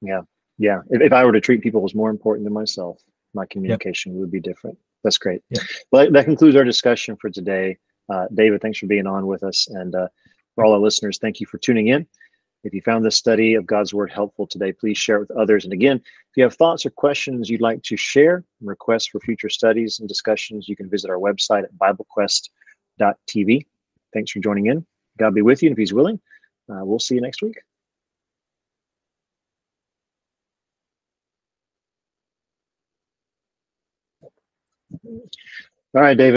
Yeah. 0.00 0.22
Yeah. 0.58 0.80
If, 0.90 1.02
if 1.02 1.12
I 1.12 1.24
were 1.24 1.32
to 1.32 1.40
treat 1.40 1.62
people 1.62 1.84
as 1.84 1.94
more 1.94 2.10
important 2.10 2.44
than 2.44 2.52
myself, 2.52 3.00
my 3.34 3.46
communication 3.46 4.12
yep. 4.12 4.20
would 4.20 4.30
be 4.30 4.40
different. 4.40 4.78
That's 5.04 5.18
great. 5.18 5.42
Yeah. 5.50 5.62
Well, 5.92 6.10
that 6.10 6.24
concludes 6.24 6.56
our 6.56 6.64
discussion 6.64 7.16
for 7.16 7.30
today. 7.30 7.78
Uh, 8.08 8.26
David, 8.34 8.62
thanks 8.62 8.78
for 8.78 8.86
being 8.86 9.06
on 9.06 9.26
with 9.26 9.42
us. 9.42 9.68
And 9.68 9.94
uh, 9.94 10.08
for 10.54 10.64
all 10.64 10.72
our 10.72 10.78
listeners, 10.78 11.18
thank 11.18 11.40
you 11.40 11.46
for 11.46 11.58
tuning 11.58 11.88
in. 11.88 12.06
If 12.64 12.74
you 12.74 12.80
found 12.82 13.04
this 13.04 13.16
study 13.16 13.54
of 13.54 13.66
God's 13.66 13.94
Word 13.94 14.10
helpful 14.10 14.46
today, 14.46 14.72
please 14.72 14.98
share 14.98 15.16
it 15.16 15.28
with 15.28 15.30
others. 15.32 15.62
And 15.64 15.72
again, 15.72 15.98
if 15.98 16.36
you 16.36 16.42
have 16.42 16.56
thoughts 16.56 16.84
or 16.84 16.90
questions 16.90 17.48
you'd 17.48 17.60
like 17.60 17.82
to 17.84 17.96
share, 17.96 18.42
requests 18.60 19.06
for 19.06 19.20
future 19.20 19.48
studies 19.48 20.00
and 20.00 20.08
discussions, 20.08 20.68
you 20.68 20.74
can 20.74 20.90
visit 20.90 21.08
our 21.08 21.18
website 21.18 21.62
at 21.62 21.72
BibleQuest.tv. 21.78 23.66
Thanks 24.12 24.30
for 24.32 24.40
joining 24.40 24.66
in. 24.66 24.84
God 25.18 25.34
be 25.34 25.42
with 25.42 25.62
you. 25.62 25.68
And 25.68 25.74
if 25.74 25.78
He's 25.78 25.92
willing, 25.92 26.20
uh, 26.68 26.84
we'll 26.84 26.98
see 26.98 27.14
you 27.14 27.20
next 27.20 27.42
week. 27.42 27.65
All 35.94 36.02
right, 36.02 36.16
David. 36.16 36.34